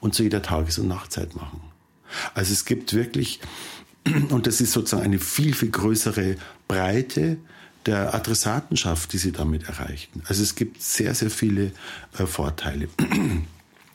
und 0.00 0.14
zu 0.14 0.22
jeder 0.22 0.42
Tages- 0.42 0.78
und 0.78 0.88
Nachtzeit 0.88 1.34
machen. 1.36 1.60
Also 2.34 2.52
es 2.52 2.64
gibt 2.64 2.92
wirklich, 2.94 3.40
und 4.30 4.46
das 4.46 4.60
ist 4.60 4.72
sozusagen 4.72 5.04
eine 5.04 5.18
viel, 5.18 5.54
viel 5.54 5.70
größere 5.70 6.36
Breite 6.68 7.38
der 7.86 8.14
Adressatenschaft, 8.14 9.12
die 9.12 9.18
sie 9.18 9.32
damit 9.32 9.64
erreichen. 9.64 10.22
Also 10.26 10.42
es 10.42 10.54
gibt 10.54 10.82
sehr, 10.82 11.14
sehr 11.14 11.30
viele 11.30 11.72
äh, 12.18 12.26
Vorteile. 12.26 12.88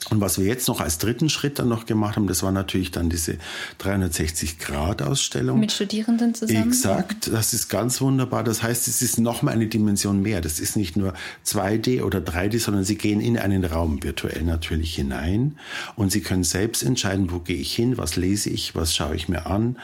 Und 0.10 0.22
was 0.22 0.40
wir 0.40 0.46
jetzt 0.46 0.68
noch 0.70 0.80
als 0.80 0.98
dritten 0.98 1.30
Schritt 1.30 1.60
dann 1.60 1.68
noch 1.68 1.86
gemacht 1.86 2.16
haben, 2.16 2.28
das 2.28 2.42
war 2.42 2.54
natürlich 2.54 2.90
dann 2.92 3.10
diese 3.10 3.38
360-Grad-Ausstellung. 3.82 5.60
Mit 5.60 5.74
Studierenden 5.74 6.34
zusammen? 6.34 6.70
Exakt, 6.70 7.30
das 7.32 7.54
ist 7.54 7.68
ganz 7.68 8.00
wunderbar. 8.00 8.46
Das 8.46 8.64
heißt, 8.64 8.88
es 8.88 9.02
ist 9.02 9.20
nochmal 9.20 9.56
eine 9.56 9.68
Dimension 9.68 10.22
mehr. 10.22 10.40
Das 10.40 10.62
ist 10.62 10.78
nicht 10.78 10.96
nur 10.96 11.14
2D 11.46 12.02
oder 12.04 12.20
3D, 12.20 12.60
sondern 12.60 12.86
Sie 12.86 12.96
gehen 12.96 13.20
in 13.20 13.38
einen 13.38 13.66
Raum 13.66 14.02
virtuell 14.02 14.44
natürlich 14.44 14.96
hinein 14.96 15.58
und 15.98 16.14
Sie 16.14 16.22
können 16.22 16.46
selbst 16.46 16.82
entscheiden, 16.82 17.30
wo 17.30 17.40
gehe 17.40 17.58
ich 17.58 17.76
hin, 17.76 17.98
was 17.98 18.16
lese 18.16 18.50
ich, 18.50 18.76
was 18.76 18.96
schaue 18.96 19.16
ich 19.16 19.28
mir 19.28 19.48
an 19.48 19.78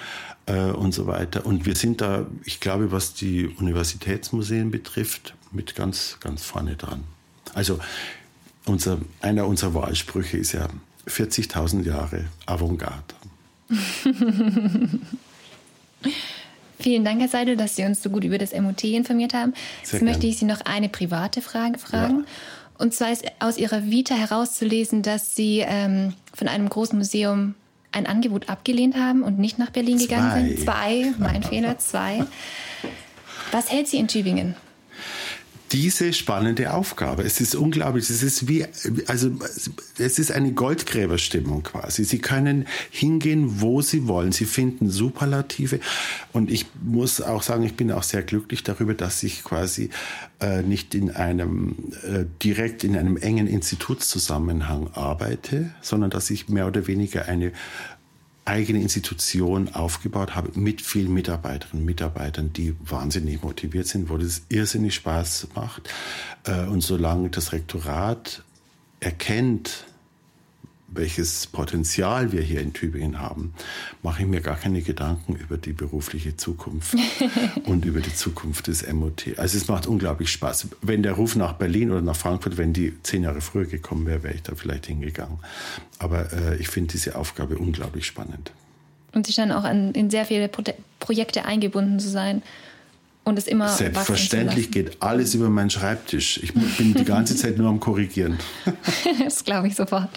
äh, 0.46 0.72
und 0.72 0.94
so 0.94 1.08
weiter. 1.08 1.46
Und 1.46 1.66
wir 1.66 1.76
sind 1.76 2.00
da, 2.00 2.26
ich 2.46 2.62
glaube, 2.62 2.94
was 2.94 3.16
die 3.16 3.48
Universitätsmuseen 3.48 4.72
betrifft, 4.72 5.36
mit 5.52 5.76
ganz, 5.76 6.18
ganz 6.22 6.44
vorne 6.44 6.78
dran. 6.78 7.04
Also 7.54 7.80
unser, 8.66 9.00
einer 9.22 9.48
unserer 9.48 9.74
Wahlsprüche 9.74 10.38
ist 10.38 10.54
ja 10.54 10.68
40.000 11.08 11.84
Jahre 11.84 12.26
Avantgarde. 12.46 13.16
Vielen 16.80 17.06
Dank, 17.06 17.22
Herr 17.22 17.30
Seidel, 17.30 17.56
dass 17.58 17.76
Sie 17.76 17.84
uns 17.84 18.04
so 18.04 18.10
gut 18.10 18.24
über 18.24 18.38
das 18.38 18.54
MOT 18.54 18.84
informiert 18.84 19.34
haben. 19.34 19.54
Sehr 19.54 19.82
Jetzt 19.82 19.92
gern. 19.92 20.06
möchte 20.06 20.28
ich 20.28 20.38
Sie 20.38 20.46
noch 20.46 20.62
eine 20.62 20.90
private 20.90 21.42
Frage 21.42 21.80
fragen. 21.80 22.20
Ja. 22.20 22.26
Und 22.78 22.94
zwar 22.94 23.12
ist 23.12 23.24
aus 23.40 23.58
Ihrer 23.58 23.86
Vita 23.86 24.14
herauszulesen, 24.16 25.02
dass 25.02 25.36
Sie 25.36 25.64
ähm, 25.66 26.14
von 26.34 26.48
einem 26.48 26.68
großen 26.68 26.98
Museum 26.98 27.56
ein 27.92 28.06
Angebot 28.06 28.50
abgelehnt 28.50 28.98
haben 28.98 29.24
und 29.24 29.40
nicht 29.40 29.58
nach 29.58 29.70
Berlin 29.70 29.98
zwei. 29.98 30.06
gegangen 30.06 30.48
sind. 30.48 30.60
Zwei, 30.60 31.14
mein 31.18 31.44
Fehler, 31.44 31.78
zwei. 31.80 32.26
Was 33.52 33.72
hält 33.72 33.88
Sie 33.88 33.98
in 33.98 34.10
Tübingen? 34.10 34.56
Diese 35.76 36.14
spannende 36.14 36.74
Aufgabe. 36.74 37.24
Es 37.24 37.42
ist 37.42 37.54
unglaublich. 37.54 38.10
Es 38.10 38.24
ist 38.24 38.48
wie, 38.48 38.66
also, 39.08 39.30
es 39.98 40.20
ist 40.20 40.32
eine 40.32 40.54
Goldgräberstimmung 40.54 41.64
quasi. 41.64 42.06
Sie 42.06 42.20
können 42.20 42.66
hingehen, 42.90 43.60
wo 43.60 43.82
Sie 43.82 44.08
wollen. 44.08 44.32
Sie 44.32 44.46
finden 44.46 44.90
Superlative. 44.90 45.82
Und 46.32 46.50
ich 46.50 46.66
muss 46.82 47.20
auch 47.20 47.44
sagen, 47.44 47.64
ich 47.64 47.76
bin 47.76 47.92
auch 47.92 48.04
sehr 48.04 48.24
glücklich 48.24 48.64
darüber, 48.64 48.94
dass 48.94 49.22
ich 49.22 49.44
quasi 49.44 49.90
äh, 50.40 50.62
nicht 50.62 50.96
in 50.96 51.12
einem, 51.12 51.76
äh, 52.04 52.24
direkt 52.42 52.86
in 52.86 52.96
einem 52.96 53.18
engen 53.18 53.48
Institutszusammenhang 53.48 54.92
arbeite, 54.94 55.72
sondern 55.82 56.10
dass 56.10 56.30
ich 56.30 56.48
mehr 56.48 56.68
oder 56.68 56.88
weniger 56.88 57.26
eine 57.26 57.52
eigene 58.46 58.80
Institution 58.80 59.74
aufgebaut 59.74 60.36
habe 60.36 60.58
mit 60.58 60.82
vielen 60.82 61.14
Mitarbeiterinnen 61.14 61.82
und 61.82 61.86
Mitarbeitern, 61.86 62.54
die 62.54 62.76
wahnsinnig 62.80 63.42
motiviert 63.42 63.88
sind, 63.88 64.10
wo 64.10 64.18
das 64.18 64.44
irrsinnig 64.50 64.94
Spaß 64.96 65.48
macht. 65.56 65.90
Äh, 66.46 66.66
und 66.66 66.82
solange 66.82 67.30
das 67.30 67.52
Rektorat 67.52 68.44
erkennt, 69.00 69.86
welches 70.96 71.48
Potenzial 71.48 72.32
wir 72.32 72.42
hier 72.42 72.62
in 72.62 72.74
Tübingen 72.74 73.20
haben, 73.20 73.54
mache 74.02 74.24
ich 74.24 74.28
mir 74.28 74.42
gar 74.42 74.56
keine 74.56 74.82
Gedanken 74.82 75.36
über 75.36 75.58
die 75.58 75.74
berufliche 75.74 76.36
Zukunft 76.38 76.96
und 77.66 77.86
über 77.86 78.00
die 78.00 78.14
Zukunft 78.14 78.68
des 78.68 78.92
MOT. 78.92 79.38
Also 79.38 79.58
es 79.58 79.68
macht 79.68 79.88
unglaublich 79.88 80.30
Spaß. 80.32 80.68
Wenn 80.82 81.04
der 81.04 81.14
Ruf 81.14 81.36
nach 81.36 81.54
Berlin 81.54 81.92
oder 81.92 82.02
nach 82.02 82.16
Frankfurt, 82.16 82.58
wenn 82.58 82.74
die 82.74 82.94
zehn 83.04 83.24
Jahre 83.24 83.42
früher 83.42 83.66
gekommen 83.66 84.06
wäre, 84.06 84.24
wäre 84.24 84.34
ich 84.34 84.44
da 84.44 84.56
vielleicht 84.56 84.88
hingegangen. 84.88 85.40
Aber 86.00 86.32
äh, 86.34 86.58
ich 86.58 86.68
finde 86.68 86.92
diese 86.92 87.16
Aufgabe 87.16 87.58
unglaublich 87.58 88.06
spannend. 88.06 88.52
Und 89.14 89.26
Sie 89.28 89.34
scheinen 89.34 89.54
auch 89.54 89.64
an, 89.64 89.94
in 89.94 90.10
sehr 90.10 90.26
viele 90.26 90.50
Pro 90.50 90.64
Projekte 91.00 91.46
eingebunden 91.46 92.00
zu 92.00 92.10
sein 92.10 92.42
und 93.26 93.38
es 93.38 93.48
immer 93.48 93.68
Selbstverständlich 93.70 94.72
geht 94.72 95.02
alles 95.02 95.34
über 95.36 95.50
meinen 95.50 95.70
Schreibtisch. 95.70 96.40
Ich 96.42 96.54
bin 96.54 96.94
die 96.94 97.04
ganze 97.04 97.36
Zeit 97.38 97.58
nur 97.58 97.68
am 97.68 97.80
Korrigieren. 97.80 98.38
das 99.24 99.44
glaube 99.44 99.68
ich 99.68 99.76
sofort. 99.76 100.10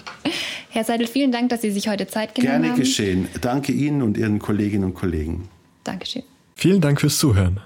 Herr 0.69 0.83
Seidel, 0.83 1.07
vielen 1.07 1.31
Dank, 1.31 1.49
dass 1.49 1.61
Sie 1.61 1.71
sich 1.71 1.89
heute 1.89 2.07
Zeit 2.07 2.35
genommen 2.35 2.51
Gerne 2.51 2.67
haben. 2.69 2.75
Gerne 2.75 2.87
geschehen. 2.87 3.27
Danke 3.41 3.71
Ihnen 3.71 4.01
und 4.03 4.17
Ihren 4.17 4.39
Kolleginnen 4.39 4.85
und 4.85 4.93
Kollegen. 4.93 5.49
Dankeschön. 5.83 6.23
Vielen 6.55 6.81
Dank 6.81 7.01
fürs 7.01 7.17
Zuhören. 7.17 7.59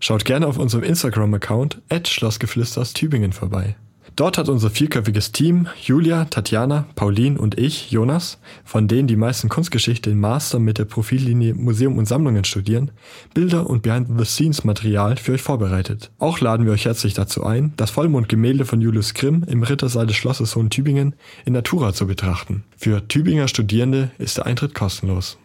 Schaut 0.00 0.24
gerne 0.24 0.46
auf 0.46 0.58
unserem 0.58 0.84
Instagram-Account 0.84 1.80
Schlossgeflüster 2.04 2.80
aus 2.80 2.92
Tübingen 2.92 3.32
vorbei. 3.32 3.76
Dort 4.16 4.38
hat 4.38 4.48
unser 4.48 4.70
vierköpfiges 4.70 5.32
Team, 5.32 5.68
Julia, 5.78 6.24
Tatjana, 6.24 6.86
Pauline 6.94 7.38
und 7.38 7.58
ich, 7.58 7.90
Jonas, 7.90 8.38
von 8.64 8.88
denen 8.88 9.08
die 9.08 9.14
meisten 9.14 9.50
Kunstgeschichte 9.50 10.08
im 10.08 10.20
Master 10.20 10.58
mit 10.58 10.78
der 10.78 10.86
Profillinie 10.86 11.52
Museum 11.52 11.98
und 11.98 12.06
Sammlungen 12.06 12.44
studieren, 12.44 12.92
Bilder 13.34 13.68
und 13.68 13.82
Behind-the-Scenes-Material 13.82 15.18
für 15.18 15.32
euch 15.32 15.42
vorbereitet. 15.42 16.10
Auch 16.18 16.40
laden 16.40 16.64
wir 16.64 16.72
euch 16.72 16.86
herzlich 16.86 17.12
dazu 17.12 17.44
ein, 17.44 17.74
das 17.76 17.90
Vollmondgemälde 17.90 18.64
von 18.64 18.80
Julius 18.80 19.12
Grimm 19.12 19.44
im 19.46 19.62
Rittersaal 19.62 20.06
des 20.06 20.16
Schlosses 20.16 20.56
Hohen 20.56 20.70
Tübingen 20.70 21.14
in 21.44 21.52
Natura 21.52 21.92
zu 21.92 22.06
betrachten. 22.06 22.64
Für 22.78 23.06
Tübinger 23.06 23.48
Studierende 23.48 24.12
ist 24.16 24.38
der 24.38 24.46
Eintritt 24.46 24.74
kostenlos. 24.74 25.36